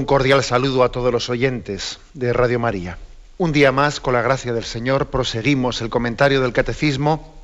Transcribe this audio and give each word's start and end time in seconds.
Un 0.00 0.06
cordial 0.06 0.42
saludo 0.42 0.82
a 0.82 0.90
todos 0.90 1.12
los 1.12 1.28
oyentes 1.28 2.00
de 2.14 2.32
Radio 2.32 2.58
María. 2.58 2.96
Un 3.36 3.52
día 3.52 3.70
más, 3.70 4.00
con 4.00 4.14
la 4.14 4.22
gracia 4.22 4.54
del 4.54 4.64
Señor, 4.64 5.08
proseguimos 5.08 5.82
el 5.82 5.90
comentario 5.90 6.40
del 6.40 6.54
Catecismo 6.54 7.34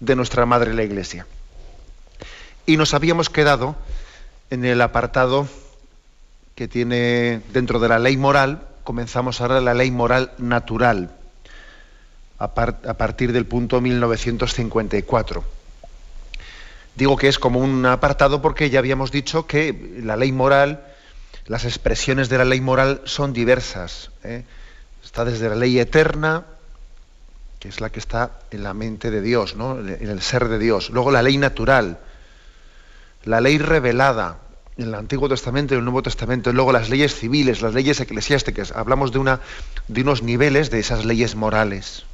de 0.00 0.16
nuestra 0.16 0.46
Madre 0.46 0.72
la 0.72 0.82
Iglesia. 0.82 1.26
Y 2.64 2.78
nos 2.78 2.94
habíamos 2.94 3.28
quedado 3.28 3.76
en 4.48 4.64
el 4.64 4.80
apartado 4.80 5.46
que 6.54 6.68
tiene 6.68 7.42
dentro 7.52 7.80
de 7.80 7.88
la 7.90 7.98
ley 7.98 8.16
moral, 8.16 8.62
comenzamos 8.82 9.42
ahora 9.42 9.60
la 9.60 9.74
ley 9.74 9.90
moral 9.90 10.32
natural, 10.38 11.10
a, 12.38 12.54
partir 12.54 13.34
del 13.34 13.44
punto 13.44 13.82
1954. 13.82 15.44
Digo 16.94 17.18
que 17.18 17.28
es 17.28 17.38
como 17.38 17.60
un 17.60 17.84
apartado 17.84 18.40
porque 18.40 18.70
ya 18.70 18.78
habíamos 18.78 19.12
dicho 19.12 19.46
que 19.46 20.00
la 20.02 20.16
ley 20.16 20.32
moral, 20.32 20.95
las 21.46 21.64
expresiones 21.64 22.28
de 22.28 22.38
la 22.38 22.44
ley 22.44 22.60
moral 22.60 23.00
son 23.04 23.32
diversas. 23.32 24.10
¿eh? 24.24 24.44
Está 25.04 25.24
desde 25.24 25.48
la 25.48 25.54
ley 25.54 25.78
eterna, 25.78 26.44
que 27.60 27.68
es 27.68 27.80
la 27.80 27.90
que 27.90 28.00
está 28.00 28.32
en 28.50 28.62
la 28.62 28.74
mente 28.74 29.10
de 29.10 29.20
Dios, 29.20 29.56
¿no? 29.56 29.78
en 29.78 30.08
el 30.08 30.22
ser 30.22 30.48
de 30.48 30.58
Dios. 30.58 30.90
Luego 30.90 31.10
la 31.10 31.22
ley 31.22 31.38
natural, 31.38 31.98
la 33.24 33.40
ley 33.40 33.58
revelada 33.58 34.38
en 34.76 34.88
el 34.88 34.94
Antiguo 34.94 35.28
Testamento 35.28 35.74
y 35.74 35.78
el 35.78 35.84
Nuevo 35.84 36.02
Testamento. 36.02 36.52
Luego 36.52 36.72
las 36.72 36.90
leyes 36.90 37.14
civiles, 37.14 37.62
las 37.62 37.74
leyes 37.74 38.00
eclesiásticas. 38.00 38.72
Hablamos 38.72 39.12
de, 39.12 39.18
unos 39.18 40.22
niveles 40.22 40.70
de 40.70 40.80
esas 40.80 41.04
leyes 41.04 41.34
morales. 41.34 42.04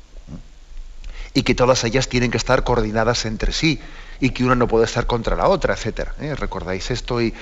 Y 1.35 1.45
que 1.45 1.55
todas 1.55 1.83
ellas 1.85 2.09
tienen 2.09 2.31
que 2.31 2.37
estar 2.37 2.63
coordinadas 2.63 3.25
entre 3.25 3.53
sí 3.53 3.81
y 4.21 4.31
que 4.31 4.45
una 4.45 4.55
no 4.55 4.69
puede 4.69 4.85
estar 4.85 5.07
contra 5.07 5.35
la 5.35 5.49
otra, 5.49 5.75
etc. 5.75 6.11
¿eh? 6.21 6.35
¿Recordáis 6.35 6.91
esto? 6.91 7.23
Y, 7.23 7.33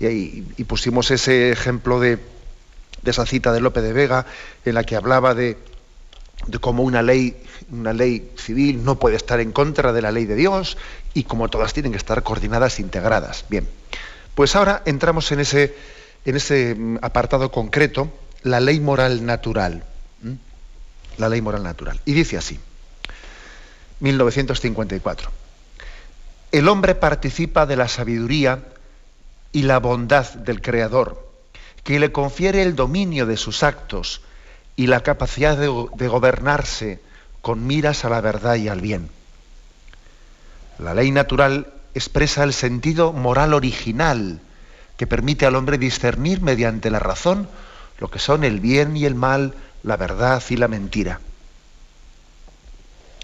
y, 0.00 0.64
pusimos 0.64 1.10
ese 1.10 1.50
ejemplo 1.50 2.00
de, 2.00 2.18
esa 3.04 3.26
cita 3.26 3.52
de 3.52 3.60
Lope 3.60 3.80
de 3.80 3.92
Vega 3.92 4.26
en 4.64 4.74
la 4.74 4.84
que 4.84 4.96
hablaba 4.96 5.34
de, 5.34 5.56
cómo 6.60 6.82
una 6.82 7.02
ley, 7.02 7.36
una 7.70 7.92
ley 7.92 8.30
civil 8.36 8.84
no 8.84 8.98
puede 8.98 9.16
estar 9.16 9.40
en 9.40 9.52
contra 9.52 9.92
de 9.92 10.02
la 10.02 10.12
ley 10.12 10.24
de 10.24 10.36
Dios 10.36 10.76
y 11.14 11.24
como 11.24 11.48
todas 11.48 11.72
tienen 11.72 11.92
que 11.92 11.98
estar 11.98 12.22
coordinadas 12.22 12.78
e 12.78 12.82
integradas. 12.82 13.44
Bien, 13.48 13.66
pues 14.34 14.54
ahora 14.54 14.82
entramos 14.86 15.32
en 15.32 15.40
ese, 15.40 15.74
en 16.24 16.36
ese 16.36 16.74
mm, 16.74 16.98
apartado 17.02 17.50
concreto, 17.50 18.12
la 18.42 18.60
ley 18.60 18.78
moral 18.80 19.26
natural. 19.26 19.84
La 21.16 21.28
ley 21.28 21.40
moral 21.40 21.64
natural. 21.64 22.00
Y 22.04 22.12
dice 22.12 22.36
así, 22.36 22.60
1954. 23.98 25.30
El 26.52 26.68
hombre 26.68 26.94
participa 26.94 27.66
de 27.66 27.74
la 27.74 27.88
sabiduría 27.88 28.62
y 29.52 29.62
la 29.62 29.78
bondad 29.78 30.32
del 30.34 30.60
Creador, 30.60 31.26
que 31.84 31.98
le 31.98 32.12
confiere 32.12 32.62
el 32.62 32.76
dominio 32.76 33.26
de 33.26 33.36
sus 33.36 33.62
actos 33.62 34.20
y 34.76 34.86
la 34.86 35.02
capacidad 35.02 35.56
de, 35.56 35.68
gobernarse 36.08 37.00
con 37.40 37.66
miras 37.66 38.04
a 38.04 38.10
la 38.10 38.20
verdad 38.20 38.56
y 38.56 38.68
al 38.68 38.80
bien. 38.80 39.08
La 40.78 40.94
ley 40.94 41.10
natural 41.10 41.72
expresa 41.94 42.44
el 42.44 42.52
sentido 42.52 43.12
moral 43.12 43.54
original 43.54 44.40
que 44.96 45.06
permite 45.06 45.46
al 45.46 45.56
hombre 45.56 45.78
discernir 45.78 46.42
mediante 46.42 46.90
la 46.90 46.98
razón 46.98 47.48
lo 47.98 48.08
que 48.10 48.18
son 48.18 48.44
el 48.44 48.60
bien 48.60 48.96
y 48.96 49.04
el 49.04 49.14
mal, 49.14 49.54
la 49.82 49.96
verdad 49.96 50.42
y 50.48 50.56
la 50.56 50.68
mentira. 50.68 51.20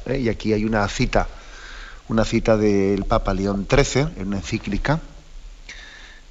¿Eh? 0.07 0.19
Y 0.19 0.29
aquí 0.29 0.53
hay 0.53 0.65
una 0.65 0.87
cita, 0.89 1.29
una 2.09 2.25
cita 2.25 2.57
del 2.57 3.05
Papa 3.05 3.35
León 3.35 3.69
XIII, 3.71 4.09
en 4.17 4.29
una 4.29 4.39
encíclica, 4.39 5.01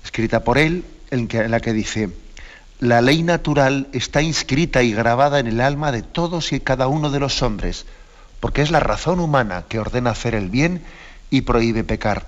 escrita 0.04 0.44
por 0.44 0.58
él, 0.58 0.86
en, 1.12 1.30
la 1.50 1.60
que 1.60 1.74
dice, 1.74 2.10
la 2.80 3.02
ley 3.02 3.24
natural 3.24 3.88
está 3.94 4.22
inscrita 4.22 4.84
y 4.84 4.94
grabada 4.94 5.40
en 5.40 5.48
el 5.48 5.62
alma 5.62 5.92
de 5.92 6.02
todos 6.02 6.52
y 6.52 6.60
cada 6.60 6.88
uno 6.88 7.10
de 7.10 7.20
los 7.20 7.42
hombres, 7.42 7.86
porque 8.40 8.62
es 8.62 8.72
la 8.72 8.80
razón 8.80 9.20
humana 9.20 9.66
que 9.70 9.80
ordena 9.80 10.12
hacer 10.12 10.36
el 10.36 10.50
bien 10.50 10.84
y 11.30 11.42
prohíbe 11.42 11.84
pecar. 11.84 12.28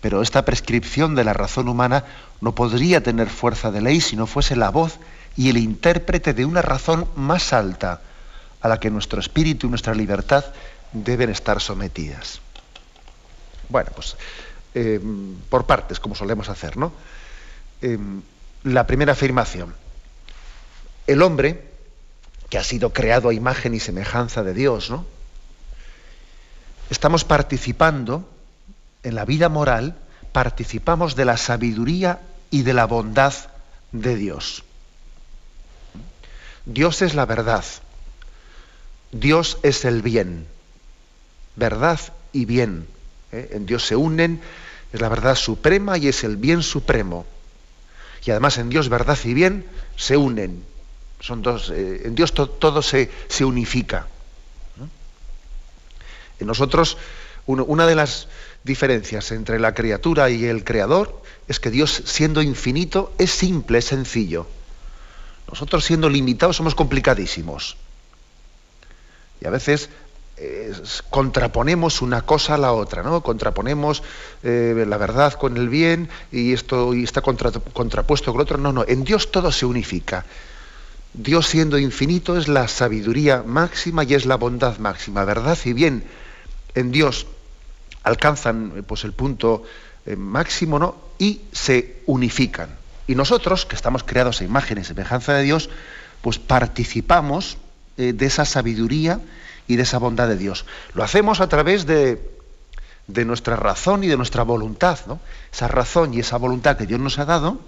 Pero 0.00 0.22
esta 0.22 0.44
prescripción 0.44 1.14
de 1.14 1.24
la 1.24 1.34
razón 1.34 1.68
humana 1.68 2.04
no 2.40 2.54
podría 2.54 3.02
tener 3.02 3.28
fuerza 3.28 3.70
de 3.70 3.82
ley 3.82 4.00
si 4.00 4.16
no 4.16 4.26
fuese 4.26 4.56
la 4.56 4.70
voz 4.70 4.98
y 5.36 5.50
el 5.50 5.58
intérprete 5.58 6.32
de 6.32 6.44
una 6.44 6.62
razón 6.62 7.06
más 7.16 7.52
alta 7.52 8.00
a 8.62 8.68
la 8.68 8.80
que 8.80 8.90
nuestro 8.90 9.20
espíritu 9.20 9.66
y 9.66 9.70
nuestra 9.70 9.94
libertad 9.94 10.44
deben 10.92 11.30
estar 11.30 11.60
sometidas. 11.60 12.40
Bueno, 13.68 13.90
pues 13.94 14.16
eh, 14.74 15.00
por 15.48 15.66
partes, 15.66 16.00
como 16.00 16.14
solemos 16.14 16.48
hacer, 16.48 16.76
¿no? 16.76 16.92
Eh, 17.82 17.98
la 18.64 18.86
primera 18.86 19.12
afirmación. 19.12 19.74
El 21.06 21.22
hombre, 21.22 21.70
que 22.48 22.58
ha 22.58 22.64
sido 22.64 22.92
creado 22.92 23.28
a 23.28 23.34
imagen 23.34 23.74
y 23.74 23.80
semejanza 23.80 24.42
de 24.42 24.54
Dios, 24.54 24.90
¿no? 24.90 25.06
Estamos 26.90 27.24
participando 27.24 28.28
en 29.02 29.14
la 29.14 29.24
vida 29.24 29.48
moral, 29.48 29.96
participamos 30.32 31.16
de 31.16 31.24
la 31.24 31.36
sabiduría 31.36 32.20
y 32.50 32.62
de 32.62 32.74
la 32.74 32.86
bondad 32.86 33.32
de 33.92 34.16
Dios. 34.16 34.64
Dios 36.66 37.02
es 37.02 37.14
la 37.14 37.26
verdad. 37.26 37.64
Dios 39.12 39.58
es 39.62 39.84
el 39.84 40.02
bien. 40.02 40.46
Verdad 41.56 42.00
y 42.32 42.44
bien. 42.44 42.86
¿Eh? 43.32 43.50
En 43.52 43.66
Dios 43.66 43.86
se 43.86 43.96
unen, 43.96 44.40
es 44.92 45.00
la 45.00 45.08
verdad 45.08 45.34
suprema 45.34 45.98
y 45.98 46.08
es 46.08 46.24
el 46.24 46.36
bien 46.36 46.62
supremo. 46.62 47.26
Y 48.24 48.30
además 48.30 48.58
en 48.58 48.68
Dios 48.68 48.88
verdad 48.88 49.18
y 49.24 49.34
bien 49.34 49.66
se 49.96 50.16
unen. 50.16 50.64
Son 51.20 51.42
dos, 51.42 51.70
eh, 51.70 52.02
en 52.04 52.14
Dios 52.14 52.32
todo 52.32 52.82
se, 52.82 53.10
se, 53.28 53.44
unifica. 53.44 54.06
En 56.38 56.46
nosotros, 56.46 56.96
una 57.46 57.86
de 57.86 57.94
las 57.94 58.28
diferencias 58.64 59.30
entre 59.32 59.58
la 59.58 59.74
criatura 59.74 60.30
y 60.30 60.46
el 60.46 60.64
creador 60.64 61.22
es 61.48 61.60
que 61.60 61.70
Dios, 61.70 62.02
siendo 62.06 62.40
infinito, 62.40 63.12
es 63.18 63.30
simple, 63.30 63.78
es 63.78 63.84
sencillo. 63.84 64.46
Nosotros, 65.48 65.84
siendo 65.84 66.08
limitados, 66.08 66.56
somos 66.56 66.74
complicadísimos. 66.74 67.76
Y 69.40 69.46
a 69.46 69.50
veces 69.50 69.90
contraponemos 71.10 72.02
una 72.02 72.22
cosa 72.22 72.54
a 72.54 72.58
la 72.58 72.72
otra, 72.72 73.02
¿no? 73.02 73.22
Contraponemos 73.22 74.02
eh, 74.42 74.84
la 74.86 74.96
verdad 74.96 75.34
con 75.34 75.56
el 75.56 75.68
bien 75.68 76.08
y 76.32 76.52
esto 76.52 76.94
y 76.94 77.04
está 77.04 77.20
contrapuesto 77.20 78.32
con 78.32 78.36
el 78.36 78.40
otro. 78.40 78.58
No, 78.58 78.72
no, 78.72 78.84
en 78.86 79.04
Dios 79.04 79.30
todo 79.30 79.52
se 79.52 79.66
unifica. 79.66 80.24
Dios 81.12 81.48
siendo 81.48 81.78
infinito 81.78 82.38
es 82.38 82.48
la 82.48 82.68
sabiduría 82.68 83.42
máxima 83.44 84.04
y 84.04 84.14
es 84.14 84.26
la 84.26 84.36
bondad 84.36 84.78
máxima. 84.78 85.24
Verdad 85.24 85.58
y 85.64 85.72
bien 85.72 86.04
en 86.74 86.92
Dios 86.92 87.26
alcanzan 88.02 88.72
eh, 88.76 88.82
pues, 88.82 89.04
el 89.04 89.12
punto 89.12 89.64
eh, 90.06 90.16
máximo 90.16 90.78
¿no? 90.78 90.96
y 91.18 91.42
se 91.52 92.02
unifican. 92.06 92.70
Y 93.06 93.14
nosotros, 93.14 93.66
que 93.66 93.74
estamos 93.74 94.04
creados 94.04 94.40
a 94.40 94.44
imagen 94.44 94.78
y 94.78 94.84
semejanza 94.84 95.34
de 95.34 95.42
Dios, 95.42 95.68
pues 96.22 96.38
participamos 96.38 97.58
de 97.96 98.24
esa 98.24 98.46
sabiduría 98.46 99.20
y 99.70 99.76
de 99.76 99.84
esa 99.84 99.98
bondad 99.98 100.26
de 100.26 100.36
Dios. 100.36 100.64
Lo 100.94 101.04
hacemos 101.04 101.40
a 101.40 101.48
través 101.48 101.86
de, 101.86 102.20
de 103.06 103.24
nuestra 103.24 103.54
razón 103.54 104.02
y 104.02 104.08
de 104.08 104.16
nuestra 104.16 104.42
voluntad. 104.42 104.98
Esa 105.52 105.68
razón 105.68 106.12
y 106.12 106.18
esa 106.18 106.38
voluntad 106.38 106.76
que 106.76 106.86
Dios 106.86 106.98
nos 106.98 107.20
ha 107.20 107.24
dado 107.24 107.60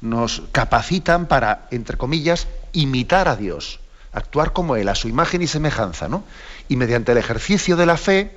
nos 0.00 0.42
capacitan 0.50 1.26
para, 1.26 1.68
entre 1.70 1.96
comillas, 1.96 2.48
imitar 2.72 3.28
a 3.28 3.36
Dios, 3.36 3.78
actuar 4.12 4.52
como 4.52 4.74
Él, 4.74 4.88
a 4.88 4.96
su 4.96 5.06
imagen 5.06 5.40
y 5.40 5.46
semejanza. 5.46 6.08
¿no? 6.08 6.24
Y 6.68 6.74
mediante 6.74 7.12
el 7.12 7.18
ejercicio 7.18 7.76
de 7.76 7.86
la 7.86 7.96
fe, 7.96 8.36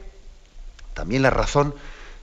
también 0.94 1.24
la 1.24 1.32
razón 1.32 1.74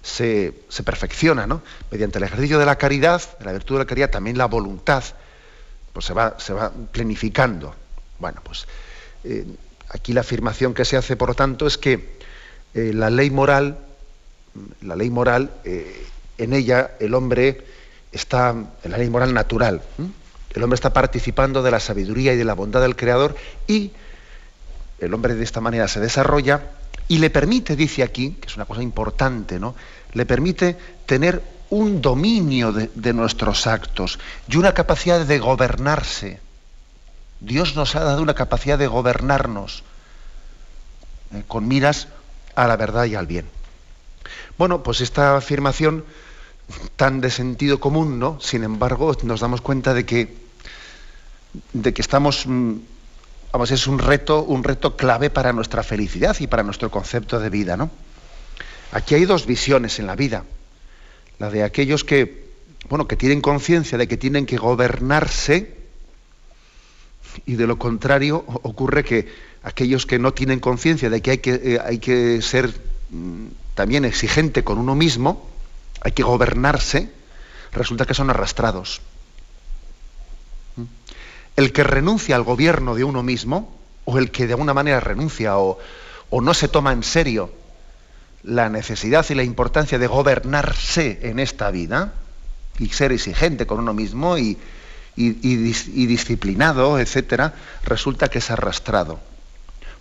se, 0.02 0.54
se, 0.68 0.84
perfecciona, 0.84 1.48
¿no? 1.48 1.62
Mediante 1.90 2.18
el 2.18 2.24
ejercicio 2.24 2.60
de 2.60 2.66
la 2.66 2.76
caridad, 2.76 3.22
de 3.40 3.44
la 3.44 3.52
virtud 3.52 3.74
de 3.74 3.78
la 3.80 3.86
caridad, 3.86 4.10
también 4.10 4.38
la 4.38 4.46
voluntad 4.46 5.02
pues 5.92 6.06
se, 6.06 6.14
va, 6.14 6.36
se 6.38 6.52
va 6.52 6.70
planificando. 6.70 7.74
Bueno, 8.20 8.40
pues 8.44 8.66
eh, 9.24 9.46
Aquí 9.94 10.12
la 10.12 10.22
afirmación 10.22 10.74
que 10.74 10.84
se 10.84 10.96
hace, 10.96 11.16
por 11.16 11.28
lo 11.28 11.34
tanto, 11.34 11.66
es 11.66 11.78
que 11.78 12.18
eh, 12.74 12.90
la 12.92 13.10
ley 13.10 13.30
moral, 13.30 13.78
la 14.82 14.96
ley 14.96 15.08
moral, 15.08 15.52
eh, 15.64 16.06
en 16.36 16.52
ella 16.52 16.90
el 16.98 17.14
hombre 17.14 17.64
está 18.10 18.50
en 18.50 18.90
la 18.90 18.98
ley 18.98 19.08
moral 19.08 19.32
natural. 19.32 19.82
El 20.50 20.62
hombre 20.62 20.74
está 20.74 20.92
participando 20.92 21.62
de 21.62 21.70
la 21.70 21.78
sabiduría 21.78 22.32
y 22.32 22.36
de 22.36 22.44
la 22.44 22.54
bondad 22.54 22.80
del 22.80 22.96
Creador 22.96 23.36
y 23.68 23.92
el 24.98 25.14
hombre 25.14 25.34
de 25.34 25.44
esta 25.44 25.60
manera 25.60 25.86
se 25.86 26.00
desarrolla 26.00 26.70
y 27.06 27.18
le 27.18 27.30
permite, 27.30 27.76
dice 27.76 28.02
aquí, 28.02 28.32
que 28.40 28.48
es 28.48 28.56
una 28.56 28.64
cosa 28.64 28.82
importante, 28.82 29.60
¿no? 29.60 29.76
Le 30.12 30.26
permite 30.26 30.76
tener 31.06 31.40
un 31.70 32.00
dominio 32.02 32.72
de, 32.72 33.12
nuestros 33.12 33.66
actos 33.66 34.18
y 34.48 34.56
una 34.56 34.74
capacidad 34.74 35.24
de 35.24 35.38
gobernarse. 35.38 36.40
Dios 37.44 37.76
nos 37.76 37.94
ha 37.96 38.04
dado 38.04 38.22
una 38.22 38.34
capacidad 38.34 38.78
de 38.78 38.86
gobernarnos 38.86 39.82
eh, 41.32 41.42
con 41.46 41.68
miras 41.68 42.08
a 42.54 42.66
la 42.66 42.76
verdad 42.76 43.04
y 43.04 43.14
al 43.14 43.26
bien. 43.26 43.46
Bueno, 44.56 44.82
pues 44.82 45.00
esta 45.00 45.36
afirmación 45.36 46.04
tan 46.96 47.20
de 47.20 47.30
sentido 47.30 47.80
común, 47.80 48.18
¿no? 48.18 48.40
Sin 48.40 48.64
embargo, 48.64 49.14
nos 49.22 49.40
damos 49.40 49.60
cuenta 49.60 49.92
de 49.92 50.06
que, 50.06 50.34
de 51.72 51.92
que 51.92 52.00
estamos 52.00 52.46
mm, 52.46 52.74
vamos, 53.52 53.70
es 53.70 53.86
un 53.86 53.98
reto, 53.98 54.42
un 54.42 54.64
reto 54.64 54.96
clave 54.96 55.28
para 55.28 55.52
nuestra 55.52 55.82
felicidad 55.82 56.36
y 56.40 56.46
para 56.46 56.62
nuestro 56.62 56.90
concepto 56.90 57.38
de 57.38 57.50
vida, 57.50 57.76
¿no? 57.76 57.90
Aquí 58.92 59.14
hay 59.14 59.24
dos 59.26 59.44
visiones 59.44 59.98
en 59.98 60.06
la 60.06 60.16
vida. 60.16 60.44
La 61.38 61.50
de 61.50 61.64
aquellos 61.64 62.04
que, 62.04 62.48
bueno, 62.88 63.06
que 63.08 63.16
tienen 63.16 63.40
conciencia 63.40 63.98
de 63.98 64.08
que 64.08 64.16
tienen 64.16 64.46
que 64.46 64.56
gobernarse 64.56 65.83
y 67.46 67.54
de 67.54 67.66
lo 67.66 67.78
contrario 67.78 68.44
ocurre 68.46 69.04
que 69.04 69.28
aquellos 69.62 70.06
que 70.06 70.18
no 70.18 70.32
tienen 70.32 70.60
conciencia 70.60 71.10
de 71.10 71.22
que 71.22 71.30
hay 71.32 71.38
que, 71.38 71.54
eh, 71.54 71.78
hay 71.84 71.98
que 71.98 72.42
ser 72.42 72.72
mm, 73.10 73.46
también 73.74 74.04
exigente 74.04 74.62
con 74.62 74.78
uno 74.78 74.94
mismo, 74.94 75.48
hay 76.00 76.12
que 76.12 76.22
gobernarse, 76.22 77.10
resulta 77.72 78.06
que 78.06 78.14
son 78.14 78.30
arrastrados. 78.30 79.00
El 81.56 81.72
que 81.72 81.84
renuncia 81.84 82.36
al 82.36 82.42
gobierno 82.42 82.94
de 82.94 83.04
uno 83.04 83.22
mismo, 83.22 83.78
o 84.04 84.18
el 84.18 84.30
que 84.30 84.46
de 84.46 84.52
alguna 84.52 84.74
manera 84.74 85.00
renuncia 85.00 85.56
o, 85.58 85.78
no 86.30 86.52
se 86.52 86.66
toma 86.68 86.92
en 86.92 87.04
serio 87.04 87.52
la 88.42 88.68
necesidad 88.68 89.24
y 89.30 89.34
la 89.34 89.44
importancia 89.44 89.98
de 89.98 90.08
gobernarse 90.08 91.20
en 91.22 91.38
esta 91.38 91.70
vida 91.70 92.12
y 92.80 92.88
ser 92.88 93.12
exigente 93.12 93.66
con 93.66 93.78
uno 93.78 93.94
mismo 93.94 94.36
y, 94.36 94.58
disciplinado, 95.16 96.98
etcétera, 96.98 97.54
resulta 97.84 98.28
que 98.28 98.38
es 98.38 98.50
arrastrado. 98.50 99.20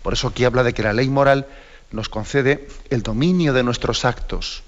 Por 0.01 0.13
eso 0.13 0.27
aquí 0.27 0.43
habla 0.43 0.63
de 0.63 0.73
que 0.73 0.83
la 0.83 0.93
ley 0.93 1.09
moral 1.09 1.47
nos 1.91 2.09
concede 2.09 2.67
el 2.89 3.03
dominio 3.03 3.53
de 3.53 3.63
nuestros 3.63 4.05
actos, 4.05 4.63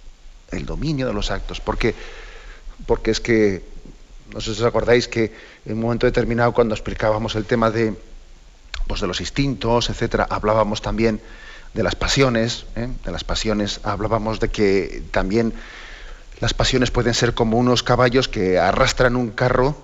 el 0.51 0.65
dominio 0.65 1.07
de 1.07 1.13
los 1.13 1.31
actos, 1.31 1.59
porque, 1.59 1.95
porque 2.86 3.12
es 3.12 3.19
que 3.19 3.63
no 4.33 4.42
sé 4.42 4.53
si 4.53 4.62
os 4.62 4.68
acordáis 4.68 5.07
que 5.07 5.33
en 5.65 5.74
un 5.74 5.81
momento 5.81 6.06
determinado, 6.06 6.53
cuando 6.53 6.74
explicábamos 6.74 7.36
el 7.36 7.45
tema 7.45 7.71
de, 7.71 7.95
pues 8.88 9.01
de 9.01 9.07
los 9.07 9.19
instintos, 9.21 9.89
etcétera, 9.89 10.27
hablábamos 10.30 10.81
también 10.81 11.21
de 11.74 11.83
las 11.83 11.95
pasiones, 11.95 12.65
¿eh? 12.75 12.88
de 13.03 13.12
las 13.12 13.24
pasiones, 13.24 13.81
hablábamos 13.83 14.39
de 14.39 14.50
que 14.50 15.03
también 15.12 15.53
las 16.39 16.53
pasiones 16.53 16.92
pueden 16.92 17.13
ser 17.13 17.33
como 17.33 17.57
unos 17.57 17.83
caballos 17.83 18.27
que 18.27 18.59
arrastran 18.59 19.15
un 19.15 19.30
carro 19.31 19.75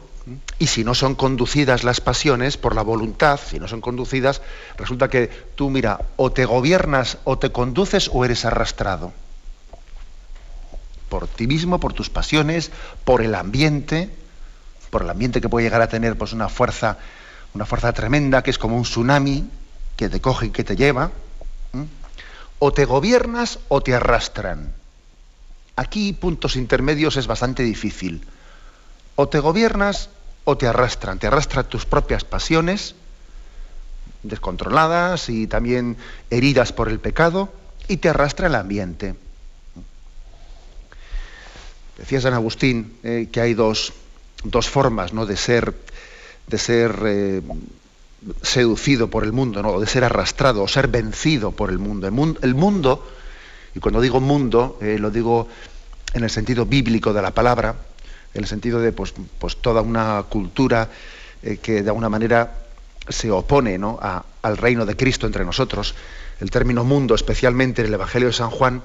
y 0.61 0.67
si 0.67 0.83
no 0.83 0.93
son 0.93 1.15
conducidas 1.15 1.83
las 1.83 2.01
pasiones 2.01 2.55
por 2.55 2.75
la 2.75 2.83
voluntad, 2.83 3.39
si 3.43 3.57
no 3.57 3.67
son 3.67 3.81
conducidas, 3.81 4.43
resulta 4.77 5.09
que 5.09 5.25
tú, 5.55 5.71
mira, 5.71 6.01
o 6.17 6.31
te 6.31 6.45
gobiernas 6.45 7.17
o 7.23 7.39
te 7.39 7.51
conduces 7.51 8.11
o 8.13 8.23
eres 8.25 8.45
arrastrado. 8.45 9.11
Por 11.09 11.27
ti 11.27 11.47
mismo, 11.47 11.79
por 11.79 11.93
tus 11.93 12.11
pasiones, 12.11 12.69
por 13.05 13.23
el 13.23 13.33
ambiente, 13.33 14.11
por 14.91 15.01
el 15.01 15.09
ambiente 15.09 15.41
que 15.41 15.49
puede 15.49 15.65
llegar 15.65 15.81
a 15.81 15.89
tener 15.89 16.15
pues 16.15 16.31
una 16.31 16.47
fuerza, 16.47 16.99
una 17.55 17.65
fuerza 17.65 17.91
tremenda, 17.91 18.43
que 18.43 18.51
es 18.51 18.59
como 18.59 18.77
un 18.77 18.83
tsunami 18.83 19.49
que 19.97 20.09
te 20.09 20.21
coge 20.21 20.45
y 20.45 20.49
que 20.51 20.63
te 20.63 20.75
lleva. 20.75 21.09
O 22.59 22.71
te 22.71 22.85
gobiernas 22.85 23.57
o 23.67 23.81
te 23.81 23.95
arrastran. 23.95 24.71
Aquí 25.75 26.13
puntos 26.13 26.55
intermedios 26.55 27.17
es 27.17 27.25
bastante 27.25 27.63
difícil. 27.63 28.27
O 29.15 29.27
te 29.27 29.39
gobiernas 29.39 30.11
o 30.43 30.57
te 30.57 30.67
arrastran. 30.67 31.19
Te 31.19 31.27
arrastran 31.27 31.67
tus 31.69 31.85
propias 31.85 32.23
pasiones, 32.23 32.95
descontroladas 34.23 35.29
y 35.29 35.47
también 35.47 35.97
heridas 36.29 36.73
por 36.73 36.89
el 36.89 36.99
pecado, 36.99 37.49
y 37.88 37.97
te 37.97 38.09
arrastra 38.09 38.47
el 38.47 38.55
ambiente. 38.55 39.15
Decía 41.97 42.21
San 42.21 42.33
Agustín 42.33 42.97
eh, 43.03 43.29
que 43.31 43.41
hay 43.41 43.53
dos, 43.53 43.93
dos 44.43 44.69
formas 44.69 45.13
¿no? 45.13 45.25
de 45.25 45.38
ser, 45.38 45.75
de 46.47 46.57
ser 46.57 46.95
eh, 47.05 47.41
seducido 48.41 49.09
por 49.09 49.23
el 49.23 49.31
mundo, 49.31 49.61
¿no? 49.61 49.79
de 49.79 49.87
ser 49.87 50.03
arrastrado 50.03 50.63
o 50.63 50.67
ser 50.67 50.87
vencido 50.87 51.51
por 51.51 51.69
el 51.69 51.79
mundo. 51.79 52.07
El, 52.07 52.55
mundo, 52.55 53.07
y 53.75 53.79
cuando 53.79 54.01
digo 54.01 54.19
mundo, 54.19 54.79
eh, 54.81 54.97
lo 54.99 55.11
digo 55.11 55.47
en 56.13 56.23
el 56.23 56.29
sentido 56.29 56.65
bíblico 56.65 57.13
de 57.13 57.21
la 57.21 57.31
palabra, 57.31 57.75
en 58.33 58.42
el 58.42 58.48
sentido 58.48 58.80
de 58.80 58.92
pues, 58.92 59.13
pues 59.39 59.57
toda 59.57 59.81
una 59.81 60.24
cultura 60.30 60.89
eh, 61.44 61.57
que 61.57 61.83
de 61.83 61.89
alguna 61.89 62.10
manera 62.10 62.60
se 63.10 63.31
opone 63.31 63.78
¿no? 63.78 64.00
al 64.42 64.57
reino 64.57 64.86
de 64.86 64.95
Cristo 64.95 65.25
entre 65.25 65.45
nosotros. 65.45 65.95
El 66.39 66.50
término 66.51 66.83
mundo, 66.83 67.16
especialmente 67.16 67.81
en 67.81 67.88
el 67.88 67.94
Evangelio 67.94 68.28
de 68.28 68.33
San 68.33 68.50
Juan, 68.50 68.81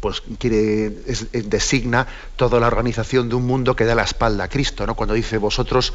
pues 0.00 0.22
quiere, 0.38 0.90
designa 0.90 2.06
toda 2.36 2.60
la 2.60 2.66
organización 2.66 3.28
de 3.28 3.34
un 3.34 3.46
mundo 3.46 3.76
que 3.76 3.84
da 3.84 3.94
la 3.94 4.02
espalda 4.02 4.44
a 4.44 4.48
Cristo, 4.48 4.86
¿no? 4.86 4.94
Cuando 4.94 5.14
dice 5.14 5.38
vosotros 5.38 5.92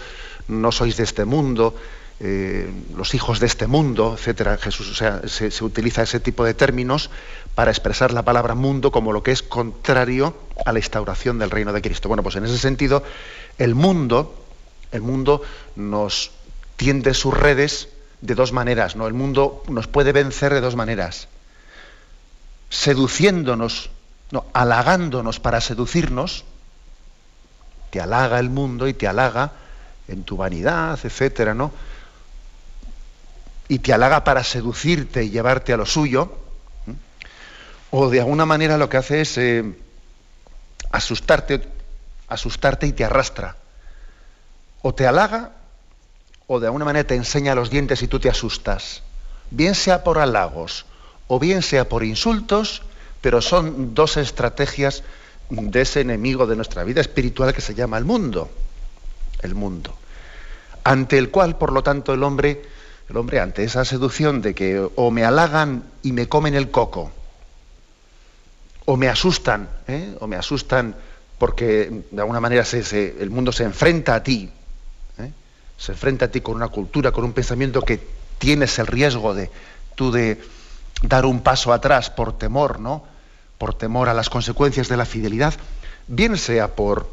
no 0.48 0.72
sois 0.72 0.98
de 0.98 1.04
este 1.04 1.26
mundo, 1.26 1.76
eh, 2.20 2.70
los 2.96 3.14
hijos 3.16 3.40
de 3.40 3.48
este 3.48 3.68
mundo, 3.68 4.16
etcétera, 4.18 4.58
Jesús, 4.58 4.92
o 4.92 4.96
sea, 4.96 5.22
se, 5.28 5.64
utiliza 5.64 6.04
ese 6.04 6.20
tipo 6.20 6.44
de 6.46 6.54
términos 6.54 7.10
para 7.56 7.72
expresar 7.72 8.14
la 8.14 8.24
palabra 8.24 8.54
mundo 8.54 8.92
como 8.92 9.12
lo 9.12 9.24
que 9.24 9.32
es 9.32 9.42
contrario 9.42 10.36
a 10.66 10.72
la 10.72 10.80
instauración 10.80 11.40
del 11.40 11.50
reino 11.50 11.74
de 11.74 11.82
Cristo. 11.82 12.08
Bueno, 12.08 12.24
pues 12.24 12.36
en 12.36 12.46
ese 12.46 12.58
sentido, 12.58 13.04
el 13.58 13.74
mundo, 13.76 14.46
el 14.92 15.02
mundo 15.02 15.42
nos 15.76 16.32
tiende 16.76 17.14
sus 17.14 17.34
redes 17.34 17.90
de 18.22 18.36
dos 18.36 18.52
maneras, 18.52 18.96
¿no? 18.96 19.08
El 19.08 19.14
mundo 19.14 19.64
nos 19.68 19.88
puede 19.88 20.12
vencer 20.12 20.54
de 20.54 20.62
dos 20.62 20.76
maneras 20.76 21.28
seduciéndonos, 22.72 23.92
no, 24.32 24.46
halagándonos 24.54 25.40
para 25.40 25.62
seducirnos, 25.62 26.46
te 27.92 28.00
halaga 28.00 28.40
el 28.40 28.50
mundo 28.50 28.88
y 28.88 28.94
te 28.94 29.08
halaga 29.08 29.52
en 30.08 30.24
tu 30.24 30.38
vanidad, 30.38 30.98
etcétera, 31.04 31.54
¿no? 31.54 31.72
Y 33.72 33.80
te 33.80 33.94
halaga 33.94 34.26
para 34.26 34.44
seducirte 34.44 35.24
y 35.24 35.30
llevarte 35.30 35.72
a 35.72 35.78
lo 35.78 35.86
suyo, 35.86 36.30
o 37.90 38.10
de 38.10 38.20
alguna 38.20 38.46
manera 38.46 38.78
lo 38.78 38.90
que 38.90 38.98
hace 38.98 39.22
es 39.22 39.38
eh, 39.38 39.64
asustarte, 40.92 41.62
asustarte 42.28 42.86
y 42.86 42.92
te 42.92 43.06
arrastra. 43.06 43.56
O 44.82 44.94
te 44.94 45.08
halaga, 45.08 45.54
o 46.48 46.60
de 46.60 46.68
alguna 46.68 46.84
manera 46.84 47.08
te 47.08 47.16
enseña 47.16 47.56
los 47.56 47.70
dientes 47.70 48.04
y 48.04 48.10
tú 48.10 48.20
te 48.20 48.28
asustas. 48.28 49.04
Bien 49.52 49.74
sea 49.74 50.04
por 50.04 50.20
halagos, 50.20 50.86
o 51.30 51.40
bien 51.40 51.62
sea 51.62 51.88
por 51.88 52.04
insultos, 52.04 52.82
pero 53.22 53.42
son 53.42 53.96
dos 53.96 54.18
estrategias 54.18 55.04
de 55.50 55.80
ese 55.80 56.02
enemigo 56.02 56.46
de 56.46 56.58
nuestra 56.58 56.84
vida 56.84 57.00
espiritual 57.00 57.54
que 57.54 57.62
se 57.62 57.74
llama 57.74 57.98
el 57.98 58.04
mundo. 58.04 58.52
El 59.42 59.56
mundo. 59.56 59.96
Ante 60.84 61.18
el 61.18 61.32
cual, 61.32 61.58
por 61.58 61.72
lo 61.72 61.84
tanto, 61.84 62.14
el 62.14 62.22
hombre, 62.24 62.64
el 63.12 63.18
hombre 63.18 63.42
ante 63.42 63.66
esa 63.66 63.84
seducción 63.84 64.42
de 64.42 64.56
que 64.56 64.88
o 64.96 65.12
me 65.12 65.26
halagan 65.26 65.84
y 66.02 66.14
me 66.14 66.30
comen 66.30 66.56
el 66.56 66.72
coco, 66.72 67.12
o 68.86 68.96
me 68.96 69.10
asustan, 69.10 69.68
¿eh? 69.88 70.16
o 70.22 70.28
me 70.28 70.38
asustan 70.38 70.96
porque 71.38 72.04
de 72.10 72.22
alguna 72.22 72.40
manera 72.40 72.64
el 72.72 73.30
mundo 73.30 73.52
se 73.52 73.66
enfrenta 73.66 74.16
a 74.16 74.24
ti, 74.24 74.50
¿eh? 75.20 75.32
se 75.78 75.92
enfrenta 75.92 76.26
a 76.26 76.28
ti 76.30 76.40
con 76.40 76.56
una 76.56 76.70
cultura, 76.70 77.12
con 77.12 77.26
un 77.26 77.34
pensamiento 77.34 77.82
que 77.82 78.00
tienes 78.38 78.80
el 78.80 78.88
riesgo 78.88 79.34
de 79.34 79.52
tú 79.96 80.12
de 80.12 80.42
dar 81.04 81.26
un 81.26 81.42
paso 81.42 81.74
atrás 81.74 82.10
por 82.10 82.38
temor, 82.38 82.80
¿no? 82.80 83.04
Por 83.58 83.74
temor 83.74 84.08
a 84.08 84.14
las 84.14 84.30
consecuencias 84.30 84.88
de 84.88 84.96
la 84.96 85.06
fidelidad, 85.06 85.54
bien 86.08 86.38
sea 86.38 86.76
por 86.76 87.10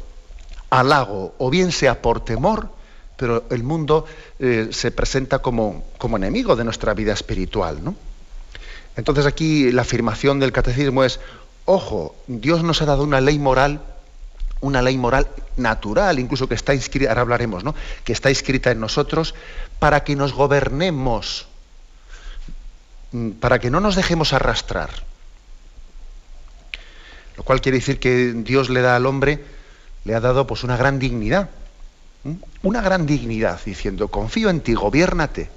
halago 0.69 1.35
o 1.37 1.49
bien 1.49 1.73
sea 1.73 2.01
por 2.01 2.23
temor, 2.23 2.69
pero 3.19 3.43
el 3.49 3.63
mundo 3.63 4.05
eh, 4.39 4.69
se 4.71 4.91
presenta 4.91 5.39
como, 5.39 5.83
como, 5.97 6.17
enemigo 6.17 6.55
de 6.55 6.63
nuestra 6.63 6.93
vida 6.93 7.13
espiritual, 7.13 7.83
¿no? 7.83 7.95
Entonces 8.95 9.25
aquí 9.25 9.71
la 9.71 9.83
afirmación 9.83 10.39
del 10.39 10.51
catecismo 10.51 11.03
es, 11.03 11.19
ojo, 11.65 12.15
Dios 12.27 12.63
nos 12.63 12.81
ha 12.81 12.85
dado 12.85 13.03
una 13.03 13.21
ley 13.21 13.37
moral, 13.37 13.81
una 14.61 14.81
ley 14.81 14.97
moral 14.97 15.27
natural, 15.57 16.17
incluso 16.17 16.47
que 16.47 16.55
está 16.55 16.73
inscrita, 16.73 17.11
ahora 17.11 17.21
hablaremos, 17.21 17.63
¿no? 17.63 17.75
Que 18.03 18.13
está 18.13 18.29
escrita 18.29 18.71
en 18.71 18.79
nosotros 18.79 19.35
para 19.79 20.03
que 20.03 20.15
nos 20.15 20.33
gobernemos 20.33 21.49
Mm, 23.11 23.31
para 23.31 23.59
que 23.59 23.71
no 23.71 23.79
nos 23.79 23.95
dejemos 23.95 24.33
arrastrar. 24.33 24.89
Lo 27.37 27.43
cual 27.43 27.61
quiere 27.61 27.79
decir 27.79 27.99
que 27.99 28.33
Dios 28.35 28.69
le 28.69 28.81
da 28.81 28.95
al 28.95 29.05
hombre 29.05 29.43
le 30.05 30.15
ha 30.15 30.19
dado 30.19 30.47
pues 30.47 30.63
una 30.63 30.77
gran 30.77 30.99
dignidad, 30.99 31.49
una 32.63 32.81
gran 32.81 33.05
dignidad, 33.05 33.59
diciendo, 33.63 34.09
confío 34.09 34.49
en 34.49 34.61
ti, 34.61 34.73
gobiérnate. 34.73 35.49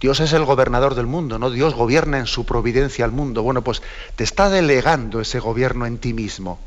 Dios 0.00 0.18
es 0.18 0.32
el 0.32 0.44
gobernador 0.44 0.96
del 0.96 1.06
mundo, 1.06 1.38
¿no? 1.38 1.50
Dios 1.50 1.74
gobierna 1.74 2.18
en 2.18 2.26
su 2.26 2.44
providencia 2.44 3.04
al 3.04 3.12
mundo. 3.12 3.42
Bueno, 3.42 3.62
pues 3.62 3.82
te 4.16 4.24
está 4.24 4.50
delegando 4.50 5.20
ese 5.20 5.38
gobierno 5.38 5.86
en 5.86 5.98
ti 5.98 6.12
mismo. 6.12 6.58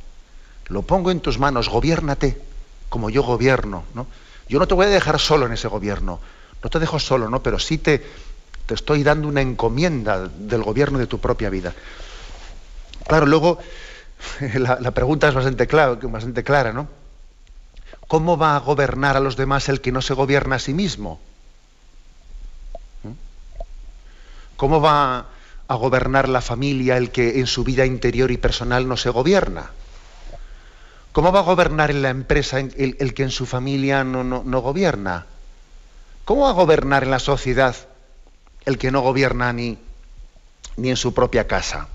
Lo 0.68 0.84
pongo 0.84 1.12
en 1.12 1.20
tus 1.20 1.38
manos, 1.38 1.68
gobiérnate 1.68 2.42
como 2.88 3.10
yo 3.10 3.24
gobierno, 3.24 3.84
¿no? 3.94 4.08
Yo 4.48 4.60
no 4.60 4.68
te 4.68 4.74
voy 4.74 4.86
a 4.86 4.90
dejar 4.90 5.20
solo 5.20 5.46
en 5.46 5.52
ese 5.52 5.68
gobierno. 5.68 6.20
No 6.64 6.70
te 6.70 6.80
dejo 6.80 6.98
solo, 6.98 7.30
¿no? 7.30 7.44
Pero 7.44 7.60
sí 7.60 7.78
te, 7.78 8.06
te 8.66 8.74
estoy 8.74 9.04
dando 9.04 9.28
una 9.28 9.42
encomienda 9.42 10.30
del 10.30 10.64
gobierno 10.64 10.98
de 10.98 11.08
tu 11.08 11.20
propia 11.20 11.50
vida. 11.50 11.74
Claro, 13.06 13.26
luego 13.26 13.60
la, 14.56 14.92
pregunta 14.92 15.28
es 15.28 15.34
bastante, 15.34 15.66
bastante 16.08 16.44
clara, 16.44 16.74
¿no? 16.74 16.88
¿Cómo 18.08 18.38
va 18.38 18.56
a 18.56 18.60
gobernar 18.60 19.18
a 19.18 19.20
los 19.20 19.36
demás 19.36 19.68
el 19.70 19.82
que 19.82 19.92
no 19.92 20.02
se 20.02 20.14
gobierna 20.14 20.58
a 20.58 20.60
sí 20.60 20.74
mismo? 20.74 21.20
¿Mm? 23.04 23.12
¿Cómo 24.58 24.80
va 24.80 25.26
a 25.68 25.76
gobernar 25.76 26.30
la 26.30 26.42
familia 26.42 26.98
el 26.98 27.10
que 27.10 27.40
en 27.40 27.48
su 27.48 27.64
vida 27.64 27.86
interior 27.86 28.30
y 28.30 28.38
personal 28.38 28.88
no 28.88 28.98
se 28.98 29.10
gobierna? 29.10 29.72
¿Cómo 31.14 31.32
va 31.32 31.40
a 31.40 31.44
gobernar 31.44 31.90
en 31.92 32.02
la 32.02 32.10
empresa 32.10 32.60
el, 32.60 33.14
que 33.14 33.24
en 33.24 33.32
su 33.32 33.46
familia 33.46 34.04
no, 34.04 34.24
no, 34.24 34.60
gobierna? 34.62 35.26
¿Cómo 36.26 36.42
va 36.42 36.50
a 36.50 36.54
gobernar 36.54 37.04
en 37.04 37.12
la 37.12 37.20
sociedad 37.20 37.76
el 38.66 38.78
que 38.78 38.92
no 38.92 39.02
gobierna 39.02 39.54
ni, 39.54 39.80
ni 40.76 40.90
en 40.90 40.98
su 40.98 41.14
propia 41.14 41.48
casa? 41.48 41.88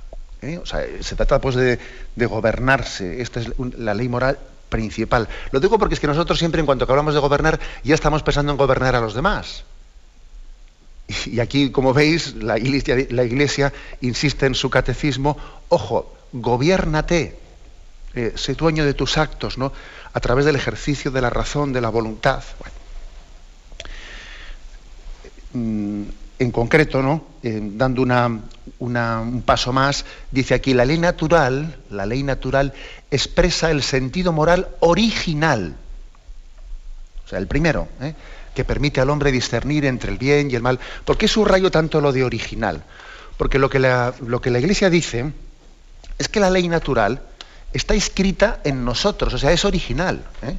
¿Eh? 0.43 0.59
O 0.59 0.64
sea, 0.64 0.87
se 1.00 1.17
trata 1.17 1.38
pues 1.38 1.55
de, 1.55 1.79
gobernarse. 2.17 3.21
Esta 3.21 3.40
es 3.40 3.50
la 3.76 3.93
ley 3.93 4.09
moral 4.09 4.38
principal. 4.71 5.29
Lo 5.50 5.61
digo 5.61 5.79
porque 5.79 5.95
es 5.95 6.00
que 6.00 6.07
nosotros 6.07 6.39
siempre 6.39 6.61
en 6.61 6.67
cuanto 6.67 6.87
que 6.87 6.93
hablamos 6.93 7.12
de 7.12 7.21
gobernar 7.21 7.61
ya 7.85 7.95
estamos 7.95 8.23
pensando 8.23 8.53
en 8.53 8.59
gobernar 8.59 8.97
a 8.97 9.00
los 9.00 9.12
demás. 9.12 9.65
Y 11.27 11.41
aquí, 11.41 11.71
como 11.71 11.93
veis, 11.93 12.37
la 12.37 12.57
iglesia, 12.57 13.73
insiste 14.00 14.47
en 14.47 14.55
su 14.55 14.71
catecismo, 14.71 15.37
ojo, 15.69 16.15
gobiérnate, 16.33 17.37
eh, 18.15 18.33
sé 18.37 18.55
dueño 18.55 18.85
de 18.85 18.95
tus 18.95 19.19
actos, 19.19 19.59
¿no? 19.59 19.73
A 20.12 20.21
través 20.21 20.45
del 20.45 20.55
ejercicio 20.55 21.11
de 21.11 21.21
la 21.21 21.31
razón, 21.31 21.73
de 21.73 21.81
la 21.81 21.89
voluntad. 21.89 22.45
Mm, 25.53 26.03
en 26.39 26.50
concreto, 26.53 27.03
¿no? 27.03 27.25
Eh, 27.43 27.61
dando 27.61 28.03
un 28.81 29.43
paso 29.45 29.73
más, 29.73 30.05
dice 30.31 30.55
aquí, 30.55 30.75
la 30.75 30.85
ley 30.85 30.99
natural, 30.99 31.77
la 31.91 32.07
ley 32.07 32.23
natural 32.23 32.73
expresa 33.11 33.71
el 33.71 33.83
sentido 33.83 34.33
moral 34.33 34.69
original. 34.81 35.77
O 37.25 37.29
sea, 37.29 37.39
el 37.39 37.47
primero, 37.47 37.89
¿eh? 38.01 38.15
que 38.55 38.65
permite 38.65 39.01
al 39.01 39.11
hombre 39.11 39.31
discernir 39.31 39.85
entre 39.85 40.11
el 40.11 40.19
bien 40.19 40.51
y 40.51 40.57
el 40.57 40.63
mal. 40.63 40.81
¿Por 41.05 41.17
qué 41.17 41.29
subrayo 41.29 41.71
tanto 41.71 42.01
lo 42.01 42.13
de 42.13 42.25
original? 42.25 42.83
Porque 43.37 43.59
lo 43.59 43.71
que 43.71 43.79
la, 43.79 44.13
lo 44.27 44.41
que 44.41 44.51
la 44.51 44.59
Iglesia 44.59 44.91
dice 44.91 45.33
es 46.19 46.29
que 46.29 46.41
la 46.41 46.51
ley 46.51 46.69
natural 46.69 47.23
está 47.73 47.95
escrita 47.95 48.61
en 48.65 48.85
nosotros, 48.85 49.33
o 49.35 49.39
sea, 49.39 49.53
es 49.53 49.65
original. 49.65 50.25
¿eh? 50.43 50.57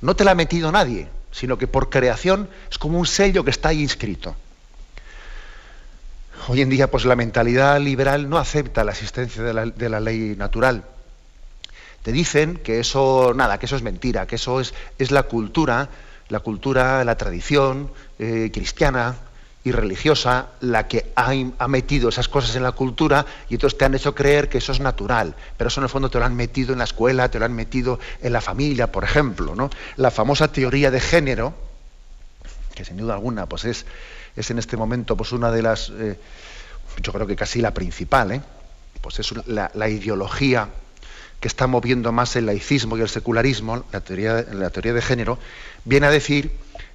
No 0.00 0.14
te 0.14 0.24
la 0.24 0.30
ha 0.30 0.36
metido 0.36 0.70
nadie 0.70 1.08
sino 1.32 1.56
que 1.58 1.66
por 1.66 1.88
creación 1.88 2.48
es 2.70 2.78
como 2.78 2.98
un 2.98 3.06
sello 3.06 3.42
que 3.42 3.50
está 3.50 3.70
ahí 3.70 3.80
inscrito. 3.80 4.36
Hoy 6.48 6.60
en 6.60 6.70
día, 6.70 6.90
pues 6.90 7.04
la 7.04 7.14
mentalidad 7.14 7.78
liberal 7.80 8.28
no 8.28 8.36
acepta 8.36 8.82
la 8.82 8.90
existencia 8.92 9.42
de 9.42 9.88
la, 9.88 10.00
ley 10.00 10.34
natural. 10.36 10.84
Te 12.02 12.10
dicen 12.10 12.56
que 12.56 12.80
eso, 12.80 13.32
nada, 13.34 13.58
que 13.58 13.66
eso 13.66 13.76
es 13.76 13.82
mentira, 13.82 14.26
que 14.26 14.34
eso 14.34 14.60
es, 14.60 14.72
la 15.12 15.22
cultura, 15.22 15.88
la 16.28 16.40
cultura, 16.40 17.04
la 17.04 17.16
tradición 17.16 17.92
eh, 18.18 18.50
cristiana, 18.52 19.16
y 19.64 19.70
religiosa 19.70 20.48
la 20.60 20.88
que 20.88 21.12
ha, 21.14 21.68
metido 21.68 22.08
esas 22.08 22.28
cosas 22.28 22.56
en 22.56 22.64
la 22.64 22.72
cultura 22.72 23.24
y 23.48 23.54
entonces 23.54 23.78
te 23.78 23.84
han 23.84 23.94
hecho 23.94 24.12
creer 24.12 24.48
que 24.48 24.58
eso 24.58 24.72
es 24.72 24.80
natural, 24.80 25.36
pero 25.56 25.68
eso 25.68 25.78
en 25.78 25.84
el 25.84 25.88
fondo 25.88 26.10
te 26.10 26.18
lo 26.18 26.24
han 26.24 26.34
metido 26.34 26.72
en 26.72 26.78
la 26.78 26.84
escuela, 26.84 27.30
te 27.30 27.38
lo 27.38 27.44
han 27.44 27.52
metido 27.52 28.00
en 28.22 28.32
la 28.32 28.40
familia, 28.40 28.90
por 28.90 29.04
ejemplo. 29.04 29.54
¿no? 29.54 29.70
La 29.96 30.10
famosa 30.10 30.50
teoría 30.50 30.90
de 30.90 30.98
género, 30.98 31.54
que 32.74 32.84
sin 32.84 32.96
duda 32.96 33.14
alguna 33.14 33.46
pues 33.46 33.64
es, 33.64 33.86
es 34.36 34.50
en 34.50 34.58
este 34.58 34.76
momento 34.76 35.16
pues 35.16 35.32
una 35.32 35.50
de 35.50 35.62
las, 35.62 35.90
eh, 35.90 36.18
yo 37.02 37.12
creo 37.12 37.26
que 37.26 37.36
casi 37.36 37.60
la 37.60 37.74
principal, 37.74 38.32
¿eh? 38.32 38.40
pues 39.00 39.18
es 39.18 39.32
la, 39.46 39.70
la, 39.74 39.88
ideología 39.88 40.68
que 41.40 41.48
está 41.48 41.66
moviendo 41.66 42.12
más 42.12 42.36
el 42.36 42.46
laicismo 42.46 42.96
y 42.96 43.00
el 43.00 43.08
secularismo, 43.08 43.84
la 43.92 44.00
teoría, 44.00 44.44
la 44.52 44.70
teoría 44.70 44.92
de 44.92 45.02
género, 45.02 45.38
viene 45.84 46.06
a 46.06 46.10
decir 46.10 46.52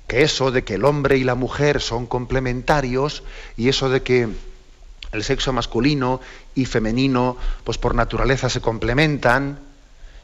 que 0.07 0.23
eso 0.23 0.51
de 0.51 0.63
que 0.63 0.75
el 0.75 0.85
hombre 0.85 1.17
y 1.17 1.23
la 1.23 1.35
mujer 1.35 1.81
son 1.81 2.07
complementarios 2.07 3.23
y 3.57 3.67
eso 3.67 3.89
de 3.89 4.03
que 4.03 4.29
el 5.11 5.23
sexo 5.23 5.51
masculino 5.53 6.21
y 6.55 6.65
femenino 6.65 7.37
pues 7.63 7.77
por 7.77 7.93
naturaleza 7.93 8.49
se 8.49 8.61
complementan 8.61 9.59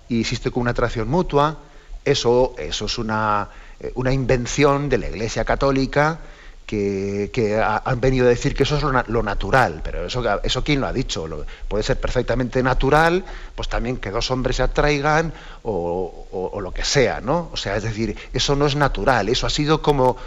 y 0.09 0.21
existe 0.21 0.51
una 0.53 0.71
atracción 0.71 1.09
mutua, 1.09 1.59
eso, 2.05 2.55
eso 2.57 2.85
es 2.85 2.97
una, 2.97 3.49
eh, 3.79 3.91
una 3.95 4.11
invención 4.11 4.89
de 4.89 4.97
la 4.97 5.09
Iglesia 5.09 5.45
Católica 5.45 6.19
que, 6.65 7.61
han 7.63 7.99
venido 7.99 8.25
a 8.25 8.29
decir 8.29 8.55
que 8.55 8.63
eso 8.63 8.77
es 8.77 8.83
lo, 9.07 9.23
natural, 9.23 9.81
pero 9.83 10.05
eso, 10.05 10.23
eso 10.43 10.63
quién 10.63 10.81
lo 10.81 10.87
ha 10.87 10.93
dicho, 10.93 11.27
puede 11.67 11.83
ser 11.83 11.99
perfectamente 11.99 12.63
natural, 12.63 13.23
pues 13.55 13.69
también 13.69 13.97
que 13.97 14.11
dos 14.11 14.31
hombres 14.31 14.57
se 14.57 14.63
atraigan 14.63 15.33
o, 15.63 16.59
lo 16.61 16.71
que 16.71 16.83
sea, 16.83 17.21
¿no? 17.21 17.49
O 17.51 17.57
sea, 17.57 17.75
es 17.75 17.83
decir, 17.83 18.17
eso 18.33 18.55
no 18.55 18.65
es 18.65 18.75
natural, 18.75 19.29
eso 19.29 19.47
ha 19.47 19.49
sido 19.49 19.81
como 19.81 20.17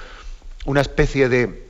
una 0.64 0.80
especie 0.80 1.28
de 1.28 1.66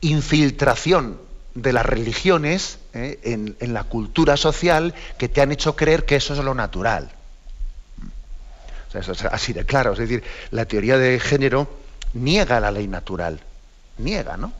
infiltración 0.00 1.20
de 1.54 1.72
las 1.72 1.86
religiones 1.86 2.78
¿eh? 2.94 3.20
en, 3.22 3.72
la 3.72 3.84
cultura 3.84 4.36
social 4.36 4.94
que 5.18 5.28
te 5.28 5.40
han 5.40 5.52
hecho 5.52 5.76
creer 5.76 6.04
que 6.04 6.16
eso 6.16 6.34
es 6.34 6.40
lo 6.40 6.54
natural. 6.54 7.12
O 8.88 8.90
sea, 8.90 9.00
eso 9.02 9.12
es 9.12 9.24
así 9.24 9.52
de 9.52 9.64
claro, 9.64 9.92
es 9.92 9.98
decir, 9.98 10.22
la 10.50 10.66
teoría 10.66 10.98
de 10.98 11.20
género 11.20 11.68
niega 12.14 12.60
la 12.60 12.70
ley 12.70 12.88
natural 12.88 13.40
niega, 13.98 14.36
¿no? 14.36 14.52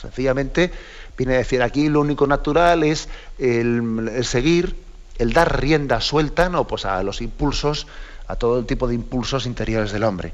Sencillamente 0.00 0.72
viene 1.16 1.34
a 1.34 1.38
decir 1.38 1.62
aquí 1.62 1.88
lo 1.88 2.00
único 2.00 2.26
natural 2.26 2.84
es 2.84 3.08
el, 3.38 4.24
seguir, 4.24 4.76
el 5.18 5.32
dar 5.32 5.60
rienda 5.60 6.00
suelta, 6.00 6.48
¿no? 6.48 6.66
Pues 6.66 6.84
a 6.84 7.02
los 7.02 7.20
impulsos, 7.20 7.86
a 8.28 8.36
todo 8.36 8.58
el 8.58 8.66
tipo 8.66 8.86
de 8.86 8.94
impulsos 8.94 9.46
interiores 9.46 9.92
del 9.92 10.04
hombre. 10.04 10.32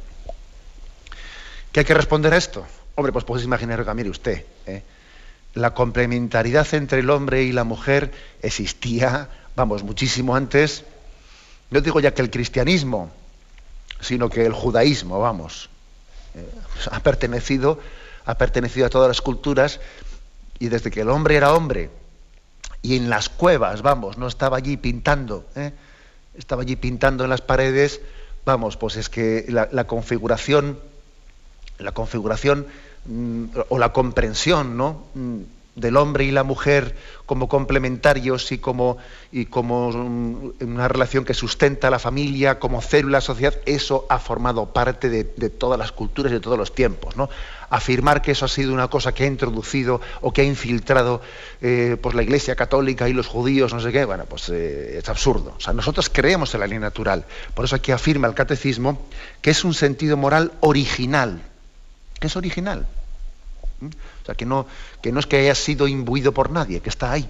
¿Qué 1.72 1.80
hay 1.80 1.86
que 1.86 1.94
responder 1.94 2.34
a 2.34 2.36
esto? 2.36 2.66
Hombre, 2.94 3.12
pues 3.12 3.24
puedes 3.24 3.44
imaginar 3.44 3.84
que, 3.84 3.94
mire 3.94 4.10
usted, 4.10 4.44
¿eh? 4.66 4.82
la 5.54 5.72
complementariedad 5.74 6.66
entre 6.74 7.00
el 7.00 7.10
hombre 7.10 7.42
y 7.44 7.52
la 7.52 7.64
mujer 7.64 8.12
existía, 8.42 9.28
vamos, 9.56 9.82
muchísimo 9.82 10.36
antes, 10.36 10.84
no 11.70 11.80
digo 11.80 12.00
ya 12.00 12.12
que 12.12 12.22
el 12.22 12.30
cristianismo, 12.30 13.10
sino 14.00 14.28
que 14.28 14.44
el 14.44 14.52
judaísmo, 14.52 15.18
vamos, 15.18 15.70
eh, 16.34 16.48
ha 16.90 17.00
pertenecido 17.00 17.80
ha 18.24 18.38
pertenecido 18.38 18.86
a 18.86 18.90
todas 18.90 19.08
las 19.08 19.20
culturas 19.20 19.80
y 20.58 20.68
desde 20.68 20.90
que 20.90 21.02
el 21.02 21.10
hombre 21.10 21.36
era 21.36 21.52
hombre 21.52 21.90
y 22.82 22.96
en 22.96 23.08
las 23.08 23.28
cuevas, 23.28 23.82
vamos, 23.82 24.18
no 24.18 24.26
estaba 24.26 24.58
allí 24.58 24.76
pintando, 24.76 25.46
¿eh? 25.56 25.72
estaba 26.34 26.62
allí 26.62 26.76
pintando 26.76 27.24
en 27.24 27.30
las 27.30 27.40
paredes, 27.40 28.00
vamos, 28.44 28.76
pues 28.76 28.96
es 28.96 29.08
que 29.08 29.46
la, 29.48 29.86
configuración, 29.86 30.78
la 31.78 31.92
configuración 31.92 32.66
mm, 33.06 33.44
o 33.68 33.78
la 33.78 33.92
comprensión, 33.92 34.76
¿no? 34.76 35.04
Mm, 35.74 35.80
del 35.80 35.96
hombre 35.96 36.24
y 36.24 36.30
la 36.30 36.44
mujer 36.44 36.94
como 37.26 37.48
complementarios 37.48 38.52
y 38.52 38.58
como, 38.58 38.98
como 39.50 39.88
una 39.88 40.88
relación 40.88 41.24
que 41.24 41.34
sustenta 41.34 41.90
la 41.90 41.98
familia, 41.98 42.58
como 42.58 42.80
célula 42.80 43.20
sociedad, 43.20 43.54
eso 43.66 44.06
ha 44.08 44.18
formado 44.18 44.66
parte 44.72 45.08
de, 45.08 45.24
todas 45.50 45.78
las 45.78 45.92
culturas 45.92 46.32
y 46.32 46.34
de 46.34 46.40
todos 46.40 46.58
los 46.58 46.74
tiempos. 46.74 47.16
¿no? 47.16 47.28
Afirmar 47.70 48.22
que 48.22 48.32
eso 48.32 48.44
ha 48.44 48.48
sido 48.48 48.72
una 48.72 48.88
cosa 48.88 49.12
que 49.12 49.24
ha 49.24 49.26
introducido 49.26 50.00
o 50.20 50.32
que 50.32 50.42
ha 50.42 50.44
infiltrado 50.44 51.22
eh, 51.60 51.96
pues 52.00 52.14
la 52.14 52.22
Iglesia 52.22 52.56
Católica 52.56 53.08
y 53.08 53.12
los 53.12 53.26
judíos, 53.26 53.72
no 53.72 53.80
sé 53.80 53.90
qué, 53.90 54.04
bueno, 54.04 54.26
pues 54.26 54.48
eh, 54.50 54.98
es 54.98 55.08
absurdo. 55.08 55.54
O 55.56 55.60
sea, 55.60 55.72
nosotros 55.72 56.10
creemos 56.10 56.54
en 56.54 56.60
la 56.60 56.66
ley 56.66 56.78
natural. 56.78 57.24
Por 57.54 57.64
eso 57.64 57.76
aquí 57.76 57.90
afirma 57.90 58.28
el 58.28 58.34
catecismo 58.34 59.06
que 59.40 59.50
es 59.50 59.64
un 59.64 59.74
sentido 59.74 60.16
moral 60.16 60.52
original. 60.60 61.42
¿Qué 62.20 62.26
es 62.28 62.36
original? 62.36 62.86
¿Mm? 63.80 63.88
O 64.24 64.26
sea, 64.26 64.34
que 64.34 64.46
no, 64.46 64.66
que 65.02 65.12
no 65.12 65.20
es 65.20 65.26
que 65.26 65.36
haya 65.36 65.54
sido 65.54 65.86
imbuido 65.86 66.32
por 66.32 66.48
nadie, 66.50 66.80
que 66.80 66.88
está 66.88 67.12
ahí. 67.12 67.28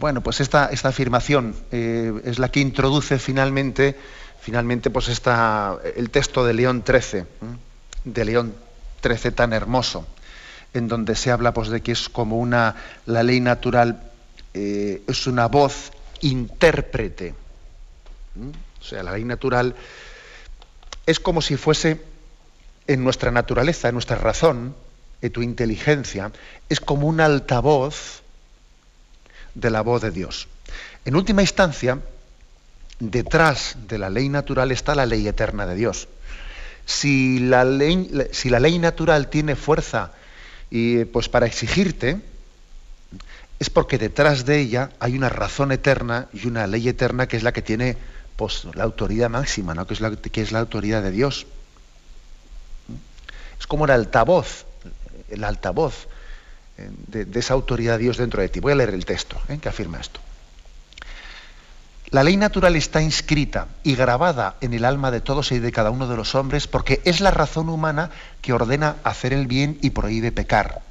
Bueno, 0.00 0.22
pues 0.22 0.40
esta, 0.40 0.66
esta 0.66 0.88
afirmación 0.88 1.54
eh, 1.70 2.12
es 2.24 2.40
la 2.40 2.50
que 2.50 2.58
introduce 2.58 3.20
finalmente, 3.20 3.96
finalmente 4.40 4.90
pues 4.90 5.06
esta, 5.06 5.78
el 5.94 6.10
texto 6.10 6.44
de 6.44 6.54
León 6.54 6.82
XIII, 6.84 7.26
de 8.04 8.24
León 8.24 8.56
XIII 9.06 9.30
tan 9.30 9.52
hermoso, 9.52 10.04
en 10.74 10.88
donde 10.88 11.14
se 11.14 11.30
habla 11.30 11.54
pues, 11.54 11.68
de 11.68 11.80
que 11.80 11.92
es 11.92 12.08
como 12.08 12.38
una, 12.38 12.74
la 13.06 13.22
ley 13.22 13.38
natural 13.38 14.10
eh, 14.52 15.00
es 15.06 15.28
una 15.28 15.46
voz 15.46 15.92
intérprete. 16.22 17.36
¿Mm? 18.34 18.48
O 18.80 18.84
sea, 18.84 19.04
la 19.04 19.12
ley 19.12 19.22
natural 19.22 19.76
es 21.06 21.20
como 21.20 21.40
si 21.40 21.56
fuese 21.56 22.15
en 22.86 23.04
nuestra 23.04 23.30
naturaleza, 23.30 23.88
en 23.88 23.94
nuestra 23.94 24.16
razón, 24.16 24.74
en 25.22 25.32
tu 25.32 25.42
inteligencia, 25.42 26.32
es 26.68 26.80
como 26.80 27.06
un 27.06 27.20
altavoz 27.20 28.22
de 29.54 29.70
la 29.70 29.80
voz 29.80 30.02
de 30.02 30.10
Dios. 30.10 30.48
En 31.04 31.16
última 31.16 31.42
instancia, 31.42 32.00
detrás 32.98 33.76
de 33.88 33.98
la 33.98 34.10
ley 34.10 34.28
natural 34.28 34.72
está 34.72 34.94
la 34.94 35.06
ley 35.06 35.26
eterna 35.26 35.66
de 35.66 35.74
Dios. 35.74 36.08
Si 36.84 37.38
la 37.40 37.64
ley, 37.64 38.78
natural 38.78 39.28
tiene 39.28 39.56
fuerza 39.56 40.12
y, 40.70 41.04
pues 41.06 41.28
para 41.28 41.46
exigirte, 41.46 42.20
es 43.58 43.70
porque 43.70 43.98
detrás 43.98 44.44
de 44.44 44.60
ella 44.60 44.90
hay 45.00 45.16
una 45.16 45.28
razón 45.28 45.72
eterna 45.72 46.28
y 46.32 46.46
una 46.46 46.66
ley 46.66 46.88
eterna 46.88 47.26
que 47.26 47.36
es 47.36 47.42
la 47.42 47.52
que 47.52 47.62
tiene 47.62 47.96
pues, 48.36 48.66
la 48.74 48.84
autoridad 48.84 49.30
máxima, 49.30 49.74
¿no? 49.74 49.86
que, 49.86 49.94
es 49.94 50.00
la, 50.00 50.14
que 50.14 50.42
es 50.42 50.52
la 50.52 50.60
autoridad 50.60 51.02
de 51.02 51.10
Dios. 51.10 51.46
Es 53.58 53.66
como 53.66 53.84
el 53.84 53.90
altavoz, 53.90 54.66
el 55.28 55.44
altavoz 55.44 56.06
eh, 56.78 56.90
de, 57.08 57.38
esa 57.40 57.54
autoridad 57.54 57.94
de 57.94 58.04
Dios 58.04 58.16
dentro 58.16 58.42
de 58.42 58.48
ti. 58.48 58.60
Voy 58.60 58.72
a 58.72 58.76
leer 58.76 58.90
el 58.90 59.04
texto 59.04 59.36
¿eh? 59.48 59.58
que 59.58 59.68
afirma 59.68 59.98
esto. 59.98 60.20
La 62.10 62.22
ley 62.22 62.36
natural 62.36 62.76
está 62.76 63.02
inscrita 63.02 63.66
y 63.82 63.96
grabada 63.96 64.56
en 64.60 64.74
el 64.74 64.84
alma 64.84 65.10
de 65.10 65.20
todos 65.20 65.50
y 65.50 65.58
de 65.58 65.72
cada 65.72 65.90
uno 65.90 66.06
de 66.06 66.16
los 66.16 66.36
hombres 66.36 66.68
porque 66.68 67.00
es 67.04 67.20
la 67.20 67.32
razón 67.32 67.68
humana 67.68 68.10
que 68.42 68.52
ordena 68.52 68.96
hacer 69.02 69.32
el 69.32 69.48
bien 69.48 69.78
y 69.82 69.90
prohíbe 69.90 70.30
pecar. 70.30 70.82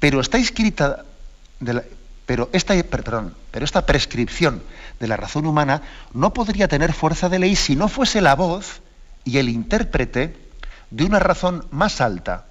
Pero 0.00 0.20
está 0.20 0.38
inscrita, 0.38 1.04
pero, 2.26 2.50
esta, 2.52 2.74
perdón, 2.82 3.34
pero 3.50 3.64
esta 3.64 3.86
prescripción 3.86 4.62
de 5.00 5.08
la 5.08 5.16
razón 5.16 5.46
humana 5.46 5.80
no 6.12 6.34
podría 6.34 6.68
tener 6.68 6.92
fuerza 6.92 7.30
de 7.30 7.38
ley 7.38 7.56
si 7.56 7.74
no 7.74 7.88
fuese 7.88 8.20
la 8.20 8.34
voz 8.34 8.82
y 9.24 9.38
el 9.38 9.48
intérprete 9.48 10.36
de 10.94 11.04
una 11.04 11.18
razón 11.18 11.66
más 11.72 12.00
alta 12.00 12.44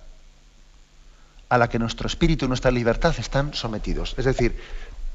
a 1.47 1.57
la 1.57 1.69
que 1.69 1.79
nuestro 1.79 2.07
espíritu 2.07 2.43
y 2.43 2.47
nuestra 2.49 2.71
libertad 2.71 3.15
están 3.17 3.53
sometidos. 3.53 4.15
Es 4.17 4.25
decir, 4.25 4.59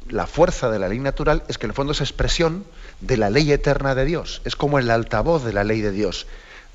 la 0.09 0.27
fuerza 0.27 0.71
de 0.71 0.79
la 0.79 0.89
ley 0.89 0.99
natural 0.99 1.43
es 1.47 1.59
que 1.59 1.67
en 1.67 1.71
el 1.73 1.75
fondo 1.75 1.93
es 1.93 2.01
expresión 2.01 2.65
de 3.03 3.19
la 3.19 3.29
ley 3.29 3.53
eterna 3.53 3.95
de 3.95 4.07
Dios, 4.07 4.41
es 4.47 4.57
como 4.57 4.79
el 4.79 4.91
altavoz 4.91 5.45
de 5.45 5.53
la 5.53 5.63
ley 5.63 5.83
de 5.83 5.91
Dios 5.91 6.27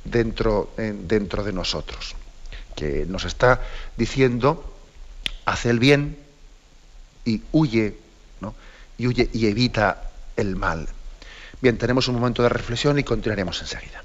dentro, 0.04 0.72
dentro 0.78 1.44
de 1.44 1.54
nosotros, 1.54 2.16
que 2.76 3.08
nos 3.08 3.26
está 3.26 3.62
diciendo, 3.98 4.76
hace 5.46 5.72
el 5.72 5.80
bien 5.80 6.20
y 7.26 7.42
huye, 7.52 7.98
¿no? 8.42 8.54
y 9.00 9.08
huye 9.08 9.28
y 9.34 9.48
evita 9.48 10.04
el 10.36 10.56
mal. 10.56 10.88
Bien, 11.62 11.80
tenemos 11.80 12.08
un 12.10 12.16
momento 12.16 12.44
de 12.44 12.50
reflexión 12.50 13.00
y 13.00 13.04
continuaremos 13.04 13.60
enseguida. 13.60 14.04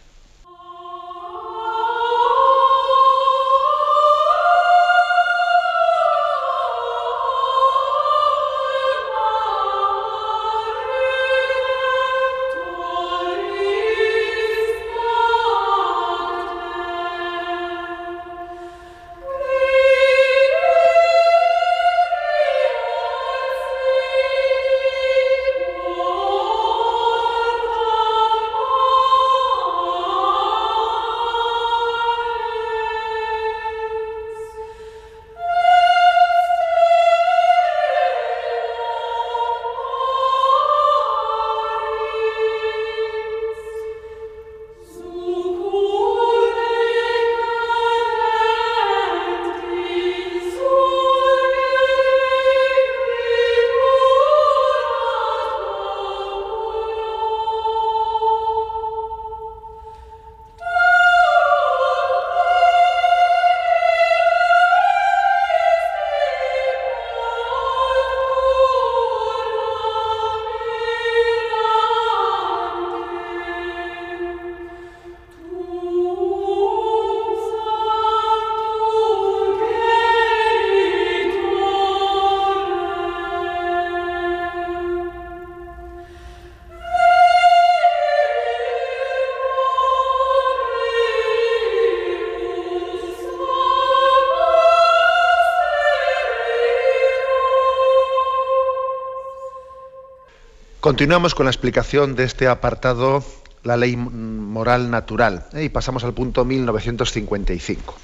Continuamos 100.88 101.35
con 101.35 101.44
la 101.44 101.51
explicación 101.51 102.16
de 102.16 102.24
este 102.24 102.48
apartado, 102.48 103.22
la 103.62 103.77
ley 103.77 103.94
moral 103.94 104.90
natural, 104.90 105.46
¿eh? 105.53 105.64
y 105.64 105.68
pasamos 105.68 106.03
al 106.03 106.14
punto 106.14 106.46
1955, 106.46 107.94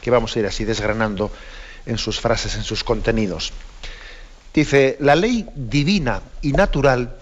que 0.00 0.10
vamos 0.12 0.36
a 0.36 0.38
ir 0.38 0.46
así 0.46 0.64
desgranando 0.64 1.32
en 1.84 1.98
sus 1.98 2.20
frases, 2.20 2.54
en 2.54 2.62
sus 2.62 2.84
contenidos. 2.84 3.52
Dice, 4.54 4.96
la 5.00 5.16
ley 5.16 5.48
divina 5.56 6.22
y 6.42 6.52
natural 6.52 7.16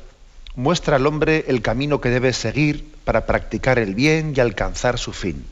muestra 0.55 0.97
al 0.97 1.07
hombre 1.07 1.47
el 1.49 1.62
camino 1.62 2.03
que 2.03 2.11
debe 2.11 2.35
seguir 2.35 2.95
para 3.07 3.25
practicar 3.25 3.79
el 3.79 3.95
bien 3.95 4.35
y 4.37 4.41
alcanzar 4.41 4.99
su 4.99 5.15
fin. 5.15 5.47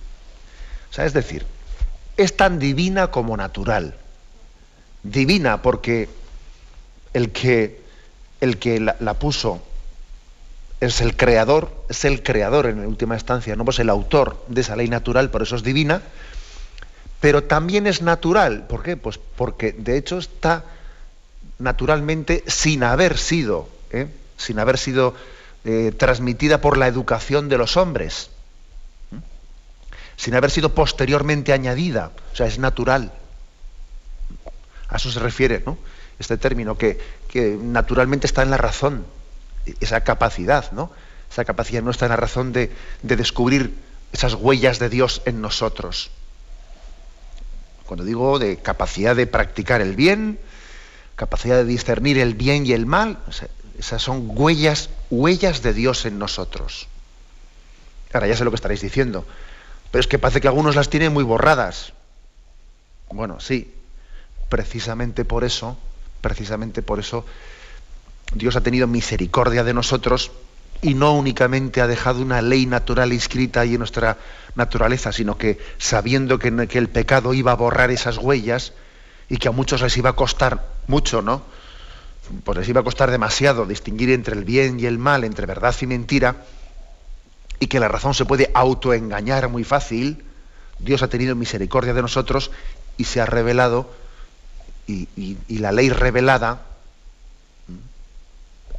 O 0.90 0.92
sea, 0.92 1.06
es 1.06 1.14
decir, 1.14 1.46
es 2.18 2.36
tan 2.36 2.58
divina 2.58 3.06
como 3.06 3.34
natural. 3.38 3.94
Divina 5.02 5.62
porque 5.62 6.10
el 7.14 7.32
que 7.32 7.79
el 8.40 8.58
que 8.58 8.80
la, 8.80 9.14
puso 9.14 9.62
es 10.80 11.00
el 11.00 11.16
creador, 11.16 11.70
es 11.88 12.04
el 12.04 12.22
creador 12.22 12.66
en 12.66 12.84
última 12.86 13.14
instancia, 13.14 13.54
no 13.54 13.64
pues 13.64 13.78
el 13.78 13.90
autor 13.90 14.42
de 14.48 14.62
esa 14.62 14.76
ley 14.76 14.88
natural, 14.88 15.30
por 15.30 15.42
eso 15.42 15.56
es 15.56 15.62
divina, 15.62 16.02
pero 17.20 17.44
también 17.44 17.86
es 17.86 18.00
natural. 18.00 18.66
¿Por 18.66 18.82
qué? 18.82 18.96
Pues 18.96 19.18
porque 19.18 19.72
de 19.72 19.98
hecho 19.98 20.18
está 20.18 20.64
naturalmente 21.58 22.42
sin 22.46 22.82
haber 22.82 23.18
sido, 23.18 23.68
¿eh? 23.90 24.08
sin 24.38 24.58
haber 24.58 24.78
sido 24.78 25.14
eh, 25.64 25.92
transmitida 25.96 26.62
por 26.62 26.78
la 26.78 26.88
educación 26.88 27.50
de 27.50 27.58
los 27.58 27.76
hombres, 27.76 28.30
sin 30.16 30.34
haber 30.34 30.50
sido 30.50 30.74
posteriormente 30.74 31.52
añadida, 31.52 32.12
o 32.32 32.36
sea, 32.36 32.46
es 32.46 32.58
natural. 32.58 33.12
A 34.88 34.96
eso 34.96 35.10
se 35.10 35.20
refiere, 35.20 35.62
¿no? 35.64 35.76
este 36.20 36.36
término, 36.36 36.76
que, 36.76 37.00
naturalmente 37.34 38.26
está 38.26 38.42
en 38.42 38.50
la 38.50 38.56
razón, 38.56 39.06
esa 39.80 40.02
capacidad, 40.02 40.70
¿no? 40.72 40.90
Esa 41.30 41.44
capacidad 41.44 41.82
nuestra 41.82 42.06
en 42.06 42.10
la 42.10 42.16
razón 42.16 42.52
de, 42.52 42.72
descubrir 43.02 43.78
esas 44.12 44.34
huellas 44.34 44.78
de 44.78 44.88
Dios 44.88 45.22
en 45.26 45.40
nosotros. 45.40 46.10
Cuando 47.86 48.04
digo 48.04 48.38
de 48.38 48.56
capacidad 48.56 49.14
de 49.14 49.26
practicar 49.26 49.80
el 49.80 49.94
bien, 49.94 50.40
capacidad 51.16 51.56
de 51.56 51.64
discernir 51.64 52.18
el 52.18 52.34
bien 52.34 52.66
y 52.66 52.72
el 52.72 52.86
mal, 52.86 53.18
esas 53.78 54.02
son 54.02 54.24
huellas, 54.26 54.90
huellas 55.10 55.62
de 55.62 55.72
Dios 55.72 56.06
en 56.06 56.18
nosotros. 56.18 56.88
Ahora 58.12 58.26
ya 58.26 58.36
sé 58.36 58.44
lo 58.44 58.50
que 58.50 58.56
estaréis 58.56 58.80
diciendo, 58.80 59.24
pero 59.92 60.00
es 60.00 60.08
que 60.08 60.18
parece 60.18 60.40
que 60.40 60.48
algunos 60.48 60.74
las 60.74 60.90
tienen 60.90 61.12
muy 61.12 61.22
borradas. 61.22 61.92
Bueno, 63.08 63.38
sí, 63.38 63.72
precisamente 64.48 65.24
por 65.24 65.44
eso 65.44 65.76
Precisamente 66.20 66.82
por 66.82 66.98
eso 66.98 67.24
Dios 68.34 68.56
ha 68.56 68.60
tenido 68.60 68.86
misericordia 68.86 69.64
de 69.64 69.74
nosotros 69.74 70.32
y 70.82 70.94
no 70.94 71.14
únicamente 71.14 71.80
ha 71.80 71.86
dejado 71.86 72.22
una 72.22 72.40
ley 72.40 72.66
natural 72.66 73.12
inscrita 73.12 73.60
ahí 73.60 73.74
en 73.74 73.80
nuestra 73.80 74.18
naturaleza, 74.54 75.12
sino 75.12 75.36
que 75.36 75.58
sabiendo 75.78 76.38
que, 76.38 76.48
el 76.48 76.88
pecado 76.88 77.34
iba 77.34 77.52
a 77.52 77.56
borrar 77.56 77.90
esas 77.90 78.18
huellas 78.18 78.72
y 79.28 79.36
que 79.36 79.48
a 79.48 79.52
muchos 79.52 79.82
les 79.82 79.96
iba 79.96 80.10
a 80.10 80.14
costar 80.14 80.66
mucho, 80.86 81.22
¿no? 81.22 81.42
pues 82.44 82.58
les 82.58 82.68
iba 82.68 82.80
a 82.80 82.84
costar 82.84 83.10
demasiado 83.10 83.66
distinguir 83.66 84.10
entre 84.10 84.36
el 84.36 84.44
bien 84.44 84.78
y 84.78 84.86
el 84.86 84.98
mal, 84.98 85.24
entre 85.24 85.46
verdad 85.46 85.74
y 85.80 85.86
mentira, 85.86 86.44
y 87.58 87.66
que 87.66 87.80
la 87.80 87.88
razón 87.88 88.14
se 88.14 88.24
puede 88.24 88.50
autoengañar 88.54 89.48
muy 89.48 89.64
fácil, 89.64 90.24
Dios 90.78 91.02
ha 91.02 91.08
tenido 91.08 91.34
misericordia 91.34 91.92
de 91.92 92.02
nosotros 92.02 92.50
y 92.96 93.04
se 93.04 93.20
ha 93.20 93.26
revelado, 93.26 93.90
y, 95.16 95.58
la 95.58 95.72
ley 95.72 95.90
revelada, 95.90 96.62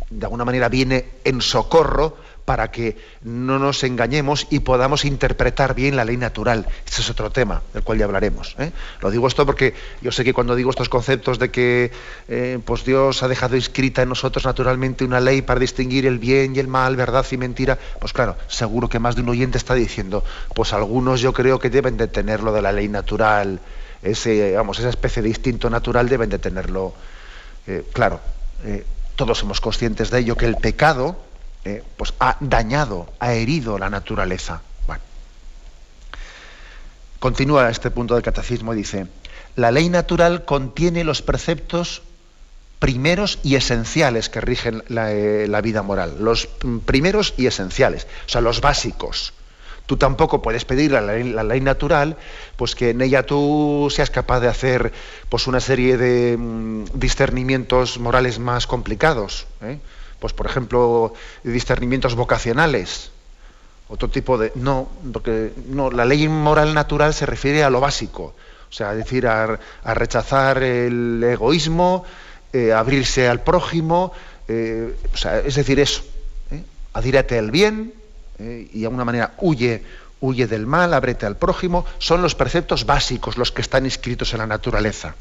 de 0.09 0.25
alguna 0.25 0.45
manera 0.45 0.69
viene 0.69 1.05
en 1.23 1.41
socorro 1.41 2.17
para 2.45 2.71
que 2.71 2.97
no 3.23 3.59
nos 3.59 3.83
engañemos 3.83 4.47
y 4.49 4.59
podamos 4.59 5.05
interpretar 5.05 5.73
bien 5.73 5.95
la 5.95 6.03
ley 6.03 6.17
natural. 6.17 6.67
Ese 6.85 7.01
es 7.01 7.09
otro 7.09 7.31
tema 7.31 7.61
del 7.73 7.83
cual 7.83 7.99
ya 7.99 8.05
hablaremos. 8.05 8.55
¿eh? 8.59 8.71
Lo 8.99 9.11
digo 9.11 9.27
esto 9.27 9.45
porque 9.45 9.73
yo 10.01 10.11
sé 10.11 10.23
que 10.23 10.33
cuando 10.33 10.55
digo 10.55 10.69
estos 10.69 10.89
conceptos 10.89 11.39
de 11.39 11.49
que 11.49 11.91
eh, 12.27 12.59
pues 12.65 12.83
Dios 12.83 13.23
ha 13.23 13.27
dejado 13.27 13.55
inscrita 13.55 14.01
en 14.01 14.09
nosotros 14.09 14.43
naturalmente 14.43 15.05
una 15.05 15.19
ley 15.19 15.41
para 15.41 15.59
distinguir 15.59 16.05
el 16.05 16.19
bien 16.19 16.55
y 16.55 16.59
el 16.59 16.67
mal, 16.67 16.95
verdad 16.95 17.25
y 17.31 17.37
mentira, 17.37 17.77
pues 17.99 18.11
claro, 18.11 18.35
seguro 18.47 18.89
que 18.89 18.99
más 18.99 19.15
de 19.15 19.21
un 19.21 19.29
oyente 19.29 19.57
está 19.57 19.73
diciendo, 19.73 20.23
pues 20.53 20.73
algunos 20.73 21.21
yo 21.21 21.33
creo 21.33 21.59
que 21.59 21.69
deben 21.69 21.95
de 21.95 22.07
tener 22.07 22.41
lo 22.41 22.51
de 22.51 22.61
la 22.61 22.71
ley 22.71 22.89
natural, 22.89 23.61
ese, 24.01 24.55
vamos, 24.55 24.79
esa 24.79 24.89
especie 24.89 25.21
de 25.21 25.29
instinto 25.29 25.69
natural 25.69 26.09
deben 26.09 26.29
de 26.29 26.39
tenerlo. 26.39 26.93
Eh, 27.67 27.85
claro, 27.93 28.19
todos 29.15 29.37
somos 29.37 29.61
conscientes 29.61 30.09
de 30.09 30.19
ello, 30.19 30.35
que 30.35 30.45
el 30.45 30.55
pecado 30.55 31.17
eh, 31.63 31.83
pues 31.95 32.13
ha 32.19 32.37
dañado, 32.39 33.07
ha 33.19 33.33
herido 33.33 33.77
la 33.77 33.89
naturaleza. 33.89 34.61
Continúa 37.19 37.69
este 37.69 37.91
punto 37.91 38.15
del 38.15 38.23
catecismo 38.23 38.73
y 38.73 38.77
dice, 38.77 39.05
la 39.55 39.69
ley 39.69 39.89
natural 39.89 40.43
contiene 40.43 41.03
los 41.03 41.21
preceptos 41.21 42.01
primeros 42.79 43.37
y 43.43 43.53
esenciales 43.53 44.27
que 44.27 44.41
rigen 44.41 44.83
la, 44.87 45.13
eh, 45.13 45.47
vida 45.61 45.83
moral, 45.83 46.15
los 46.19 46.49
primeros 46.87 47.35
y 47.37 47.45
esenciales, 47.45 48.07
o 48.25 48.29
sea, 48.29 48.41
los 48.41 48.59
básicos. 48.59 49.33
Tú 49.85 49.97
tampoco 49.97 50.41
puedes 50.41 50.63
pedir 50.63 50.95
a 50.95 51.01
la 51.01 51.43
ley, 51.43 51.61
natural, 51.61 52.15
pues 52.55 52.75
que 52.75 52.91
en 52.91 53.01
ella 53.01 53.23
tú 53.23 53.89
seas 53.91 54.09
capaz 54.09 54.39
de 54.39 54.47
hacer 54.47 54.93
pues 55.27 55.47
una 55.47 55.59
serie 55.59 55.97
de 55.97 56.37
mm, 56.37 56.85
discernimientos 56.93 57.99
morales 57.99 58.39
más 58.39 58.67
complicados. 58.67 59.47
¿eh? 59.61 59.79
pues 60.21 60.33
por 60.33 60.45
ejemplo, 60.45 61.13
discernimientos 61.43 62.13
vocacionales, 62.13 63.09
otro 63.89 64.07
tipo 64.07 64.37
de... 64.37 64.51
No, 64.53 64.87
porque 65.11 65.51
no, 65.67 65.89
la 65.89 66.05
ley 66.05 66.27
moral 66.29 66.75
natural 66.75 67.13
se 67.15 67.25
refiere 67.25 67.63
a 67.63 67.71
lo 67.71 67.81
básico, 67.81 68.35
o 68.69 68.71
sea, 68.71 68.91
es 68.91 68.99
decir, 68.99 69.25
a, 69.25 69.59
rechazar 69.83 70.61
el 70.61 71.23
egoísmo, 71.23 72.05
eh, 72.53 72.71
abrirse 72.71 73.27
al 73.27 73.41
prójimo, 73.41 74.13
eh, 74.47 74.95
o 75.11 75.17
sea, 75.17 75.39
es 75.39 75.55
decir, 75.55 75.79
eso, 75.79 76.03
¿eh? 76.51 76.63
adírate 76.93 77.39
al 77.39 77.49
bien 77.49 77.91
¿eh? 78.41 78.69
y 78.73 78.79
de 78.79 78.85
alguna 78.85 79.05
manera 79.05 79.33
huye, 79.37 79.83
huye 80.19 80.47
del 80.47 80.65
mal, 80.65 80.93
ábrete 80.93 81.25
al 81.25 81.37
prójimo, 81.37 81.85
son 81.99 82.21
los 82.21 82.35
preceptos 82.35 82.85
básicos 82.85 83.37
los 83.37 83.51
que 83.51 83.61
están 83.61 83.85
inscritos 83.85 84.33
en 84.33 84.39
la 84.39 84.47
naturaleza. 84.47 85.15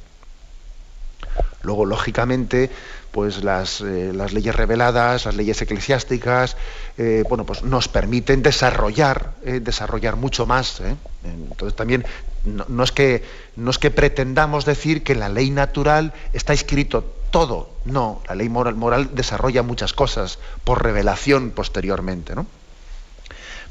Luego, 1.62 1.84
lógicamente, 1.84 2.70
pues 3.10 3.44
las, 3.44 3.82
eh, 3.82 4.12
las, 4.14 4.32
leyes 4.32 4.54
reveladas, 4.54 5.26
las 5.26 5.36
leyes 5.36 5.60
eclesiásticas, 5.60 6.56
eh, 6.96 7.22
bueno, 7.28 7.44
pues 7.44 7.62
nos 7.62 7.86
permiten 7.88 8.42
desarrollar, 8.42 9.34
desarrollar 9.44 10.16
mucho 10.16 10.46
más. 10.46 10.80
Entonces 11.22 11.76
también 11.76 12.06
no, 12.44 12.82
es 12.82 12.92
que, 12.92 13.22
no 13.56 13.70
es 13.70 13.78
que 13.78 13.90
pretendamos 13.90 14.64
decir 14.64 15.02
que 15.02 15.12
en 15.12 15.20
la 15.20 15.28
ley 15.28 15.50
natural 15.50 16.14
está 16.32 16.54
escrito 16.54 17.04
todo. 17.30 17.70
No, 17.84 18.22
la 18.28 18.34
ley 18.34 18.48
moral, 18.48 18.74
moral 18.74 19.10
desarrolla 19.14 19.62
muchas 19.62 19.92
cosas 19.92 20.38
por 20.64 20.82
revelación 20.82 21.50
posteriormente. 21.50 22.34
¿no? 22.34 22.46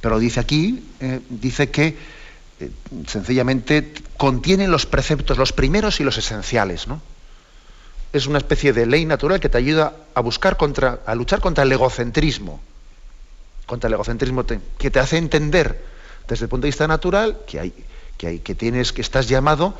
Pero 0.02 0.20
dice 0.20 0.40
aquí, 0.40 0.84
dice 1.30 1.70
que 1.70 1.98
sencillamente 3.08 3.94
contiene 4.18 4.68
los 4.68 4.86
preceptos, 4.86 5.38
los 5.38 5.54
primeros 5.54 6.00
y 6.00 6.04
los 6.04 6.18
esenciales. 6.18 6.88
¿no? 6.88 7.02
es 8.12 8.28
una 8.28 8.40
especie 8.40 8.74
de 8.74 8.86
ley 8.86 9.06
natural 9.06 9.40
que 9.40 9.50
te 9.50 9.58
ayuda 9.58 9.94
a 10.16 10.22
buscar 10.22 10.58
contra, 10.58 11.00
a 11.06 11.16
luchar 11.16 11.42
contra 11.42 11.64
el 11.64 11.72
egocentrismo, 11.72 12.60
contra 13.66 13.88
el 13.88 13.94
egocentrismo 13.94 14.46
que 14.78 14.92
te 14.92 15.00
hace 15.00 15.18
entender 15.18 15.84
desde 16.28 16.46
el 16.46 16.50
punto 16.50 16.64
de 16.64 16.70
vista 16.70 16.88
natural 16.88 17.40
que 17.48 17.60
hay, 17.60 17.74
que 18.18 18.28
hay, 18.28 18.40
que 18.40 18.56
tienes, 18.56 18.94
que 18.94 19.02
estás 19.02 19.28
llamado, 19.28 19.76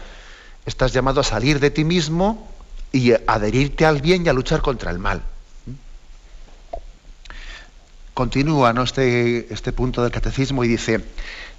estás 0.66 0.94
llamado 0.94 1.22
a 1.22 1.24
salir 1.24 1.60
de 1.60 1.72
ti 1.72 1.84
mismo 1.84 2.52
y 2.92 3.14
a 3.14 3.22
adherirte 3.28 3.86
al 3.86 4.02
bien 4.02 4.26
y 4.26 4.30
a 4.30 4.34
luchar 4.34 4.62
contra 4.62 4.92
el 4.92 5.00
mal. 5.00 5.24
Continúa 8.20 8.74
este, 8.84 9.48
este 9.54 9.72
punto 9.72 10.04
del 10.04 10.12
catecismo 10.12 10.66
y 10.66 10.68
dice, 10.68 11.00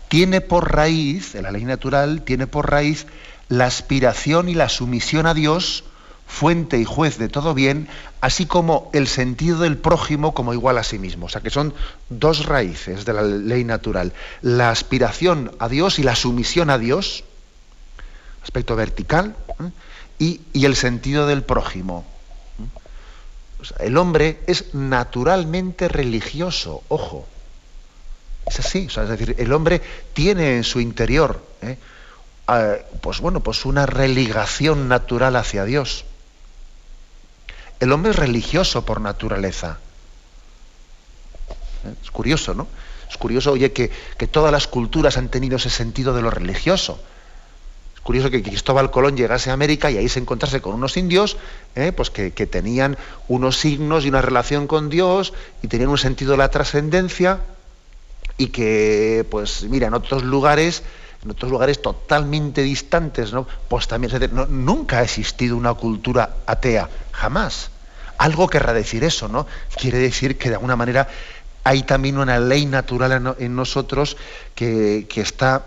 tiene 0.09 0.43
por 0.43 0.71
raíz, 0.71 1.35
en 1.35 1.45
la 1.45 1.53
ley 1.53 1.65
natural, 1.65 2.21
tiene 2.21 2.47
por 2.47 2.71
raíz 2.71 3.07
la 3.49 3.65
aspiración 3.65 4.51
y 4.51 4.55
la 4.55 4.69
sumisión 4.69 5.25
a 5.25 5.33
Dios 5.33 5.85
fuente 6.27 6.77
y 6.77 6.85
juez 6.85 7.17
de 7.17 7.31
todo 7.31 7.55
bien, 7.55 7.89
así 8.21 8.45
como 8.45 8.91
el 8.93 9.09
sentido 9.09 9.61
del 9.61 9.79
prójimo 9.79 10.35
como 10.35 10.53
igual 10.53 10.77
a 10.77 10.85
sí 10.85 10.99
mismo. 10.99 11.25
O 11.25 11.29
sea 11.31 11.41
que 11.41 11.49
son 11.49 11.73
dos 12.11 12.45
raíces 12.45 13.07
de 13.07 13.15
la 13.15 13.23
ley 13.23 13.65
natural. 13.65 14.13
La 14.43 14.69
aspiración 14.69 15.53
a 15.61 15.71
Dios 15.71 15.99
y 15.99 16.03
la 16.03 16.15
sumisión 16.15 16.69
a 16.69 16.77
Dios, 16.77 17.25
aspecto 18.43 18.77
vertical, 18.77 19.35
¿eh? 20.19 20.39
y, 20.53 20.67
el 20.67 20.77
sentido 20.77 21.27
del 21.27 21.43
prójimo. 21.43 22.05
El 23.79 23.97
hombre 23.97 24.41
es 24.47 24.75
naturalmente 24.75 25.89
religioso, 25.89 26.83
ojo. 26.89 27.27
Es 28.47 28.59
así, 28.61 28.89
es 28.91 29.09
decir, 29.09 29.37
el 29.39 29.53
hombre 29.53 29.81
tiene 30.13 30.57
en 30.57 30.65
su 30.65 30.81
interior, 30.81 31.43
¿eh? 31.63 31.79
ah, 32.49 32.77
pues 33.01 33.21
bueno, 33.21 33.41
pues 33.41 33.65
una 33.65 33.87
religación 33.87 34.89
natural 34.89 35.37
hacia 35.37 35.65
Dios. 35.65 36.05
El 37.81 37.93
hombre 37.93 38.11
es 38.11 38.17
religioso 38.17 38.85
por 38.85 39.01
naturaleza. 39.01 39.79
Es 42.03 42.11
curioso, 42.11 42.55
¿no? 42.55 42.67
Es 43.09 43.17
curioso, 43.17 43.53
oye, 43.53 43.73
que, 43.73 43.89
todas 44.31 44.53
las 44.53 44.67
culturas 44.67 45.17
han 45.17 45.31
tenido 45.31 45.57
ese 45.57 45.71
sentido 45.71 46.15
de 46.15 46.23
lo 46.23 46.31
religioso. 46.31 47.03
Curioso 48.03 48.31
que 48.31 48.43
Cristóbal 48.43 48.91
Colón 48.91 49.17
llegase 49.17 49.51
a 49.51 49.53
América 49.53 49.91
y 49.91 49.99
ahí 49.99 50.09
se 50.09 50.21
encontrase 50.21 50.61
con 50.61 50.75
unos 50.75 50.97
indios, 50.97 51.37
¿eh? 51.75 51.93
pues 51.93 52.11
que, 52.11 52.31
tenían 52.31 52.97
unos 53.29 53.59
signos 53.59 54.05
y 54.05 54.09
una 54.09 54.23
relación 54.23 54.67
con 54.67 54.89
Dios 54.89 55.35
y 55.63 55.69
tenían 55.69 55.91
un 55.91 55.99
sentido 55.99 56.33
de 56.33 56.39
la 56.39 56.51
trascendencia 56.51 57.41
y 58.39 58.49
que, 58.49 59.27
pues 59.31 59.65
mira, 59.65 59.89
en 59.89 59.95
otros 59.95 60.23
lugares 60.23 60.83
en 61.23 61.31
otros 61.31 61.51
lugares 61.51 61.83
totalmente 61.83 62.63
distantes, 62.63 63.31
¿no? 63.31 63.47
Pues 63.69 63.87
también 63.87 64.31
nunca 64.49 65.01
ha 65.01 65.03
existido 65.03 65.55
una 65.55 65.75
cultura 65.75 66.37
atea, 66.47 66.89
jamás. 67.13 67.71
Algo 68.17 68.49
querrá 68.49 68.73
decir 68.73 69.05
eso, 69.05 69.29
¿no? 69.29 69.47
Quiere 69.79 69.99
decir 69.99 70.39
que 70.39 70.49
de 70.49 70.55
alguna 70.55 70.77
manera 70.77 71.09
hay 71.65 71.83
también 71.83 72.19
una 72.19 72.39
ley 72.39 72.67
natural 72.67 73.37
en 73.39 73.55
nosotros 73.55 74.17
que, 74.55 75.07
está 75.17 75.67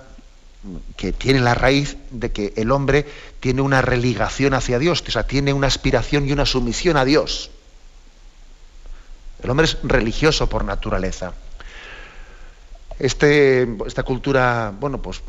que 0.96 1.12
tiene 1.12 1.40
la 1.40 1.56
raíz 1.56 1.98
de 2.12 2.32
que 2.32 2.54
el 2.56 2.72
hombre 2.72 3.06
tiene 3.40 3.62
una 3.62 3.82
religación 3.82 4.54
hacia 4.54 4.80
Dios, 4.80 5.04
o 5.08 5.12
sea, 5.12 5.28
tiene 5.28 5.54
una 5.54 5.68
aspiración 5.68 6.28
y 6.28 6.32
una 6.32 6.46
sumisión 6.46 6.98
a 6.98 7.06
Dios. 7.06 7.52
El 9.42 9.50
hombre 9.50 9.66
es 9.66 9.78
religioso 9.84 10.48
por 10.48 10.64
naturaleza. 10.64 11.34
Este, 13.00 13.68
esta 13.86 14.04
cultura, 14.04 14.74
bueno, 14.80 15.02
pues 15.02 15.22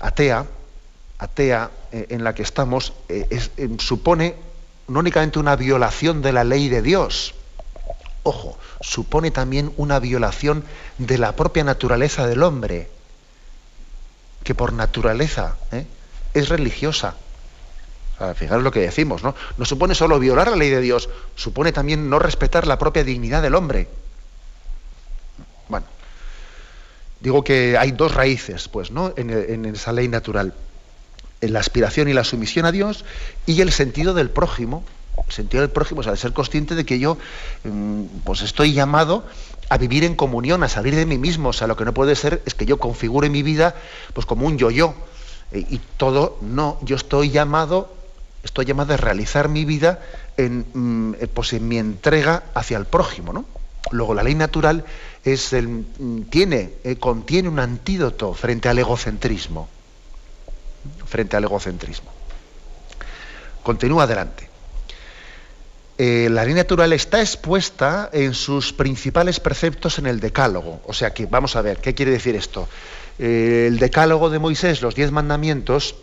atea, 0.00 0.46
atea 1.18 1.70
eh, 1.92 2.06
en 2.08 2.24
la 2.24 2.34
que 2.34 2.42
estamos, 2.42 2.94
eh, 3.08 3.26
eh, 3.56 3.68
supone 3.78 4.36
no 4.88 5.00
únicamente 5.00 5.38
una 5.38 5.56
violación 5.56 6.22
de 6.22 6.32
la 6.32 6.44
ley 6.44 6.68
de 6.68 6.80
Dios, 6.80 7.34
ojo, 8.22 8.56
supone 8.80 9.30
también 9.30 9.72
una 9.76 9.98
violación 9.98 10.64
de 10.98 11.18
la 11.18 11.36
propia 11.36 11.64
naturaleza 11.64 12.26
del 12.26 12.42
hombre, 12.42 12.88
que 14.44 14.54
por 14.54 14.72
naturaleza 14.72 15.56
es 16.34 16.48
religiosa. 16.48 17.14
fijaros 18.36 18.62
lo 18.62 18.70
que 18.70 18.80
decimos, 18.80 19.22
¿no? 19.22 19.34
No 19.58 19.64
supone 19.64 19.94
solo 19.94 20.18
violar 20.18 20.50
la 20.50 20.56
ley 20.56 20.70
de 20.70 20.80
Dios, 20.80 21.08
supone 21.34 21.72
también 21.72 22.08
no 22.08 22.18
respetar 22.18 22.66
la 22.66 22.78
propia 22.78 23.04
dignidad 23.04 23.42
del 23.42 23.54
hombre. 23.54 23.88
Bueno, 25.68 25.86
Digo 27.22 27.44
que 27.44 27.78
hay 27.78 27.92
dos 27.92 28.12
raíces, 28.12 28.68
pues, 28.68 28.90
¿no? 28.90 29.14
En, 29.16 29.64
esa 29.66 29.92
ley 29.92 30.08
natural. 30.08 30.54
En 31.40 31.52
la 31.52 31.60
aspiración 31.60 32.08
y 32.08 32.12
la 32.12 32.24
sumisión 32.24 32.66
a 32.66 32.72
Dios 32.72 33.04
y 33.46 33.60
el 33.60 33.70
sentido 33.70 34.12
del 34.12 34.28
prójimo. 34.28 34.84
Sentido 35.28 35.60
del 35.62 35.70
prójimo, 35.70 36.00
o 36.00 36.02
sea, 36.02 36.12
de 36.12 36.18
ser 36.18 36.32
consciente 36.32 36.74
de 36.74 36.84
que 36.84 36.98
yo 36.98 37.16
mm, 37.64 38.04
pues 38.24 38.42
estoy 38.42 38.72
llamado 38.72 39.24
a 39.68 39.78
vivir 39.78 40.04
en 40.04 40.14
comunión, 40.14 40.62
a 40.62 40.68
salir 40.68 40.94
de 40.94 41.06
mí 41.06 41.18
mismo. 41.18 41.50
O 41.50 41.52
sea, 41.52 41.66
lo 41.66 41.76
que 41.76 41.84
no 41.84 41.94
puede 41.94 42.14
ser 42.16 42.42
es 42.46 42.54
que 42.54 42.66
yo 42.66 42.78
configure 42.78 43.30
mi 43.30 43.42
vida 43.42 43.74
pues 44.14 44.26
como 44.26 44.46
un 44.46 44.58
yo-yo. 44.58 44.94
E, 45.52 45.60
y 45.60 45.80
todo, 45.96 46.38
no, 46.40 46.78
yo 46.82 46.96
estoy 46.96 47.30
llamado, 47.30 47.94
estoy 48.42 48.64
llamado 48.64 48.94
a 48.94 48.96
realizar 48.96 49.48
mi 49.48 49.64
vida 49.64 50.00
en, 50.36 50.66
mm, 50.72 51.14
eh, 51.20 51.26
pues 51.32 51.52
en 51.52 51.68
mi 51.68 51.78
entrega 51.78 52.44
hacia 52.54 52.76
el 52.78 52.86
prójimo. 52.86 53.32
¿no? 53.32 53.44
Luego, 53.90 54.14
la 54.14 54.22
ley 54.22 54.34
natural 54.34 54.84
es 55.24 55.52
el, 55.52 55.68
mm, 55.68 56.22
tiene, 56.30 56.74
eh, 56.84 56.96
contiene 56.96 57.48
un 57.48 57.58
antídoto 57.58 58.34
frente 58.34 58.68
al 58.68 58.78
egocentrismo. 58.78 59.68
Frente 61.06 61.36
al 61.36 61.44
egocentrismo. 61.44 62.10
Continúa 63.62 64.04
adelante. 64.04 64.51
Eh, 65.98 66.28
la 66.30 66.44
ley 66.44 66.54
natural 66.54 66.92
está 66.94 67.20
expuesta 67.20 68.08
en 68.12 68.32
sus 68.32 68.72
principales 68.72 69.40
preceptos 69.40 69.98
en 69.98 70.06
el 70.06 70.20
Decálogo. 70.20 70.80
O 70.86 70.92
sea 70.92 71.12
que, 71.12 71.26
vamos 71.26 71.54
a 71.54 71.62
ver, 71.62 71.78
¿qué 71.78 71.94
quiere 71.94 72.12
decir 72.12 72.34
esto? 72.34 72.68
Eh, 73.18 73.66
el 73.68 73.78
Decálogo 73.78 74.30
de 74.30 74.38
Moisés, 74.38 74.80
los 74.80 74.94
diez 74.94 75.12
mandamientos, 75.12 75.94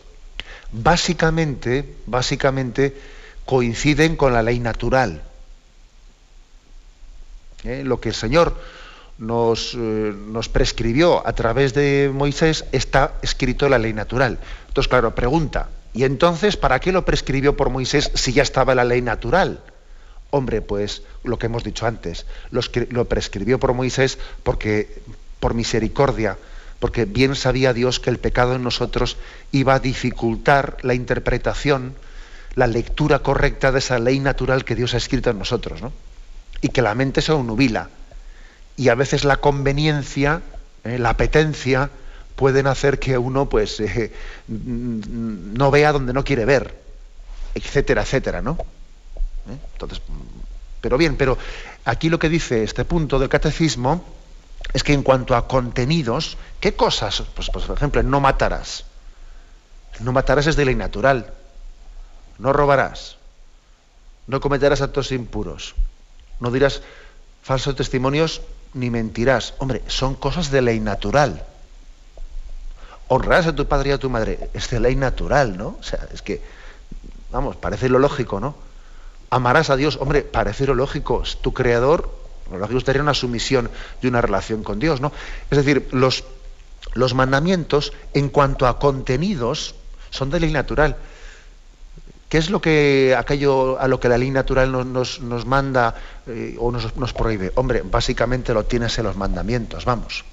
básicamente, 0.72 1.96
básicamente 2.06 2.96
coinciden 3.46 4.16
con 4.16 4.34
la 4.34 4.44
ley 4.44 4.60
natural. 4.60 5.24
Eh, 7.64 7.82
lo 7.84 8.00
que 8.00 8.10
el 8.10 8.16
Señor 8.16 8.56
nos, 9.18 9.74
nos, 9.76 10.48
prescribió 10.48 11.28
a 11.28 11.34
través 11.34 11.74
de 11.74 12.10
Moisés 12.14 12.64
está 12.72 13.16
escrito 13.22 13.66
en 13.66 13.72
la 13.72 13.80
ley 13.80 13.92
natural. 13.92 14.40
Entonces, 14.68 14.88
claro, 14.88 15.14
pregunta, 15.14 15.70
¿y 15.94 16.04
entonces 16.04 16.56
para 16.56 16.80
qué 16.80 16.94
lo 16.94 17.04
prescribió 17.04 17.58
por 17.58 17.70
Moisés 17.70 18.12
si 18.14 18.32
ya 18.32 18.44
estaba 18.44 18.76
la 18.76 18.86
ley 18.86 19.02
natural? 19.02 19.60
Hombre, 20.32 20.62
pues 20.62 21.02
lo 21.24 21.40
que 21.40 21.48
hemos 21.48 21.64
dicho 21.64 21.88
antes, 21.88 22.26
lo 22.52 23.06
prescribió 23.06 23.60
por 23.60 23.74
Moisés 23.74 24.20
porque 24.44 25.02
por 25.40 25.54
misericordia, 25.54 26.38
porque 26.80 27.06
bien 27.06 27.36
sabía 27.36 27.74
Dios 27.74 28.00
que 28.00 28.10
el 28.10 28.20
pecado 28.20 28.56
en 28.56 28.64
nosotros 28.64 29.18
iba 29.52 29.76
a 29.76 29.80
dificultar 29.80 30.78
la 30.82 30.94
interpretación, 30.94 31.96
la 32.56 32.68
lectura 32.68 33.20
correcta 33.20 33.72
de 33.72 33.80
esa 33.80 34.00
ley 34.00 34.20
natural 34.20 34.66
que 34.66 34.76
Dios 34.76 34.94
ha 34.94 34.98
escrito 34.98 35.30
en 35.30 35.40
nosotros, 35.40 35.82
¿no? 35.82 35.92
Y 36.62 36.70
que 36.70 36.82
la 36.82 36.96
mente 36.96 37.22
se 37.22 37.32
nubila. 37.32 37.90
Y 38.76 38.90
a 38.90 38.96
veces 38.96 39.24
la 39.24 39.38
conveniencia, 39.38 40.42
eh, 40.84 41.00
la 41.00 41.10
apetencia, 41.10 41.90
pueden 42.36 42.68
hacer 42.68 43.00
que 43.00 43.18
uno 43.18 43.50
pues 43.50 43.82
no 44.48 45.72
vea 45.72 45.92
donde 45.92 46.14
no 46.14 46.24
quiere 46.24 46.46
ver, 46.46 46.80
etcétera, 47.56 48.04
etcétera, 48.04 48.42
¿no? 48.42 48.58
¿Eh? 49.50 49.58
Entonces, 49.74 50.02
pero 50.82 50.98
bien, 50.98 51.18
pero 51.18 51.38
aquí 51.86 52.10
lo 52.10 52.20
que 52.20 52.30
dice 52.30 52.64
este 52.64 52.86
punto 52.86 53.20
del 53.20 53.30
catecismo 53.30 54.04
es 54.74 54.84
que 54.84 54.94
en 54.94 55.04
cuanto 55.04 55.36
a 55.36 55.48
contenidos, 55.48 56.38
¿qué 56.60 56.76
cosas? 56.76 57.24
Pues, 57.36 57.50
pues, 57.52 57.66
por 57.66 57.78
ejemplo, 57.78 58.04
no 58.04 58.20
matarás. 58.20 58.86
No 60.00 60.12
matarás 60.14 60.48
es 60.48 60.56
de 60.56 60.66
ley 60.66 60.76
natural. 60.76 61.34
No 62.38 62.54
robarás. 62.54 63.18
No 64.28 64.40
cometerás 64.40 64.82
actos 64.82 65.12
impuros. 65.12 65.76
No 66.40 66.52
dirás 66.52 66.82
falsos 67.42 67.76
testimonios 67.76 68.42
ni 68.74 68.90
mentirás. 68.90 69.56
Hombre, 69.58 69.82
son 69.88 70.16
cosas 70.16 70.52
de 70.52 70.62
ley 70.62 70.80
natural. 70.80 71.44
Honrarás 73.08 73.48
a 73.48 73.56
tu 73.56 73.68
padre 73.68 73.90
y 73.90 73.94
a 73.94 73.98
tu 73.98 74.10
madre. 74.10 74.52
Es 74.54 74.70
de 74.70 74.80
ley 74.80 74.96
natural, 74.96 75.58
¿no? 75.58 75.78
O 75.80 75.84
sea, 75.84 76.08
es 76.14 76.22
que, 76.22 76.42
vamos, 77.32 77.56
parece 77.56 77.90
lo 77.90 77.98
lógico, 77.98 78.40
¿no? 78.40 78.56
Amarás 79.30 79.70
a 79.70 79.76
Dios. 79.76 79.98
Hombre, 80.02 80.22
parece 80.22 80.66
lógico, 80.68 81.24
tu 81.42 81.54
creador, 81.54 82.10
lo 82.52 82.58
lógico 82.58 82.80
estaría 82.80 83.02
una 83.02 83.14
sumisión 83.14 83.70
de 84.02 84.08
una 84.08 84.22
relación 84.22 84.64
con 84.64 84.80
Dios, 84.80 85.02
¿no? 85.02 85.12
Es 85.50 85.58
decir, 85.58 85.88
los, 85.92 86.24
mandamientos, 87.14 87.94
en 88.14 88.30
cuanto 88.30 88.68
a 88.68 88.80
contenidos, 88.80 89.76
son 90.10 90.30
de 90.30 90.40
ley 90.40 90.52
natural. 90.52 90.98
¿Qué 92.28 92.38
es 92.38 92.50
lo 92.52 92.62
que 92.62 93.16
aquello 93.18 93.80
a 93.80 93.88
lo 93.88 94.00
que 94.00 94.08
la 94.08 94.18
ley 94.18 94.30
natural 94.30 94.72
nos, 94.72 95.20
nos, 95.20 95.46
manda 95.46 95.96
eh, 96.28 96.56
o 96.60 96.72
nos, 96.72 96.96
nos, 96.96 97.14
prohíbe? 97.14 97.52
Hombre, 97.56 97.82
básicamente 97.84 98.54
lo 98.54 98.66
tienes 98.66 98.98
en 99.00 99.06
los 99.06 99.16
mandamientos, 99.16 99.86
vamos. 99.86 100.24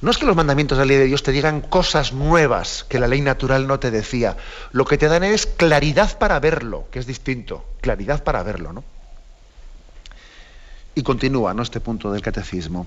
No 0.00 0.10
es 0.10 0.16
que 0.16 0.24
los 0.24 0.36
mandamientos 0.36 0.78
de 0.78 0.84
la 0.84 0.88
ley 0.88 0.96
de 0.96 1.04
Dios 1.04 1.22
te 1.22 1.32
digan 1.32 1.60
cosas 1.60 2.12
nuevas 2.12 2.84
que 2.88 2.98
la 2.98 3.06
ley 3.06 3.20
natural 3.20 3.66
no 3.66 3.78
te 3.78 3.90
decía. 3.90 4.36
Lo 4.72 4.86
que 4.86 4.96
te 4.96 5.08
dan 5.08 5.24
es 5.24 5.44
claridad 5.44 6.18
para 6.18 6.40
verlo, 6.40 6.86
que 6.90 6.98
es 6.98 7.06
distinto. 7.06 7.64
Claridad 7.82 8.24
para 8.24 8.42
verlo, 8.42 8.72
¿no? 8.72 8.82
Y 10.94 11.02
continúa, 11.02 11.52
¿no? 11.52 11.62
Este 11.62 11.80
punto 11.80 12.10
del 12.12 12.22
catecismo. 12.22 12.86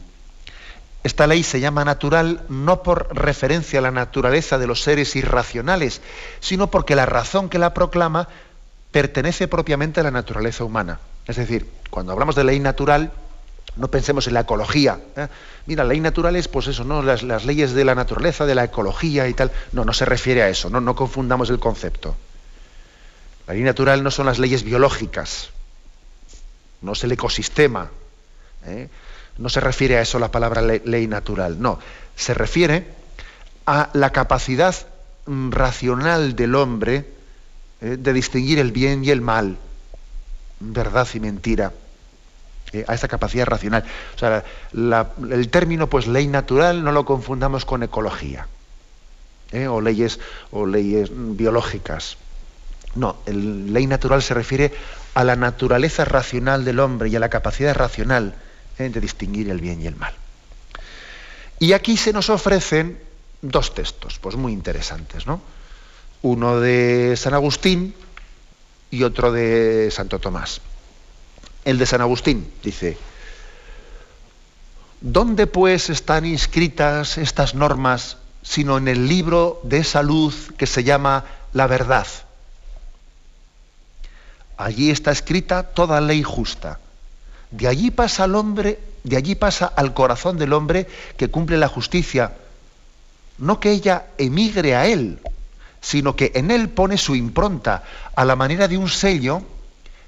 Esta 1.04 1.28
ley 1.28 1.44
se 1.44 1.60
llama 1.60 1.86
natural 1.86 2.42
no 2.50 2.82
por 2.82 3.16
referencia 3.16 3.80
a 3.80 3.82
la 3.82 3.92
naturaleza 3.92 4.58
de 4.58 4.68
los 4.68 4.82
seres 4.82 5.16
irracionales, 5.16 6.02
sino 6.40 6.72
porque 6.72 6.96
la 6.96 7.06
razón 7.06 7.50
que 7.50 7.60
la 7.60 7.74
proclama 7.74 8.30
pertenece 8.92 9.48
propiamente 9.48 10.00
a 10.00 10.04
la 10.04 10.12
naturaleza 10.12 10.64
humana. 10.64 11.00
Es 11.28 11.36
decir, 11.36 11.70
cuando 11.90 12.14
hablamos 12.14 12.36
de 12.36 12.46
ley 12.46 12.60
natural, 12.60 13.12
no 13.76 13.88
pensemos 13.88 14.28
en 14.28 14.36
la 14.36 14.42
ecología. 14.42 15.00
¿eh? 15.16 15.28
Mira, 15.66 15.84
ley 15.84 16.00
natural 16.00 16.36
es, 16.36 16.48
pues 16.48 16.68
eso, 16.68 16.84
¿no? 16.84 17.02
Las, 17.02 17.24
leyes 17.46 17.74
de 17.74 17.86
la 17.86 17.96
naturaleza, 17.96 18.46
de 18.46 18.56
la 18.56 18.66
ecología 18.66 19.28
y 19.28 19.34
tal. 19.34 19.52
No, 19.72 19.86
no 19.86 19.94
se 19.94 20.06
refiere 20.06 20.44
a 20.44 20.50
eso, 20.50 20.70
no, 20.70 20.80
no 20.82 20.96
confundamos 20.96 21.50
el 21.50 21.60
concepto. 21.60 22.16
La 23.48 23.54
ley 23.54 23.64
natural 23.64 24.04
no 24.04 24.12
son 24.12 24.26
las 24.26 24.40
leyes 24.40 24.64
biológicas, 24.64 25.50
no 26.82 26.94
es 26.94 27.04
el 27.04 27.12
ecosistema. 27.12 27.90
¿eh? 28.66 28.90
No 29.38 29.50
se 29.50 29.60
refiere 29.60 29.98
a 29.98 30.02
eso 30.02 30.20
la 30.20 30.32
palabra 30.32 30.62
ley, 30.62 31.08
natural, 31.08 31.60
no. 31.60 31.80
Se 32.16 32.34
refiere 32.34 32.88
a 33.66 33.90
la 33.94 34.12
capacidad 34.12 34.76
mm, 35.26 35.52
racional 35.52 36.36
del 36.36 36.56
hombre 36.56 37.08
¿eh? 37.82 37.98
de 37.98 38.14
distinguir 38.14 38.60
el 38.60 38.72
bien 38.72 39.04
y 39.04 39.10
el 39.10 39.22
mal, 39.22 39.58
verdad 40.60 41.08
y 41.14 41.20
mentira 41.20 41.74
a 42.88 42.94
esa 42.94 43.08
capacidad 43.08 43.46
racional. 43.46 43.84
O 44.16 44.18
sea, 44.18 44.44
el 44.74 45.50
término 45.50 45.88
pues 45.88 46.08
ley 46.08 46.28
natural 46.28 46.84
no 46.84 46.92
lo 46.92 47.06
confundamos 47.06 47.66
con 47.66 47.84
ecología 47.84 48.48
¿eh? 49.52 49.68
o 49.68 49.82
leyes 49.82 50.20
o 50.52 50.66
leyes 50.66 51.10
biológicas. 51.12 52.18
No, 52.96 53.18
ley 53.26 53.88
natural 53.88 54.22
se 54.22 54.34
refiere 54.34 54.74
a 55.14 55.24
la 55.24 55.36
naturaleza 55.36 56.06
racional 56.06 56.66
del 56.66 56.80
hombre 56.80 57.10
y 57.10 57.16
a 57.16 57.20
la 57.20 57.30
capacidad 57.30 57.76
racional 57.76 58.36
¿eh? 58.78 58.90
de 58.90 59.00
distinguir 59.00 59.50
el 59.50 59.60
bien 59.60 59.82
y 59.82 59.88
el 59.88 59.96
mal. 59.96 60.14
Y 61.60 61.74
aquí 61.74 61.98
se 61.98 62.14
nos 62.14 62.30
ofrecen 62.30 63.00
dos 63.42 63.74
textos, 63.74 64.20
pues 64.20 64.36
muy 64.36 64.52
interesantes, 64.54 65.28
¿no? 65.28 65.42
Uno 66.22 66.60
de 66.60 67.16
San 67.18 67.34
Agustín 67.34 67.94
y 68.90 69.04
otro 69.04 69.32
de 69.32 69.90
Santo 69.92 70.20
Tomás 70.20 70.62
el 71.66 71.78
de 71.78 71.86
San 71.86 72.02
Agustín. 72.02 72.52
Dice, 72.64 72.98
¿dónde 75.02 75.48
pues 75.48 75.90
están 75.90 76.26
inscritas 76.26 77.18
estas 77.18 77.56
normas 77.56 78.18
sino 78.42 78.78
en 78.78 78.88
el 78.88 79.08
libro 79.08 79.62
de 79.64 79.78
esa 79.78 80.04
luz 80.04 80.52
que 80.58 80.68
se 80.68 80.84
llama 80.84 81.26
la 81.54 81.68
verdad? 81.68 82.08
Allí 84.58 84.92
está 84.92 85.12
escrita 85.12 85.64
toda 85.64 86.02
ley 86.02 86.24
justa. 86.24 86.80
De 87.52 87.68
allí 87.68 87.92
pasa 87.92 88.24
al 88.24 88.36
hombre, 88.36 88.80
de 89.04 89.18
allí 89.18 89.36
pasa 89.36 89.66
al 89.66 89.94
corazón 89.94 90.38
del 90.38 90.54
hombre 90.54 90.88
que 91.18 91.30
cumple 91.30 91.58
la 91.58 91.68
justicia. 91.68 92.34
No 93.38 93.60
que 93.60 93.72
ella 93.72 94.08
emigre 94.18 94.76
a 94.76 94.88
él, 94.88 95.20
sino 95.82 96.16
que 96.16 96.32
en 96.36 96.50
él 96.52 96.70
pone 96.70 96.98
su 96.98 97.16
impronta, 97.16 97.84
a 98.16 98.26
la 98.26 98.36
manera 98.36 98.68
de 98.68 98.78
un 98.78 98.90
sello 98.90 99.44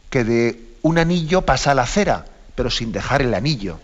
que 0.09 0.23
de 0.23 0.64
un 0.85 0.99
anillo 0.99 1.41
pasa 1.41 1.71
a 1.71 1.73
la 1.73 1.87
cera, 1.87 2.25
pero 2.53 2.69
sin 2.69 2.91
dejar 2.91 3.23
el 3.23 3.33
anillo. 3.33 3.79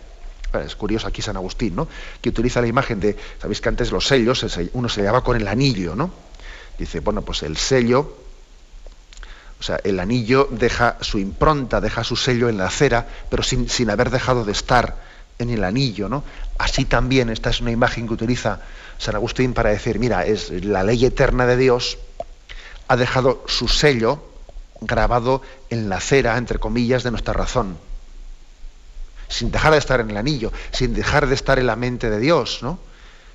Es 0.64 0.76
curioso 0.76 1.08
aquí 1.08 1.24
San 1.24 1.36
Agustín, 1.36 1.76
¿no? 1.76 1.88
Que 2.22 2.30
utiliza 2.30 2.62
la 2.62 2.68
imagen 2.68 3.00
de, 3.00 3.18
sabéis 3.42 3.60
que 3.60 3.70
antes 3.70 3.92
los 3.92 4.06
sellos, 4.06 4.46
uno 4.74 4.88
se 4.88 5.02
llevaba 5.02 5.24
con 5.24 5.36
el 5.36 5.48
anillo, 5.48 5.96
¿no? 5.96 6.12
Dice, 6.78 7.00
bueno, 7.00 7.24
pues 7.24 7.42
el 7.42 7.58
sello, 7.58 8.18
o 9.60 9.64
sea, 9.64 9.80
el 9.84 10.00
anillo 10.00 10.48
deja 10.52 10.98
su 11.02 11.18
impronta, 11.18 11.82
deja 11.82 12.04
su 12.04 12.16
sello 12.16 12.50
en 12.50 12.60
la 12.60 12.70
cera, 12.70 13.08
pero 13.32 13.42
sin, 13.42 13.68
sin 13.68 13.90
haber 13.90 14.12
dejado 14.12 14.46
de 14.46 14.52
estar 14.52 14.96
en 15.40 15.50
el 15.50 15.64
anillo, 15.64 16.08
¿no? 16.08 16.24
Así 16.60 16.86
también, 16.86 17.32
esta 17.32 17.50
es 17.50 17.62
una 17.62 17.72
imagen 17.72 18.06
que 18.06 18.14
utiliza 18.14 18.60
San 19.00 19.16
Agustín 19.16 19.56
para 19.56 19.72
decir, 19.72 19.98
mira, 19.98 20.28
es 20.28 20.52
la 20.52 20.84
ley 20.84 21.04
eterna 21.04 21.48
de 21.48 21.58
Dios, 21.58 21.98
ha 22.88 22.96
dejado 22.96 23.44
su 23.48 23.68
sello, 23.68 24.31
grabado 24.82 25.42
en 25.70 25.90
la 25.90 26.00
cera, 26.00 26.38
entre 26.38 26.60
comillas, 26.60 27.04
de 27.04 27.12
nuestra 27.12 27.34
razón. 27.34 27.78
Sin 29.30 29.52
dejar 29.52 29.72
de 29.72 29.78
estar 29.78 30.02
en 30.02 30.10
el 30.10 30.18
anillo, 30.18 30.52
sin 30.72 30.94
dejar 30.94 31.28
de 31.28 31.36
estar 31.36 31.60
en 31.60 31.68
la 31.68 31.76
mente 31.76 32.10
de 32.10 32.20
Dios, 32.20 32.60
¿no? 32.62 32.80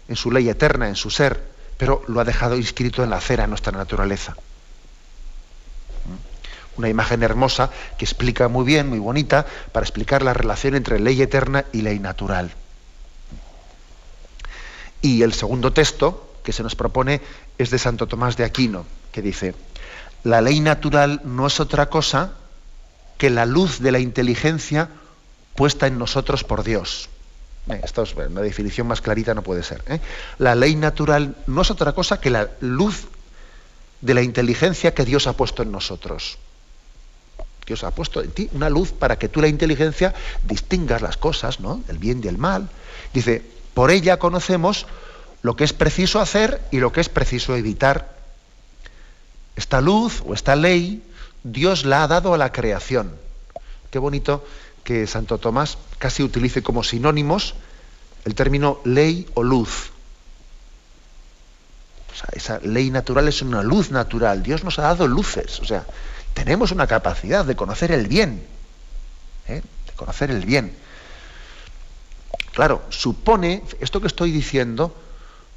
en 0.08 0.16
su 0.16 0.30
ley 0.30 0.48
eterna, 0.48 0.88
en 0.88 0.96
su 0.96 1.10
ser, 1.10 1.42
pero 1.78 2.02
lo 2.08 2.20
ha 2.20 2.24
dejado 2.24 2.56
inscrito 2.56 3.02
en 3.02 3.10
la 3.10 3.20
cera, 3.20 3.44
en 3.44 3.50
nuestra 3.50 3.72
naturaleza. 3.72 4.32
¿Mm? 6.04 6.78
Una 6.78 6.88
imagen 6.88 7.22
hermosa 7.22 7.70
que 7.96 8.04
explica 8.04 8.48
muy 8.48 8.64
bien, 8.64 8.88
muy 8.88 8.98
bonita, 8.98 9.46
para 9.72 9.84
explicar 9.84 10.22
la 10.22 10.34
relación 10.34 10.74
entre 10.74 10.98
ley 10.98 11.22
eterna 11.22 11.64
y 11.72 11.82
ley 11.82 11.98
natural. 11.98 12.52
Y 15.00 15.22
el 15.22 15.32
segundo 15.32 15.72
texto 15.72 16.34
que 16.42 16.52
se 16.52 16.62
nos 16.62 16.74
propone 16.74 17.20
es 17.58 17.70
de 17.70 17.78
Santo 17.78 18.06
Tomás 18.06 18.36
de 18.36 18.44
Aquino, 18.44 18.86
que 19.12 19.22
dice, 19.22 19.54
la 20.26 20.40
ley 20.40 20.58
natural 20.58 21.20
no 21.24 21.46
es 21.46 21.60
otra 21.60 21.88
cosa 21.88 22.32
que 23.16 23.30
la 23.30 23.46
luz 23.46 23.78
de 23.78 23.92
la 23.92 24.00
inteligencia 24.00 24.88
puesta 25.54 25.86
en 25.86 25.98
nosotros 25.98 26.42
por 26.42 26.64
Dios. 26.64 27.08
Es 27.68 27.92
una 28.16 28.40
definición 28.40 28.88
más 28.88 29.00
clarita, 29.00 29.34
no 29.34 29.42
puede 29.42 29.62
ser. 29.62 29.84
¿eh? 29.86 30.00
La 30.38 30.56
ley 30.56 30.74
natural 30.74 31.36
no 31.46 31.62
es 31.62 31.70
otra 31.70 31.92
cosa 31.92 32.20
que 32.20 32.30
la 32.30 32.50
luz 32.58 33.06
de 34.00 34.14
la 34.14 34.22
inteligencia 34.22 34.94
que 34.94 35.04
Dios 35.04 35.28
ha 35.28 35.34
puesto 35.34 35.62
en 35.62 35.70
nosotros. 35.70 36.38
Dios 37.64 37.84
ha 37.84 37.92
puesto 37.92 38.20
en 38.20 38.32
ti 38.32 38.50
una 38.52 38.68
luz 38.68 38.90
para 38.90 39.20
que 39.20 39.28
tú 39.28 39.40
la 39.40 39.46
inteligencia 39.46 40.12
distingas 40.42 41.02
las 41.02 41.16
cosas, 41.16 41.60
¿no? 41.60 41.84
El 41.86 41.98
bien 41.98 42.20
y 42.24 42.26
el 42.26 42.36
mal. 42.36 42.68
Dice, 43.14 43.44
por 43.74 43.92
ella 43.92 44.18
conocemos 44.18 44.86
lo 45.42 45.54
que 45.54 45.62
es 45.62 45.72
preciso 45.72 46.18
hacer 46.18 46.60
y 46.72 46.80
lo 46.80 46.90
que 46.90 47.00
es 47.00 47.08
preciso 47.08 47.54
evitar. 47.54 48.15
Esta 49.56 49.80
luz 49.80 50.22
o 50.26 50.34
esta 50.34 50.54
ley, 50.54 51.02
Dios 51.42 51.84
la 51.84 52.02
ha 52.02 52.08
dado 52.08 52.34
a 52.34 52.38
la 52.38 52.52
creación. 52.52 53.16
Qué 53.90 53.98
bonito 53.98 54.44
que 54.84 55.06
Santo 55.06 55.38
Tomás 55.38 55.78
casi 55.98 56.22
utilice 56.22 56.62
como 56.62 56.84
sinónimos 56.84 57.54
el 58.24 58.34
término 58.34 58.80
ley 58.84 59.26
o 59.34 59.42
luz. 59.42 59.90
O 62.12 62.16
sea, 62.18 62.28
esa 62.32 62.58
ley 62.60 62.90
natural 62.90 63.28
es 63.28 63.42
una 63.42 63.62
luz 63.62 63.90
natural. 63.90 64.42
Dios 64.42 64.64
nos 64.64 64.78
ha 64.78 64.82
dado 64.82 65.08
luces. 65.08 65.60
O 65.60 65.64
sea, 65.64 65.84
tenemos 66.34 66.70
una 66.70 66.86
capacidad 66.86 67.44
de 67.44 67.56
conocer 67.56 67.92
el 67.92 68.08
bien. 68.08 68.46
¿eh? 69.48 69.62
De 69.86 69.92
conocer 69.96 70.30
el 70.30 70.44
bien. 70.44 70.76
Claro, 72.52 72.82
supone, 72.88 73.62
esto 73.80 74.00
que 74.00 74.06
estoy 74.06 74.32
diciendo, 74.32 74.96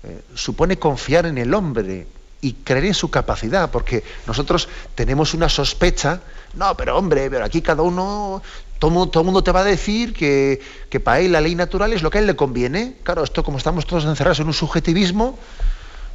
eh, 0.04 0.22
supone 0.36 0.78
confiar 0.78 1.26
en 1.26 1.38
el 1.38 1.54
hombre 1.54 2.08
y 2.42 2.54
creer 2.54 2.86
en 2.86 2.94
su 2.94 3.10
capacidad, 3.12 3.70
porque 3.72 4.04
nosotros 4.26 4.70
tenemos 4.96 5.34
una 5.34 5.50
sospecha, 5.50 6.22
no, 6.54 6.76
pero 6.78 6.98
hombre, 6.98 7.30
pero 7.30 7.46
aquí 7.46 7.62
cada 7.62 7.84
uno 7.84 8.42
todo, 8.80 9.12
el 9.14 9.26
mundo 9.26 9.44
te 9.44 9.52
va 9.52 9.60
a 9.60 9.66
decir 9.66 10.14
que, 10.14 10.62
para 11.04 11.20
él 11.20 11.34
la 11.34 11.42
ley 11.42 11.54
natural 11.54 11.92
es 11.92 12.02
lo 12.02 12.10
que 12.10 12.18
a 12.18 12.22
él 12.22 12.28
le 12.28 12.36
conviene. 12.36 12.96
Claro, 13.04 13.24
esto 13.24 13.44
como 13.44 13.58
estamos 13.58 13.86
todos 13.86 14.06
encerrados 14.06 14.40
en 14.40 14.48
un 14.48 14.54
subjetivismo, 14.54 15.38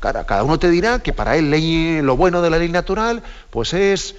cada 0.01 0.43
uno 0.43 0.59
te 0.59 0.71
dirá 0.71 0.99
que 0.99 1.13
para 1.13 1.37
él 1.37 1.51
ley, 1.51 2.03
lo 2.03 2.17
bueno 2.17 2.43
de 2.43 2.51
la 2.51 2.59
ley 2.59 2.69
natural 2.69 3.23
pues 3.51 3.73
es 3.73 4.15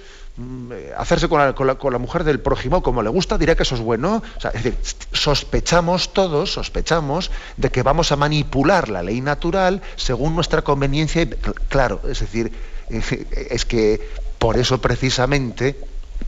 hacerse 0.96 1.28
con 1.28 1.92
la, 1.92 1.98
mujer 1.98 2.24
del 2.24 2.40
prójimo 2.40 2.82
como 2.82 3.02
le 3.02 3.08
gusta, 3.08 3.38
dirá 3.38 3.54
que 3.54 3.62
eso 3.62 3.74
es 3.74 3.80
bueno. 3.80 4.22
es 4.36 4.52
decir, 4.52 4.76
sospechamos 5.12 6.12
todos, 6.12 6.52
sospechamos 6.52 7.30
de 7.56 7.70
que 7.70 7.82
vamos 7.82 8.12
a 8.12 8.16
manipular 8.16 8.88
la 8.88 9.02
ley 9.02 9.20
natural 9.20 9.82
según 9.96 10.34
nuestra 10.34 10.62
conveniencia. 10.62 11.26
claro, 11.68 12.00
es 12.08 12.20
decir, 12.20 12.52
es 12.90 13.64
que 13.64 14.08
por 14.38 14.58
eso 14.58 14.80
precisamente 14.80 15.76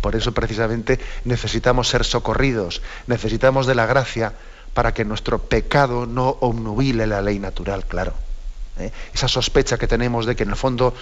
por 0.00 0.14
eso 0.14 0.32
precisamente 0.32 1.00
necesitamos 1.24 1.88
ser 1.88 2.04
socorridos, 2.04 2.82
necesitamos 3.06 3.66
de 3.66 3.74
la 3.74 3.86
gracia 3.86 4.34
para 4.74 4.94
que 4.94 5.04
nuestro 5.04 5.38
pecado 5.38 6.06
no 6.06 6.36
obnubile 6.40 7.06
la 7.06 7.22
ley 7.22 7.38
natural, 7.38 7.84
claro. 7.86 8.14
¿eh? 8.78 8.92
Esa 9.12 9.28
sospecha 9.28 9.78
que 9.78 9.86
tenemos 9.86 10.26
de 10.26 10.36
que 10.36 10.44
en 10.44 10.50
el 10.50 10.56
fondo 10.56 10.94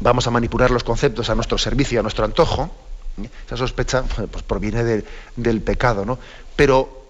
vamos 0.00 0.26
a 0.26 0.30
manipular 0.30 0.70
los 0.70 0.84
conceptos 0.84 1.30
a 1.30 1.34
nuestro 1.34 1.58
servicio, 1.58 2.00
a 2.00 2.02
nuestro 2.02 2.24
antojo, 2.24 2.70
esa 3.46 3.56
sospecha 3.56 4.02
pues, 4.02 4.42
proviene 4.42 5.04
del 5.36 5.60
pecado, 5.60 6.04
¿no? 6.04 6.18
Pero 6.56 7.06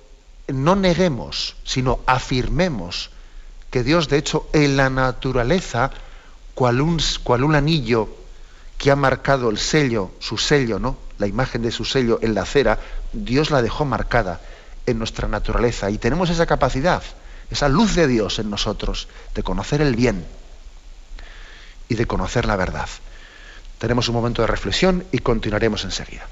no 0.48 0.74
neguemos, 0.76 1.56
sino 1.64 2.00
afirmemos 2.06 3.10
que 3.70 3.84
Dios, 3.84 4.08
de 4.08 4.18
hecho, 4.18 4.48
en 4.52 4.76
la 4.76 4.90
naturaleza, 4.90 5.92
cual 6.54 6.80
un, 6.80 7.00
cual 7.22 7.44
un 7.44 7.54
anillo 7.54 8.08
que 8.76 8.90
ha 8.90 8.96
marcado 8.96 9.50
el 9.50 9.58
sello, 9.58 10.10
su 10.18 10.36
sello, 10.36 10.78
¿no? 10.78 10.96
La 11.18 11.26
imagen 11.26 11.62
de 11.62 11.70
su 11.70 11.84
sello 11.84 12.18
en 12.22 12.34
la 12.34 12.42
acera, 12.42 12.78
Dios 13.12 13.50
la 13.50 13.62
dejó 13.62 13.84
marcada 13.84 14.40
en 14.86 14.98
nuestra 14.98 15.28
naturaleza 15.28 15.90
y 15.90 15.98
tenemos 15.98 16.30
esa 16.30 16.46
capacidad, 16.46 17.02
esa 17.50 17.68
luz 17.68 17.94
de 17.94 18.08
Dios 18.08 18.38
en 18.38 18.50
nosotros 18.50 19.06
de 19.34 19.42
conocer 19.42 19.82
el 19.82 19.94
bien 19.94 20.24
y 21.90 21.96
de 21.96 22.06
conocer 22.06 22.46
la 22.46 22.56
verdad. 22.56 22.88
Tenemos 23.78 24.08
un 24.08 24.14
momento 24.14 24.40
de 24.40 24.48
reflexión 24.48 25.04
y 25.12 25.18
continuaremos 25.18 25.84
enseguida. 25.84 26.26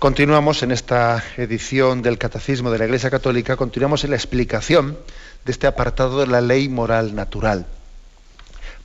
Continuamos 0.00 0.62
en 0.62 0.70
esta 0.70 1.22
edición 1.36 2.00
del 2.00 2.16
Catecismo 2.16 2.70
de 2.70 2.78
la 2.78 2.86
Iglesia 2.86 3.10
Católica, 3.10 3.58
continuamos 3.58 4.02
en 4.02 4.08
la 4.08 4.16
explicación 4.16 4.96
de 5.44 5.52
este 5.52 5.66
apartado 5.66 6.20
de 6.20 6.26
la 6.26 6.40
ley 6.40 6.70
moral 6.70 7.14
natural. 7.14 7.66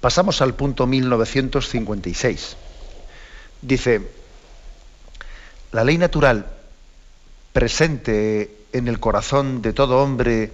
Pasamos 0.02 0.42
al 0.42 0.56
punto 0.56 0.86
1956. 0.86 2.58
Dice, 3.62 4.02
la 5.72 5.86
ley 5.86 5.98
natural 5.98 6.48
presente 7.54 8.54
en 8.74 8.90
el 8.90 9.00
corazón 9.00 9.62
de 9.62 9.72
todo 9.72 10.04
hombre 10.04 10.52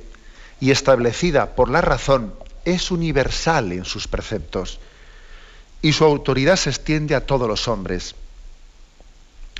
y 0.60 0.70
establecida 0.70 1.56
por 1.56 1.72
la 1.72 1.82
razón 1.82 2.36
es 2.66 2.92
universal 2.92 3.72
en 3.72 3.84
sus 3.84 4.08
preceptos 4.08 4.80
y 5.82 5.94
su 5.94 6.04
autoridad 6.06 6.56
se 6.56 6.70
extiende 6.70 7.16
a 7.16 7.26
todos 7.26 7.48
los 7.48 7.68
hombres 7.68 8.14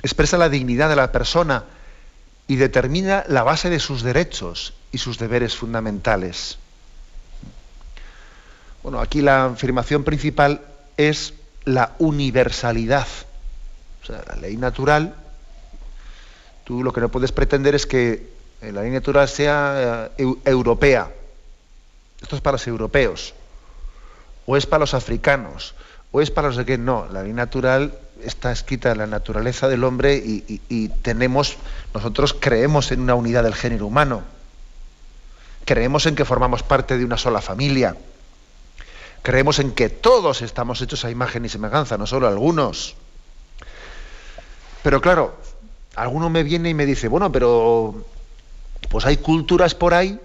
expresa 0.02 0.36
la 0.36 0.48
dignidad 0.48 0.88
de 0.88 0.96
la 0.96 1.12
persona 1.12 1.64
y 2.46 2.56
determina 2.56 3.24
la 3.28 3.42
base 3.42 3.70
de 3.70 3.78
sus 3.78 4.02
derechos 4.02 4.74
y 4.90 4.98
sus 4.98 5.18
deberes 5.18 5.56
fundamentales. 5.56 6.58
Bueno, 8.82 9.00
aquí 9.00 9.22
la 9.22 9.46
afirmación 9.46 10.02
principal 10.02 10.60
es 10.96 11.34
la 11.64 11.92
universalidad. 11.98 13.06
O 14.02 14.06
sea, 14.06 14.22
la 14.26 14.36
ley 14.36 14.56
natural, 14.56 15.14
tú 16.64 16.82
lo 16.82 16.92
que 16.92 17.00
no 17.00 17.08
puedes 17.08 17.30
pretender 17.30 17.74
es 17.76 17.86
que 17.86 18.28
la 18.60 18.82
ley 18.82 18.90
natural 18.90 19.28
sea 19.28 20.10
eh, 20.18 20.34
europea. 20.44 21.10
Esto 22.20 22.36
es 22.36 22.42
para 22.42 22.54
los 22.54 22.66
europeos, 22.66 23.34
o 24.46 24.56
es 24.56 24.66
para 24.66 24.80
los 24.80 24.94
africanos, 24.94 25.74
o 26.10 26.20
es 26.20 26.30
para 26.30 26.48
los 26.48 26.56
de 26.56 26.64
que 26.64 26.78
no. 26.78 27.06
La 27.12 27.22
ley 27.22 27.32
natural 27.32 27.96
está 28.24 28.52
escrita 28.52 28.94
la 28.94 29.06
naturaleza 29.06 29.68
del 29.68 29.84
hombre 29.84 30.16
y, 30.16 30.88
tenemos, 31.02 31.56
nosotros 31.94 32.34
creemos 32.38 32.92
en 32.92 33.00
una 33.00 33.14
unidad 33.14 33.42
del 33.42 33.54
género 33.54 33.86
humano, 33.86 34.22
creemos 35.64 36.06
en 36.06 36.14
que 36.14 36.24
formamos 36.24 36.62
parte 36.62 36.98
de 36.98 37.04
una 37.04 37.18
sola 37.18 37.40
familia, 37.40 37.96
creemos 39.22 39.58
en 39.58 39.72
que 39.72 39.88
todos 39.88 40.42
estamos 40.42 40.80
hechos 40.82 41.04
a 41.04 41.10
imagen 41.10 41.44
y 41.44 41.48
semejanza, 41.48 41.98
no 41.98 42.06
solo 42.06 42.26
algunos. 42.26 42.96
Pero 44.82 45.00
claro, 45.00 45.36
alguno 45.94 46.30
me 46.30 46.42
viene 46.42 46.70
y 46.70 46.74
me 46.74 46.86
dice, 46.86 47.08
bueno, 47.08 47.30
pero 47.30 48.04
pues 48.88 49.06
hay 49.06 49.18
culturas 49.18 49.74
por 49.74 49.94
ahí, 49.94 50.20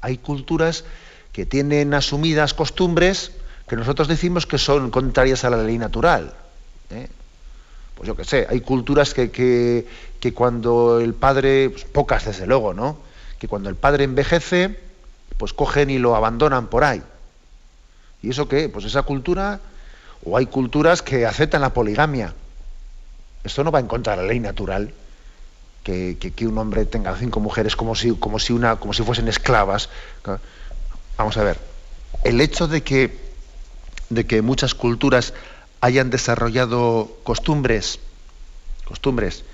hay 0.00 0.18
culturas 0.18 0.84
que 1.32 1.46
tienen 1.46 1.94
asumidas 1.94 2.54
costumbres 2.54 3.32
que 3.68 3.76
nosotros 3.76 4.08
decimos 4.08 4.46
que 4.46 4.58
son 4.58 4.90
contrarias 4.90 5.44
a 5.44 5.50
la 5.50 5.56
ley 5.56 5.78
natural. 5.78 6.34
¿Eh? 6.92 7.08
Pues 7.94 8.06
yo 8.06 8.16
qué 8.16 8.24
sé, 8.24 8.46
hay 8.48 8.60
culturas 8.60 9.14
que, 9.14 9.30
que, 9.30 10.34
cuando 10.34 11.00
el 11.00 11.14
padre, 11.14 11.70
pues 11.70 11.84
pocas 11.84 12.24
desde 12.24 12.46
luego, 12.46 12.74
¿no? 12.74 12.98
Que 13.38 13.48
cuando 13.48 13.68
el 13.68 13.76
padre 13.76 14.04
envejece, 14.04 14.78
pues 15.36 15.52
cogen 15.52 15.90
y 15.90 15.98
lo 15.98 16.16
abandonan 16.16 16.68
por 16.68 16.84
ahí. 16.84 17.02
¿Y 18.22 18.30
eso 18.30 18.48
qué? 18.48 18.68
Pues 18.68 18.84
esa 18.84 19.02
cultura, 19.02 19.60
o 20.24 20.36
hay 20.36 20.46
culturas 20.46 21.02
que 21.02 21.26
aceptan 21.26 21.60
la 21.60 21.74
poligamia. 21.74 22.34
Esto 23.44 23.64
no 23.64 23.72
va 23.72 23.80
en 23.80 23.88
contra 23.88 24.16
de 24.16 24.22
la 24.22 24.28
ley 24.28 24.40
natural. 24.40 24.92
Que, 25.82 26.16
que, 26.16 26.46
un 26.46 26.56
hombre 26.58 26.84
tenga 26.84 27.16
cinco 27.16 27.40
mujeres 27.40 27.74
como 27.74 27.96
si, 27.96 28.12
como 28.14 28.38
si, 28.38 28.52
una, 28.52 28.76
como 28.76 28.92
si 28.92 29.02
fuesen 29.02 29.26
esclavas. 29.26 29.88
Vamos 31.16 31.36
a 31.36 31.42
ver. 31.42 31.58
El 32.22 32.40
hecho 32.40 32.68
de 32.68 32.82
que, 32.82 33.18
de 34.08 34.24
que 34.24 34.42
muchas 34.42 34.74
culturas 34.76 35.34
hayan 35.82 36.10
desarrollado 36.10 37.10
costumbres, 37.24 37.98
costumbres 38.86 39.44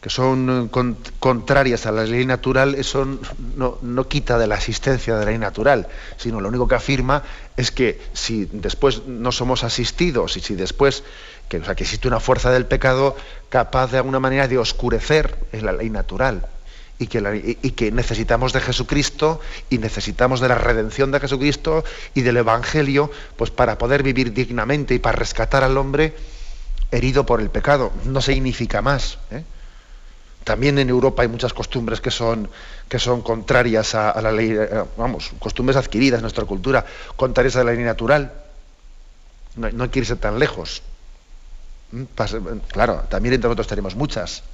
que 0.00 0.10
son 0.10 0.70
contrarias 1.18 1.86
a 1.86 1.90
la 1.90 2.04
ley 2.04 2.26
natural, 2.26 2.74
eso 2.74 3.08
no, 3.56 4.08
quita 4.08 4.36
de 4.36 4.46
la 4.46 4.56
existencia 4.56 5.14
de 5.14 5.24
la 5.24 5.30
ley 5.30 5.38
natural, 5.38 5.88
sino 6.18 6.42
lo 6.42 6.50
único 6.50 6.68
que 6.68 6.74
afirma 6.74 7.22
es 7.56 7.70
que 7.70 8.02
si 8.12 8.44
después 8.52 9.06
no 9.06 9.32
somos 9.32 9.64
asistidos 9.64 10.36
y 10.36 10.40
si 10.40 10.56
después 10.56 11.04
que, 11.48 11.56
o 11.56 11.64
sea, 11.64 11.74
que 11.74 11.84
existe 11.84 12.06
una 12.06 12.20
fuerza 12.20 12.52
del 12.52 12.66
pecado 12.66 13.16
capaz 13.48 13.92
de 13.92 13.96
alguna 13.96 14.20
manera 14.20 14.46
de 14.46 14.58
oscurecer 14.58 15.38
la 15.52 15.72
ley 15.72 15.88
natural 15.88 16.48
y 16.98 17.06
que, 17.06 17.90
necesitamos 17.90 18.52
de 18.52 18.60
Jesucristo 18.60 19.40
y 19.68 19.78
necesitamos 19.78 20.40
de 20.40 20.48
la 20.48 20.54
redención 20.56 21.10
de 21.10 21.20
Jesucristo 21.20 21.84
y 22.14 22.22
del 22.22 22.36
Evangelio 22.36 23.10
pues 23.36 23.50
para 23.50 23.78
poder 23.78 24.02
vivir 24.02 24.32
dignamente 24.32 24.94
y 24.94 24.98
para 24.98 25.16
rescatar 25.16 25.64
al 25.64 25.76
hombre 25.76 26.14
herido 26.90 27.26
por 27.26 27.40
el 27.40 27.50
pecado. 27.50 27.92
No 28.04 28.20
significa 28.20 28.80
más. 28.80 29.18
¿eh? 29.32 29.42
También 30.44 30.78
en 30.78 30.88
Europa 30.88 31.22
hay 31.22 31.28
muchas 31.28 31.52
costumbres 31.52 32.00
que 32.00 32.10
son, 32.10 32.48
que 32.88 32.98
son 33.00 33.22
contrarias 33.22 33.94
a, 33.94 34.20
la 34.20 34.30
ley, 34.30 34.52
eh, 34.52 34.84
vamos, 34.96 35.32
costumbres 35.40 35.76
adquiridas 35.76 36.18
en 36.18 36.22
nuestra 36.22 36.44
cultura, 36.44 36.84
contrarias 37.16 37.56
a 37.56 37.64
la 37.64 37.72
ley 37.72 37.82
natural. 37.82 38.32
No, 39.56 39.70
no 39.70 39.84
hay 39.84 39.90
que 39.90 39.98
irse 39.98 40.16
tan 40.16 40.38
lejos. 40.38 40.82
¿Mm? 41.90 42.04
Claro, 42.68 43.04
también 43.08 43.34
entre 43.34 43.48
nosotros 43.48 43.66
tenemos 43.66 43.96
muchas. 43.96 44.44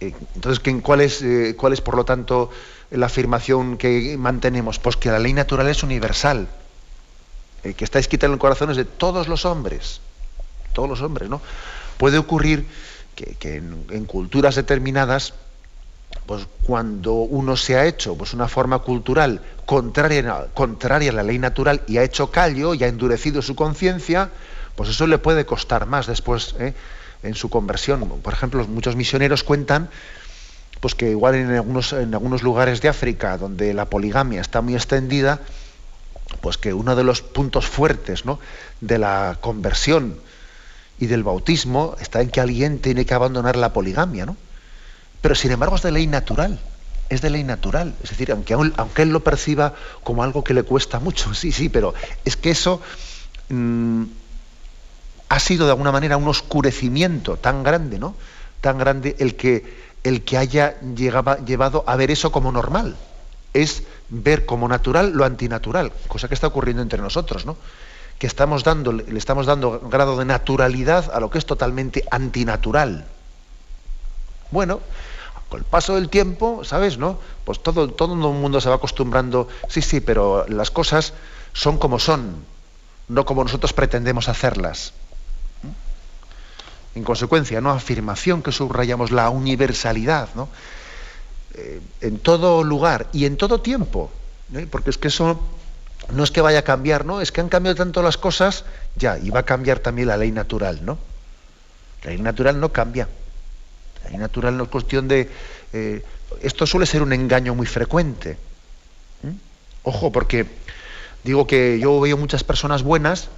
¿Eh? 0.00 0.14
Entonces, 0.34 0.62
¿cuál 0.82 1.00
es, 1.00 1.22
eh, 1.22 1.54
¿cuál 1.56 1.72
es, 1.72 1.80
por 1.80 1.96
lo 1.96 2.04
tanto, 2.04 2.50
la 2.90 3.06
afirmación 3.06 3.78
que 3.78 4.16
mantenemos? 4.18 4.78
Pues 4.78 4.96
que 4.96 5.10
la 5.10 5.18
ley 5.18 5.32
natural 5.32 5.68
es 5.68 5.82
universal, 5.82 6.48
que 7.62 7.84
está 7.84 7.98
escrita 7.98 8.26
en 8.26 8.32
los 8.32 8.40
corazones 8.40 8.76
de 8.76 8.84
todos 8.84 9.28
los 9.28 9.44
hombres. 9.44 10.00
Todos 10.72 10.88
los 10.88 11.02
hombres, 11.02 11.28
¿no? 11.28 11.40
Puede 11.98 12.18
ocurrir 12.18 12.66
que, 13.38 13.56
en, 13.56 14.04
culturas 14.04 14.54
determinadas, 14.54 15.34
pues 16.26 16.46
cuando 16.62 17.14
uno 17.14 17.56
se 17.56 17.76
ha 17.76 17.86
hecho 17.86 18.16
pues 18.16 18.32
una 18.32 18.48
forma 18.48 18.80
cultural 18.80 19.42
contraria, 19.66 20.46
contraria 20.54 21.10
a 21.10 21.14
la 21.14 21.22
ley 21.22 21.38
natural 21.38 21.82
y 21.86 21.98
ha 21.98 22.04
hecho 22.04 22.30
callo 22.30 22.74
y 22.74 22.84
ha 22.84 22.86
endurecido 22.86 23.42
su 23.42 23.54
conciencia, 23.54 24.30
pues 24.76 24.90
eso 24.90 25.06
le 25.06 25.18
puede 25.18 25.44
costar 25.44 25.86
más 25.86 26.06
después 26.06 26.54
¿eh? 26.58 26.74
En 27.22 27.34
su 27.34 27.48
conversión. 27.50 28.08
Por 28.22 28.32
ejemplo, 28.32 28.66
muchos 28.66 28.96
misioneros 28.96 29.44
cuentan 29.44 29.90
pues 30.80 30.94
que 30.94 31.10
igual 31.10 31.34
en 31.34 31.50
algunos, 31.50 31.92
en 31.92 32.14
algunos 32.14 32.42
lugares 32.42 32.80
de 32.80 32.88
África 32.88 33.36
donde 33.36 33.74
la 33.74 33.86
poligamia 33.86 34.40
está 34.40 34.60
muy 34.60 34.74
extendida, 34.74 35.40
pues 36.40 36.58
que 36.58 36.72
uno 36.72 36.94
de 36.94 37.04
los 37.04 37.22
puntos 37.22 37.66
fuertes 37.66 38.24
¿no? 38.24 38.38
de 38.80 38.98
la 38.98 39.38
conversión 39.40 40.18
y 40.98 41.06
del 41.06 41.22
bautismo 41.22 41.96
está 42.00 42.20
en 42.20 42.30
que 42.30 42.40
alguien 42.40 42.78
tiene 42.80 43.06
que 43.06 43.14
abandonar 43.14 43.56
la 43.56 43.72
poligamia, 43.72 44.26
¿no? 44.26 44.36
Pero 45.20 45.34
sin 45.34 45.50
embargo 45.52 45.76
es 45.76 45.82
de 45.82 45.92
ley 45.92 46.06
natural, 46.06 46.60
es 47.08 47.22
de 47.22 47.30
ley 47.30 47.44
natural. 47.44 47.94
Es 48.02 48.10
decir, 48.10 48.32
aunque, 48.32 48.54
aunque 48.54 49.02
él 49.02 49.10
lo 49.10 49.20
perciba 49.20 49.74
como 50.02 50.22
algo 50.22 50.44
que 50.44 50.54
le 50.54 50.62
cuesta 50.64 50.98
mucho, 51.00 51.34
sí, 51.34 51.52
sí, 51.52 51.68
pero 51.68 51.94
es 52.24 52.36
que 52.36 52.50
eso 52.50 52.80
mm, 53.48 54.04
ha 55.28 55.40
sido 55.40 55.66
de 55.66 55.72
alguna 55.72 55.92
manera 55.92 56.16
un 56.16 56.28
oscurecimiento 56.28 57.36
tan 57.36 57.62
grande, 57.62 57.98
¿no? 57.98 58.14
Tan 58.60 58.78
grande 58.78 59.16
el 59.18 59.36
que, 59.36 59.92
el 60.04 60.22
que 60.24 60.38
haya 60.38 60.80
llevado 60.80 61.84
a 61.86 61.96
ver 61.96 62.10
eso 62.10 62.32
como 62.32 62.50
normal. 62.52 62.96
Es 63.54 63.84
ver 64.08 64.46
como 64.46 64.68
natural 64.68 65.12
lo 65.12 65.24
antinatural, 65.24 65.92
cosa 66.06 66.28
que 66.28 66.34
está 66.34 66.46
ocurriendo 66.46 66.82
entre 66.82 67.00
nosotros, 67.00 67.46
¿no? 67.46 67.56
que 68.18 68.26
estamos 68.26 68.64
dando, 68.64 68.92
le 68.92 69.18
estamos 69.18 69.46
dando 69.46 69.78
grado 69.80 70.16
de 70.18 70.24
naturalidad 70.24 71.10
a 71.14 71.20
lo 71.20 71.30
que 71.30 71.38
es 71.38 71.46
totalmente 71.46 72.04
antinatural. 72.10 73.06
Bueno, 74.50 74.80
con 75.48 75.60
el 75.60 75.64
paso 75.64 75.94
del 75.94 76.08
tiempo, 76.08 76.64
¿sabes? 76.64 76.98
¿No? 76.98 77.18
Pues 77.44 77.62
todo, 77.62 77.88
todo 77.88 78.14
el 78.14 78.18
mundo 78.18 78.60
se 78.60 78.68
va 78.68 78.76
acostumbrando, 78.76 79.48
sí, 79.68 79.82
sí, 79.82 80.00
pero 80.00 80.46
las 80.48 80.70
cosas 80.70 81.14
son 81.52 81.78
como 81.78 81.98
son, 81.98 82.44
no 83.08 83.24
como 83.24 83.44
nosotros 83.44 83.72
pretendemos 83.72 84.28
hacerlas. 84.28 84.92
En 86.98 87.04
consecuencia, 87.04 87.60
¿no? 87.60 87.70
Afirmación 87.70 88.42
que 88.42 88.50
subrayamos 88.50 89.12
la 89.12 89.30
universalidad, 89.30 90.30
¿no? 90.34 90.48
Eh, 91.54 91.80
en 92.00 92.18
todo 92.18 92.64
lugar 92.64 93.06
y 93.12 93.24
en 93.24 93.36
todo 93.36 93.60
tiempo. 93.60 94.10
¿eh? 94.52 94.66
Porque 94.68 94.90
es 94.90 94.98
que 94.98 95.06
eso 95.06 95.40
no 96.10 96.24
es 96.24 96.32
que 96.32 96.40
vaya 96.40 96.58
a 96.58 96.62
cambiar, 96.62 97.04
¿no? 97.04 97.20
Es 97.20 97.30
que 97.30 97.40
han 97.40 97.48
cambiado 97.48 97.76
tanto 97.76 98.02
las 98.02 98.18
cosas, 98.18 98.64
ya, 98.96 99.16
y 99.16 99.30
va 99.30 99.40
a 99.40 99.42
cambiar 99.44 99.78
también 99.78 100.08
la 100.08 100.16
ley 100.16 100.32
natural, 100.32 100.84
¿no? 100.84 100.98
La 102.02 102.10
ley 102.10 102.20
natural 102.20 102.58
no 102.58 102.72
cambia. 102.72 103.08
La 104.02 104.10
ley 104.10 104.18
natural 104.18 104.56
no 104.56 104.64
es 104.64 104.68
cuestión 104.68 105.06
de... 105.06 105.30
Eh, 105.72 106.04
esto 106.42 106.66
suele 106.66 106.84
ser 106.84 107.02
un 107.02 107.12
engaño 107.12 107.54
muy 107.54 107.66
frecuente. 107.66 108.38
Ojo, 109.84 110.10
porque 110.10 110.46
digo 111.22 111.46
que 111.46 111.78
yo 111.78 112.00
veo 112.00 112.16
muchas 112.16 112.42
personas 112.42 112.82
buenas, 112.82 113.28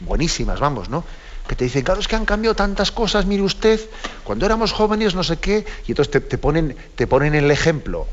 buenísimas, 0.00 0.60
vamos, 0.60 0.90
¿no? 0.90 1.04
Que 1.48 1.56
te 1.56 1.64
dicen, 1.64 1.82
claro, 1.82 2.00
es 2.00 2.06
que 2.06 2.14
han 2.14 2.26
cambiado 2.26 2.54
tantas 2.54 2.92
cosas, 2.92 3.26
mire 3.26 3.42
usted, 3.42 3.80
cuando 4.22 4.46
éramos 4.46 4.72
jóvenes 4.72 5.14
no 5.14 5.24
sé 5.24 5.38
qué, 5.38 5.64
y 5.86 5.92
entonces 5.92 6.28
te, 6.28 6.38
ponen, 6.38 6.76
te 6.94 7.06
ponen 7.06 7.34
el 7.34 7.50
ejemplo 7.50 8.06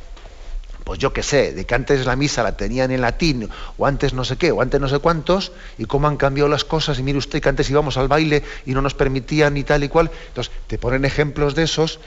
pues 0.86 1.00
yo 1.00 1.12
qué 1.12 1.24
sé, 1.24 1.52
de 1.52 1.66
que 1.66 1.74
antes 1.74 2.06
la 2.06 2.16
misa 2.16 2.44
la 2.44 2.56
tenían 2.56 2.92
en 2.92 3.02
latín, 3.02 3.50
o 3.78 3.88
antes 3.88 4.14
no 4.14 4.24
sé 4.24 4.38
qué, 4.38 4.52
o 4.52 4.62
antes 4.62 4.80
no 4.80 4.88
sé 4.88 5.00
cuántos, 5.00 5.52
y 5.80 5.86
cómo 5.86 6.08
han 6.08 6.16
cambiado 6.16 6.48
las 6.48 6.64
cosas, 6.64 7.00
y 7.00 7.04
mire 7.04 7.18
usted 7.18 7.42
que 7.42 7.50
antes 7.50 7.68
íbamos 7.72 7.98
al 7.98 8.08
baile 8.08 8.44
y 8.68 8.74
no 8.76 8.84
nos 8.84 8.94
permitían 8.94 9.58
y 9.58 9.64
tal 9.64 9.84
y 9.84 9.90
cual. 9.90 10.12
Entonces, 10.28 10.54
te 10.68 10.78
ponen 10.78 11.04
ejemplos 11.04 11.56
de 11.56 11.64
esos 11.64 12.00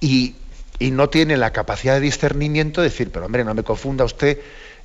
y, 0.00 0.36
no 0.80 1.08
tienen 1.10 1.38
la 1.38 1.52
capacidad 1.52 1.94
de 1.94 2.00
discernimiento 2.00 2.80
de 2.80 2.88
decir, 2.88 3.12
pero 3.12 3.26
hombre, 3.26 3.44
no 3.44 3.54
me 3.54 3.62
confunda 3.62 4.04
usted, 4.04 4.40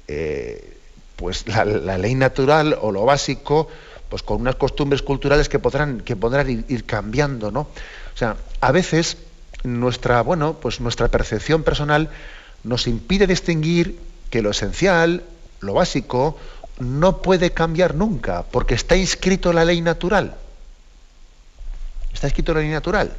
eh, 0.08 0.78
pues 1.16 1.48
la, 1.48 1.98
ley 1.98 2.14
natural 2.14 2.78
o 2.80 2.92
lo 2.92 3.04
básico, 3.04 3.68
pues 4.10 4.24
con 4.24 4.42
unas 4.42 4.56
costumbres 4.56 5.02
culturales 5.02 5.50
que 5.50 5.60
podrán, 5.60 6.02
que 6.02 6.16
podrán 6.16 6.66
ir, 6.68 6.86
cambiando, 6.86 7.52
¿no? 7.52 7.62
O 7.62 8.18
sea, 8.18 8.38
a 8.62 8.72
veces 8.72 9.18
nuestra, 9.64 10.22
bueno, 10.22 10.58
pues 10.62 10.80
nuestra 10.80 11.08
percepción 11.10 11.64
personal 11.64 12.10
nos 12.64 12.88
impide 12.88 13.28
distinguir 13.28 14.00
que 14.30 14.42
lo 14.42 14.52
esencial, 14.52 15.24
lo 15.60 15.74
básico, 15.74 16.38
no 16.80 17.22
puede 17.22 17.52
cambiar 17.52 17.96
nunca, 17.96 18.44
porque 18.44 18.76
está 18.76 18.96
inscrito 18.96 19.50
en 19.50 19.56
la 19.56 19.66
ley 19.66 19.82
natural. 19.82 20.36
Está 22.14 22.28
escrito 22.28 22.52
en 22.52 22.58
la 22.58 22.62
ley 22.62 22.72
natural. 22.72 23.14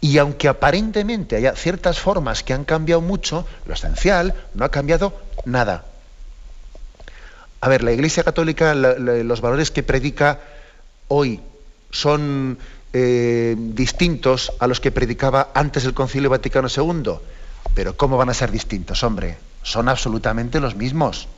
Y 0.00 0.18
aunque 0.18 0.48
aparentemente 0.48 1.36
haya 1.36 1.54
ciertas 1.54 2.00
formas 2.00 2.42
que 2.42 2.54
han 2.54 2.64
cambiado 2.64 3.00
mucho, 3.00 3.46
lo 3.66 3.74
esencial 3.74 4.34
no 4.54 4.64
ha 4.64 4.70
cambiado 4.70 5.12
nada. 5.44 5.84
A 7.60 7.68
ver, 7.68 7.82
la 7.82 7.92
Iglesia 7.92 8.24
Católica, 8.24 8.74
los 8.74 9.40
valores 9.40 9.70
que 9.70 9.82
predica 9.82 10.40
hoy 11.08 11.40
son 11.90 12.58
eh, 12.92 13.54
distintos 13.58 14.52
a 14.58 14.66
los 14.66 14.80
que 14.80 14.90
predicaba 14.90 15.50
antes 15.54 15.84
del 15.84 15.94
Concilio 15.94 16.30
Vaticano 16.30 16.68
II. 16.74 17.12
Pero 17.74 17.96
¿cómo 17.96 18.16
van 18.16 18.30
a 18.30 18.34
ser 18.34 18.50
distintos, 18.50 19.02
hombre? 19.02 19.38
Son 19.62 19.88
absolutamente 19.88 20.58
los 20.58 20.74
mismos. 20.74 21.28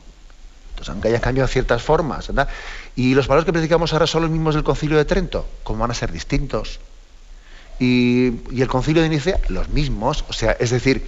Entonces, 0.71 0.89
aunque 0.89 1.09
haya 1.09 1.19
cambiado 1.19 1.47
ciertas 1.47 1.83
formas, 1.83 2.27
¿verdad? 2.27 2.47
Y 2.95 3.13
los 3.13 3.27
valores 3.27 3.45
que 3.45 3.53
predicamos 3.53 3.93
ahora 3.93 4.07
son 4.07 4.23
los 4.23 4.31
mismos 4.31 4.55
del 4.55 4.63
Concilio 4.63 4.97
de 4.97 5.05
Trento. 5.05 5.45
¿Cómo 5.63 5.79
van 5.79 5.91
a 5.91 5.93
ser 5.93 6.11
distintos? 6.11 6.79
Y, 7.79 8.27
el 8.59 8.67
Concilio 8.67 9.03
de 9.03 9.09
Nicea, 9.09 9.39
los 9.49 9.69
mismos. 9.69 10.25
O 10.29 10.33
sea, 10.33 10.53
es 10.53 10.71
decir, 10.71 11.05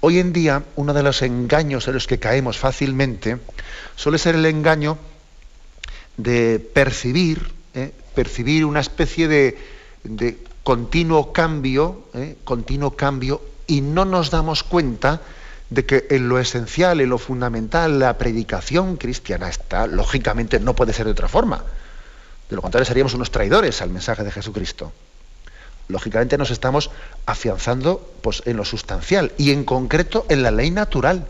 hoy 0.00 0.18
en 0.18 0.32
día 0.32 0.64
uno 0.76 0.94
de 0.94 1.02
los 1.02 1.22
engaños 1.22 1.88
en 1.88 1.94
los 1.94 2.06
que 2.06 2.18
caemos 2.18 2.58
fácilmente 2.58 3.38
suele 3.96 4.18
ser 4.18 4.34
el 4.34 4.46
engaño 4.46 4.98
de 6.16 6.58
percibir, 6.58 7.52
¿eh? 7.74 7.92
percibir 8.14 8.64
una 8.64 8.80
especie 8.80 9.28
de, 9.28 9.58
continuo 10.62 11.32
cambio, 11.32 12.08
¿eh? 12.14 12.36
continuo 12.44 12.96
cambio 12.96 13.40
y 13.66 13.80
no 13.80 14.04
nos 14.04 14.30
damos 14.30 14.62
cuenta 14.62 15.20
de 15.70 15.84
que 15.84 16.06
en 16.10 16.28
lo 16.28 16.38
esencial, 16.38 17.00
en 17.00 17.10
lo 17.10 17.18
fundamental, 17.18 17.98
la 17.98 18.16
predicación 18.16 18.96
cristiana 18.96 19.48
está, 19.48 19.86
lógicamente 19.86 20.60
no 20.60 20.74
puede 20.74 20.92
ser 20.92 21.04
de 21.06 21.12
otra 21.12 21.28
forma. 21.28 21.64
De 22.48 22.56
lo 22.56 22.62
contrario 22.62 22.86
seríamos 22.86 23.14
unos 23.14 23.30
traidores 23.30 23.82
al 23.82 23.90
mensaje 23.90 24.24
de 24.24 24.30
Jesucristo. 24.30 24.92
Lógicamente 25.88 26.36
nos 26.36 26.50
estamos 26.50 26.90
afianzando 27.26 28.14
pues, 28.22 28.42
en 28.44 28.56
lo 28.56 28.64
sustancial 28.64 29.32
y 29.38 29.52
en 29.52 29.64
concreto 29.64 30.26
en 30.28 30.42
la 30.42 30.50
ley 30.50 30.70
natural. 30.70 31.26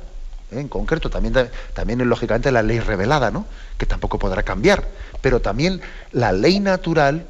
¿eh? 0.51 0.61
En 0.61 0.69
concreto, 0.69 1.11
también, 1.11 1.51
también 1.75 2.07
lógicamente 2.09 2.51
la 2.51 2.63
ley 2.63 2.81
revelada, 2.81 3.31
¿no? 3.31 3.47
que 3.79 3.87
tampoco 3.87 4.19
podrá 4.19 4.43
cambiar. 4.43 4.89
Pero 5.21 5.41
también 5.41 5.81
la 6.13 6.33
ley 6.33 6.59
natural 6.59 7.25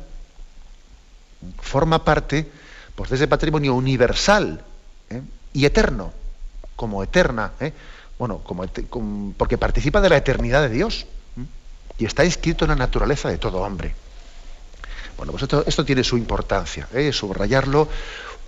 forma 1.60 2.04
parte 2.04 2.48
pues, 2.94 3.10
de 3.10 3.16
ese 3.16 3.28
patrimonio 3.28 3.74
universal 3.74 4.62
¿eh? 5.10 5.22
y 5.52 5.66
eterno, 5.66 6.12
como 6.76 7.02
eterna, 7.02 7.52
¿eh? 7.60 7.72
bueno, 8.18 8.38
como, 8.38 8.66
porque 9.36 9.58
participa 9.58 10.00
de 10.00 10.08
la 10.08 10.16
eternidad 10.16 10.62
de 10.62 10.70
Dios 10.70 11.06
y 11.98 12.06
está 12.06 12.24
inscrito 12.24 12.64
en 12.64 12.70
la 12.70 12.76
naturaleza 12.76 13.28
de 13.28 13.38
todo 13.38 13.58
hombre. 13.58 13.94
Bueno, 15.18 15.32
pues 15.32 15.42
esto, 15.42 15.84
tiene 15.84 16.04
su 16.04 16.16
importancia, 16.16 16.88
subrayarlo 17.12 17.88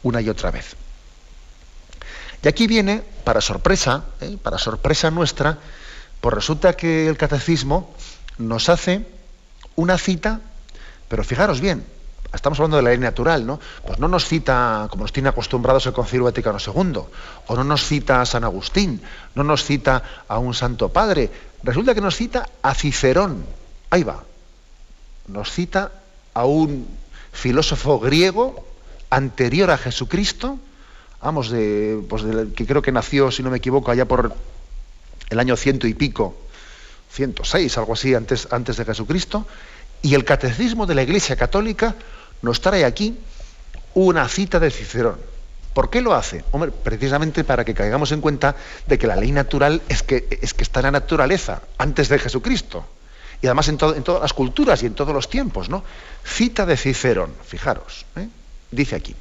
una 0.05 0.21
y 0.21 0.29
otra 0.29 0.53
vez. 0.53 0.77
Y 2.43 2.49
aquí 2.49 2.69
viene, 2.69 3.03
para 3.25 3.41
sorpresa, 3.41 4.05
para 4.43 4.57
sorpresa 4.57 5.11
nuestra, 5.11 5.59
Pues 6.21 6.35
resulta 6.35 6.75
que 6.75 7.09
el 7.09 7.17
catecismo 7.17 7.95
nos 8.39 8.69
hace 8.69 9.07
una 9.75 9.99
cita, 9.99 10.41
pero 11.09 11.25
fijaros 11.25 11.61
bien, 11.61 11.85
estamos 12.33 12.59
hablando 12.61 12.77
de 12.77 12.83
la 12.83 12.91
ley 12.91 12.99
natural, 12.99 13.47
¿no? 13.47 13.59
Pues 13.87 13.99
no 13.99 14.07
nos 14.07 14.27
cita, 14.27 14.87
como 14.91 15.05
nos 15.05 15.13
tiene 15.13 15.31
acostumbrados 15.31 15.87
el 15.87 15.93
Concilio 15.93 16.25
Vaticano 16.25 16.59
II, 16.65 17.03
o 17.47 17.57
no 17.57 17.65
nos 17.65 17.85
cita 17.85 18.21
a 18.21 18.27
San 18.27 18.45
Agustín, 18.45 19.03
no 19.35 19.45
nos 19.45 19.65
cita 19.65 20.25
a 20.29 20.39
un 20.39 20.55
Santo 20.55 20.91
Padre, 20.91 21.31
resulta 21.63 21.95
que 21.95 22.01
nos 22.01 22.17
cita 22.17 22.49
a 22.63 22.75
Cicerón. 22.75 23.45
Ahí 23.91 24.03
va. 24.03 24.23
Nos 25.27 25.51
cita 25.51 25.91
a 26.35 26.45
un 26.45 26.87
filósofo 27.33 27.99
griego 27.99 28.65
anterior 29.11 29.71
a 29.71 29.79
Jesucristo, 29.79 30.59
vamos, 31.21 31.51
de, 31.51 32.01
pues 32.09 32.23
que 32.55 32.67
creo 32.67 32.83
que 32.83 32.93
nació, 32.93 33.31
si 33.31 33.43
no 33.43 33.51
me 33.51 33.59
equivoco, 33.59 33.91
allá 33.91 34.07
por 34.07 34.35
el 35.29 35.39
año 35.39 35.57
ciento 35.57 35.87
y 35.87 35.95
pico, 35.95 36.37
106, 37.13 37.79
algo 37.79 37.95
así, 37.95 38.15
antes, 38.15 38.49
antes 38.51 38.77
de 38.77 38.85
Jesucristo, 38.85 39.47
y 40.03 40.15
el 40.15 40.25
catecismo 40.25 40.87
de 40.87 40.95
la 40.95 41.03
Iglesia 41.03 41.37
Católica 41.37 41.95
nos 42.43 42.61
trae 42.61 42.85
aquí 42.85 43.19
una 43.95 44.29
cita 44.29 44.59
de 44.61 44.71
Cicerón. 44.71 45.19
¿Por 45.75 45.91
qué 45.91 46.01
lo 46.01 46.15
hace? 46.15 46.45
Hombre, 46.51 46.73
precisamente 46.73 47.45
para 47.45 47.65
que 47.65 47.75
caigamos 47.75 48.11
en 48.13 48.21
cuenta 48.21 48.57
de 48.87 48.99
que 48.99 49.07
la 49.07 49.17
ley 49.17 49.31
natural 49.31 49.83
es 49.89 50.03
que, 50.03 50.27
es 50.43 50.55
que 50.55 50.63
está 50.63 50.81
en 50.81 50.85
la 50.85 50.91
naturaleza, 50.93 51.63
antes 51.79 52.09
de 52.09 52.19
Jesucristo. 52.19 52.85
Y 53.43 53.47
además 53.47 53.69
en, 53.69 53.79
todas 53.79 54.21
las 54.21 54.33
culturas 54.33 54.83
y 54.83 54.87
en 54.87 54.95
todos 54.95 55.15
los 55.15 55.31
tiempos, 55.31 55.69
¿no? 55.69 55.83
Cita 56.25 56.67
de 56.67 56.77
Cicerón, 56.77 57.35
fijaros, 57.45 58.05
¿eh? 58.17 58.29
dice 58.71 58.97
aquí. 58.97 59.17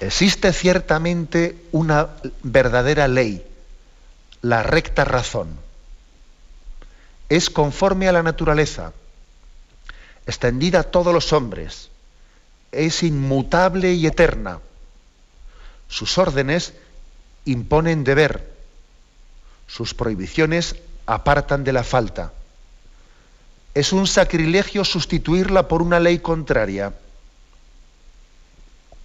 Existe 0.00 0.52
ciertamente 0.52 1.56
una 1.70 2.08
verdadera 2.42 3.08
ley, 3.08 3.44
la 4.40 4.62
recta 4.62 5.04
razón. 5.04 5.48
Es 7.28 7.50
conforme 7.50 8.08
a 8.08 8.12
la 8.12 8.22
naturaleza, 8.22 8.92
extendida 10.26 10.80
a 10.80 10.84
todos 10.84 11.12
los 11.12 11.32
hombres, 11.32 11.90
es 12.72 13.02
inmutable 13.02 13.92
y 13.92 14.06
eterna. 14.06 14.60
Sus 15.88 16.16
órdenes 16.16 16.72
imponen 17.44 18.02
deber, 18.02 18.50
sus 19.66 19.94
prohibiciones 19.94 20.76
apartan 21.06 21.64
de 21.64 21.72
la 21.72 21.84
falta. 21.84 22.32
Es 23.74 23.92
un 23.92 24.06
sacrilegio 24.06 24.84
sustituirla 24.84 25.68
por 25.68 25.82
una 25.82 25.98
ley 25.98 26.18
contraria. 26.18 26.92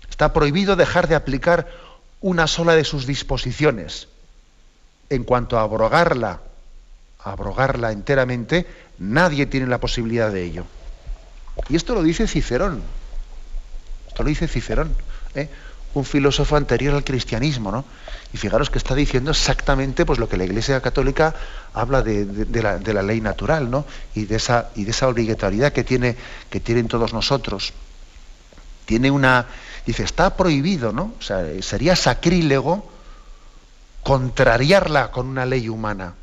Está 0.10 0.34
prohibido 0.34 0.76
dejar 0.76 1.08
de 1.08 1.16
aplicar 1.16 1.68
una 2.22 2.48
sola 2.48 2.76
de 2.76 2.84
sus 2.84 3.06
disposiciones. 3.06 4.08
En 5.10 5.24
cuanto 5.24 5.58
a 5.58 5.62
abrogarla, 5.62 6.42
abrogarla 7.20 7.92
enteramente, 7.92 8.68
nadie 8.98 9.46
tiene 9.46 9.68
la 9.68 9.80
posibilidad 9.80 10.32
de 10.32 10.44
ello. 10.44 10.66
Y 11.70 11.76
esto 11.76 11.94
lo 11.94 12.04
dice 12.04 12.28
Cicerón. 12.28 12.82
Esto 14.08 14.24
lo 14.24 14.30
dice 14.30 14.48
Cicerón, 14.48 14.96
¿eh? 15.36 15.50
un 15.94 16.06
filósofo 16.06 16.56
anterior 16.56 16.96
al 16.96 17.04
cristianismo, 17.04 17.72
¿no? 17.72 17.86
Y 18.34 18.38
fijaros 18.38 18.70
que 18.70 18.78
está 18.78 18.94
diciendo 18.94 19.32
exactamente 19.32 20.06
pues, 20.06 20.20
lo 20.20 20.28
que 20.28 20.38
la 20.38 20.44
Iglesia 20.44 20.82
Católica 20.82 21.34
habla 21.74 22.02
de, 22.02 22.46
la, 22.62 23.04
ley 23.04 23.22
natural, 23.22 23.70
¿no? 23.72 23.86
Y 24.16 24.26
de 24.26 24.36
esa, 24.36 24.70
y 24.76 24.84
de 24.84 24.92
esa 24.92 25.08
obligatoriedad 25.08 25.72
que, 25.72 25.84
tiene, 25.84 26.16
que 26.50 26.60
tienen 26.60 26.88
todos 26.88 27.14
nosotros. 27.14 27.74
Tiene 28.86 29.12
una. 29.12 29.48
Dice, 29.86 30.04
está 30.04 30.36
prohibido, 30.36 30.92
¿no? 30.92 31.14
O 31.18 31.22
sea, 31.22 31.46
sería 31.62 31.96
sacrílego 31.96 32.90
contrariarla 34.04 35.12
con 35.12 35.28
una 35.28 35.46
ley 35.46 35.70
humana. 35.70 36.14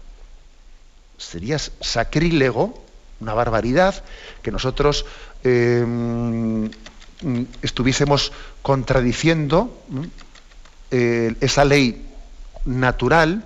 Sería 1.17 1.59
sacrílego 1.59 2.85
una 3.21 3.35
barbaridad 3.35 4.05
que 4.43 4.51
nosotros 4.51 5.07
eh, 5.45 5.85
estuviésemos 7.63 8.33
contradiciendo 8.63 9.83
eh, 10.97 11.35
esa 11.41 11.65
ley 11.65 12.07
natural 12.65 13.45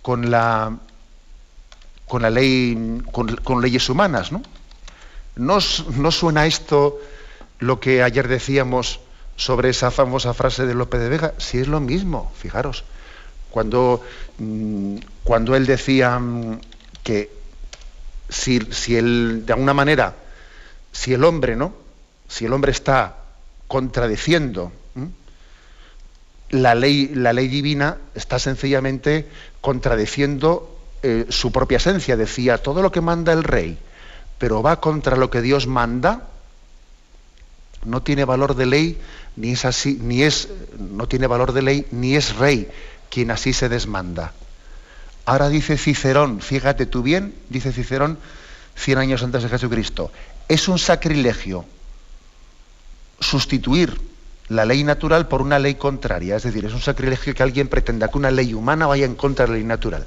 con 0.00 0.30
la 0.30 0.76
con 2.06 2.22
la 2.22 2.30
ley 2.30 3.02
con, 3.10 3.62
leyes 3.62 3.88
humanas 3.88 4.30
¿no? 4.30 4.42
¿no? 5.36 5.60
suena 6.10 6.46
esto 6.46 7.00
lo 7.58 7.80
que 7.80 8.02
ayer 8.02 8.28
decíamos 8.28 9.00
sobre 9.36 9.70
esa 9.70 9.90
famosa 9.90 10.34
frase 10.34 10.66
de 10.66 10.74
López 10.74 11.00
de 11.00 11.08
Vega 11.08 11.34
si 11.38 11.58
es 11.58 11.68
lo 11.68 11.80
mismo 11.80 12.30
fijaros 12.36 12.84
cuando 13.50 14.02
mm, 14.38 14.96
cuando 15.24 15.56
él 15.56 15.66
decía 15.66 16.18
mm, 16.18 16.60
que 17.02 17.42
si, 18.32 18.60
si 18.70 18.96
el, 18.96 19.44
de 19.46 19.52
alguna 19.52 19.74
manera, 19.74 20.14
si 20.90 21.12
el 21.12 21.24
hombre, 21.24 21.54
¿no? 21.54 21.74
Si 22.28 22.46
el 22.46 22.52
hombre 22.52 22.72
está 22.72 23.16
contradiciendo 23.68 24.72
la 26.52 26.74
ley, 26.74 27.10
la 27.14 27.32
ley 27.32 27.48
divina, 27.48 27.96
está 28.14 28.38
sencillamente 28.38 29.26
contradiciendo 29.60 30.78
eh, 31.02 31.26
su 31.30 31.50
propia 31.50 31.78
esencia. 31.78 32.16
Decía, 32.16 32.58
todo 32.58 32.82
lo 32.82 32.92
que 32.92 33.00
manda 33.00 33.32
el 33.32 33.42
rey, 33.42 33.78
pero 34.38 34.62
va 34.62 34.80
contra 34.80 35.16
lo 35.16 35.30
que 35.30 35.40
Dios 35.40 35.66
manda, 35.66 36.28
no 37.84 38.02
tiene 38.02 38.24
valor 38.24 38.54
de 38.54 38.66
ley, 38.66 39.00
ni 39.34 39.52
es 39.52 39.64
así, 39.64 39.98
ni 40.00 40.22
es, 40.22 40.48
no 40.78 41.08
tiene 41.08 41.26
valor 41.26 41.52
de 41.52 41.62
ley, 41.62 41.86
ni 41.90 42.16
es 42.16 42.36
rey 42.36 42.68
quien 43.10 43.30
así 43.30 43.52
se 43.52 43.68
desmanda. 43.68 44.32
Ahora 45.24 45.48
dice 45.48 45.78
Cicerón, 45.78 46.40
fíjate 46.40 46.84
tú 46.86 47.02
bien, 47.02 47.34
dice 47.48 47.72
Cicerón 47.72 48.18
100 48.76 48.98
años 48.98 49.22
antes 49.22 49.42
de 49.42 49.48
Jesucristo, 49.48 50.10
es 50.48 50.68
un 50.68 50.78
sacrilegio 50.78 51.64
sustituir 53.20 54.11
la 54.52 54.64
ley 54.64 54.84
natural 54.84 55.28
por 55.28 55.42
una 55.42 55.58
ley 55.58 55.74
contraria. 55.76 56.36
Es 56.36 56.42
decir, 56.42 56.64
es 56.64 56.72
un 56.72 56.80
sacrilegio 56.80 57.34
que 57.34 57.42
alguien 57.42 57.68
pretenda 57.68 58.08
que 58.08 58.18
una 58.18 58.30
ley 58.30 58.54
humana 58.54 58.86
vaya 58.86 59.06
en 59.06 59.14
contra 59.14 59.46
de 59.46 59.52
la 59.52 59.56
ley 59.56 59.64
natural. 59.64 60.06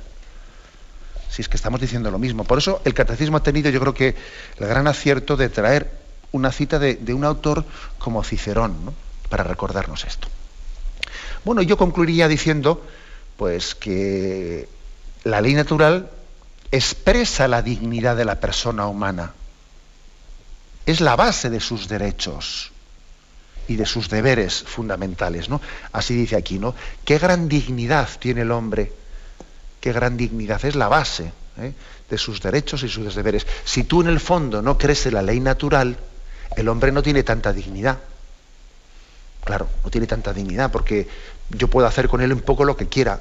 Si 1.30 1.42
es 1.42 1.50
que 1.50 1.58
estamos 1.58 1.82
diciendo 1.82 2.12
lo 2.12 2.20
mismo. 2.20 2.44
Por 2.44 2.60
eso 2.60 2.82
el 2.86 2.94
catecismo 2.94 3.38
ha 3.38 3.44
tenido, 3.44 3.70
yo 3.70 3.80
creo 3.80 3.94
que, 3.94 4.16
el 4.60 4.68
gran 4.68 4.88
acierto 4.88 5.36
de 5.36 5.50
traer 5.50 5.92
una 6.32 6.52
cita 6.52 6.80
de, 6.80 7.14
un 7.14 7.26
autor 7.26 7.66
como 7.98 8.24
Cicerón, 8.24 8.94
para 9.30 9.44
recordarnos 9.44 10.06
esto. 10.06 10.28
Bueno, 11.44 11.62
yo 11.62 11.78
concluiría 11.78 12.28
diciendo, 12.28 12.86
pues, 13.38 13.74
que 13.74 14.70
la 15.24 15.42
ley 15.42 15.56
natural 15.56 16.12
expresa 16.72 17.48
la 17.48 17.62
dignidad 17.62 18.16
de 18.16 18.26
la 18.26 18.40
persona 18.40 18.88
humana. 18.88 19.34
Es 20.86 21.02
la 21.02 21.16
base 21.16 21.50
de 21.50 21.60
sus 21.60 21.88
derechos 21.88 22.72
y 23.68 23.76
de 23.76 23.86
sus 23.86 24.10
deberes 24.10 24.64
fundamentales, 24.64 25.50
¿no? 25.50 25.62
Así 25.92 26.16
dice 26.16 26.36
aquí, 26.36 26.60
¿no? 26.60 26.76
Qué 27.04 27.18
gran 27.18 27.48
dignidad 27.48 28.10
tiene 28.20 28.42
el 28.42 28.52
hombre, 28.52 28.92
qué 29.80 29.92
gran 29.92 30.18
dignidad, 30.18 30.64
es 30.66 30.76
la 30.76 30.88
base 30.88 31.32
¿eh? 31.60 31.74
de 32.10 32.18
sus 32.18 32.42
derechos 32.42 32.84
y 32.84 32.90
sus 32.90 33.16
deberes. 33.16 33.46
Si 33.64 33.84
tú 33.84 34.02
en 34.02 34.08
el 34.08 34.20
fondo 34.20 34.62
no 34.62 34.78
crees 34.78 35.06
en 35.06 35.16
la 35.16 35.22
ley 35.22 35.40
natural, 35.40 35.98
el 36.56 36.68
hombre 36.70 36.92
no 36.92 37.02
tiene 37.04 37.24
tanta 37.24 37.54
dignidad. 37.54 38.00
Claro, 39.44 39.68
no 39.84 39.90
tiene 39.92 40.08
tanta 40.08 40.34
dignidad 40.34 40.72
porque 40.72 41.08
yo 41.50 41.68
puedo 41.68 41.88
hacer 41.88 42.10
con 42.10 42.22
él 42.22 42.34
un 42.34 42.42
poco 42.42 42.66
lo 42.66 42.76
que 42.76 42.88
quiera, 42.88 43.20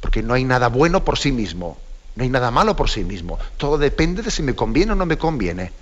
porque 0.00 0.22
no 0.22 0.34
hay 0.34 0.44
nada 0.44 0.68
bueno 0.68 1.04
por 1.04 1.18
sí 1.18 1.32
mismo, 1.32 1.78
no 2.14 2.22
hay 2.22 2.30
nada 2.30 2.50
malo 2.50 2.76
por 2.76 2.88
sí 2.90 3.04
mismo. 3.04 3.38
Todo 3.56 3.78
depende 3.78 4.22
de 4.22 4.30
si 4.30 4.42
me 4.42 4.54
conviene 4.54 4.92
o 4.92 4.94
no 4.94 5.06
me 5.06 5.18
conviene. 5.18 5.72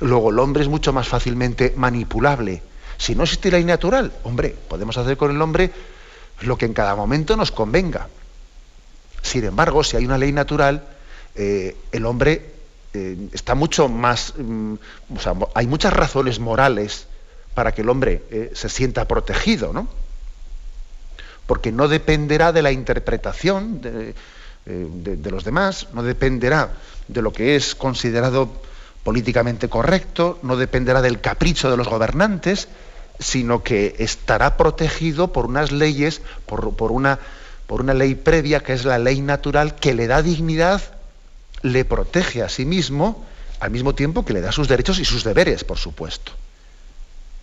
Luego, 0.00 0.30
el 0.30 0.38
hombre 0.38 0.62
es 0.62 0.68
mucho 0.68 0.92
más 0.92 1.08
fácilmente 1.08 1.74
manipulable. 1.76 2.62
Si 2.98 3.14
no 3.14 3.22
existe 3.22 3.50
ley 3.50 3.64
natural, 3.64 4.12
hombre, 4.24 4.54
podemos 4.68 4.98
hacer 4.98 5.16
con 5.16 5.30
el 5.30 5.40
hombre 5.40 5.70
lo 6.40 6.58
que 6.58 6.66
en 6.66 6.74
cada 6.74 6.94
momento 6.94 7.36
nos 7.36 7.52
convenga. 7.52 8.08
Sin 9.22 9.44
embargo, 9.44 9.82
si 9.84 9.96
hay 9.96 10.04
una 10.04 10.18
ley 10.18 10.32
natural, 10.32 10.84
eh, 11.34 11.76
el 11.92 12.06
hombre 12.06 12.54
eh, 12.92 13.28
está 13.32 13.54
mucho 13.54 13.88
más, 13.88 14.34
mm, 14.36 14.74
hay 15.54 15.66
muchas 15.66 15.92
razones 15.92 16.40
morales 16.40 17.06
para 17.54 17.72
que 17.72 17.82
el 17.82 17.88
hombre 17.88 18.22
eh, 18.30 18.50
se 18.54 18.68
sienta 18.68 19.06
protegido, 19.06 19.72
¿no? 19.72 19.88
porque 21.46 21.72
no 21.72 21.88
dependerá 21.88 22.52
de 22.52 22.60
la 22.60 22.72
interpretación 22.72 23.80
de, 23.80 24.14
los 25.30 25.44
demás, 25.44 25.88
no 25.94 26.02
dependerá 26.02 26.72
de 27.08 27.22
lo 27.22 27.32
que 27.32 27.56
es 27.56 27.74
considerado 27.74 28.50
políticamente 29.02 29.70
correcto, 29.70 30.38
no 30.42 30.58
dependerá 30.58 31.00
del 31.00 31.22
capricho 31.22 31.70
de 31.70 31.78
los 31.78 31.88
gobernantes, 31.88 32.68
sino 33.18 33.62
que 33.62 33.96
estará 33.98 34.56
protegido 34.56 35.32
por 35.32 35.46
unas 35.46 35.72
leyes, 35.72 36.22
por, 36.46 36.92
una, 36.92 37.18
ley 37.94 38.14
previa 38.14 38.60
que 38.60 38.72
es 38.72 38.84
la 38.84 38.98
ley 38.98 39.20
natural 39.20 39.74
que 39.74 39.94
le 39.94 40.06
da 40.06 40.22
dignidad, 40.22 40.80
le 41.62 41.84
protege 41.84 42.42
a 42.42 42.48
sí 42.48 42.64
mismo, 42.64 43.26
al 43.60 43.70
mismo 43.70 43.94
tiempo 43.94 44.24
que 44.24 44.32
le 44.32 44.40
da 44.40 44.52
sus 44.52 44.68
derechos 44.68 44.98
y 44.98 45.04
sus 45.04 45.24
deberes, 45.24 45.64
por 45.64 45.78
supuesto. 45.78 46.32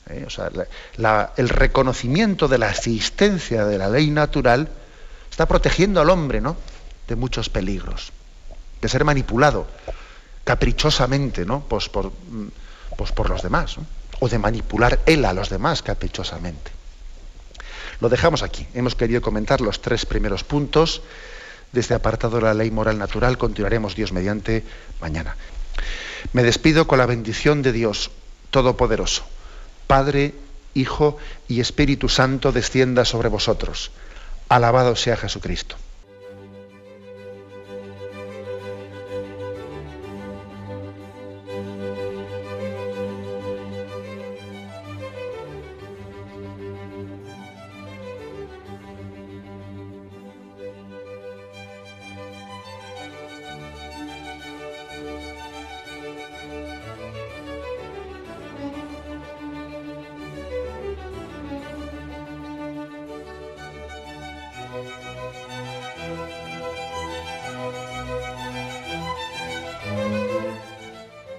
¿eh? 0.10 0.24
O 0.26 0.30
sea, 0.30 0.50
el 1.36 1.50
reconocimiento 1.50 2.48
de 2.48 2.58
la 2.58 2.70
existencia 2.70 3.66
de 3.66 3.78
la 3.78 3.90
ley 3.90 4.10
natural 4.10 4.70
está 5.30 5.46
protegiendo 5.46 6.00
al 6.00 6.10
hombre, 6.10 6.40
¿no? 6.40 6.56
de 7.08 7.16
muchos 7.16 7.50
peligros, 7.50 8.12
de 8.82 8.90
ser 8.90 9.04
manipulado 9.04 9.68
caprichosamente, 10.44 11.46
¿no? 11.46 11.62
Pues 11.68 11.90
por, 11.90 12.08
mm, 12.08 12.50
pues 12.98 13.12
por 13.12 13.30
los 13.30 13.42
demás, 13.42 13.78
o 14.20 14.30
de 14.30 14.40
manipular 14.40 15.00
él 15.06 15.26
a 15.26 15.34
los 15.34 15.50
demás 15.50 15.82
caprichosamente. 15.82 16.72
Lo 18.00 18.10
dejamos 18.10 18.44
aquí. 18.44 18.68
Hemos 18.74 18.96
querido 18.96 19.22
comentar 19.22 19.62
los 19.62 19.82
tres 19.82 20.06
primeros 20.06 20.44
puntos 20.44 21.02
de 21.72 21.82
este 21.82 21.94
apartado 21.94 22.38
de 22.38 22.44
la 22.44 22.54
ley 22.54 22.72
moral 22.72 22.98
natural. 22.98 23.38
Continuaremos 23.38 23.96
Dios 23.96 24.12
mediante 24.12 24.64
mañana. 25.00 25.36
Me 26.34 26.44
despido 26.44 26.88
con 26.88 26.98
la 26.98 27.06
bendición 27.06 27.62
de 27.62 27.72
Dios 27.72 28.12
Todopoderoso. 28.50 29.24
Padre, 29.88 30.34
Hijo 30.74 31.18
y 31.48 31.62
Espíritu 31.62 32.10
Santo 32.10 32.52
descienda 32.52 33.06
sobre 33.06 33.30
vosotros. 33.30 33.92
Alabado 34.50 34.96
sea 34.96 35.16
Jesucristo. 35.16 35.76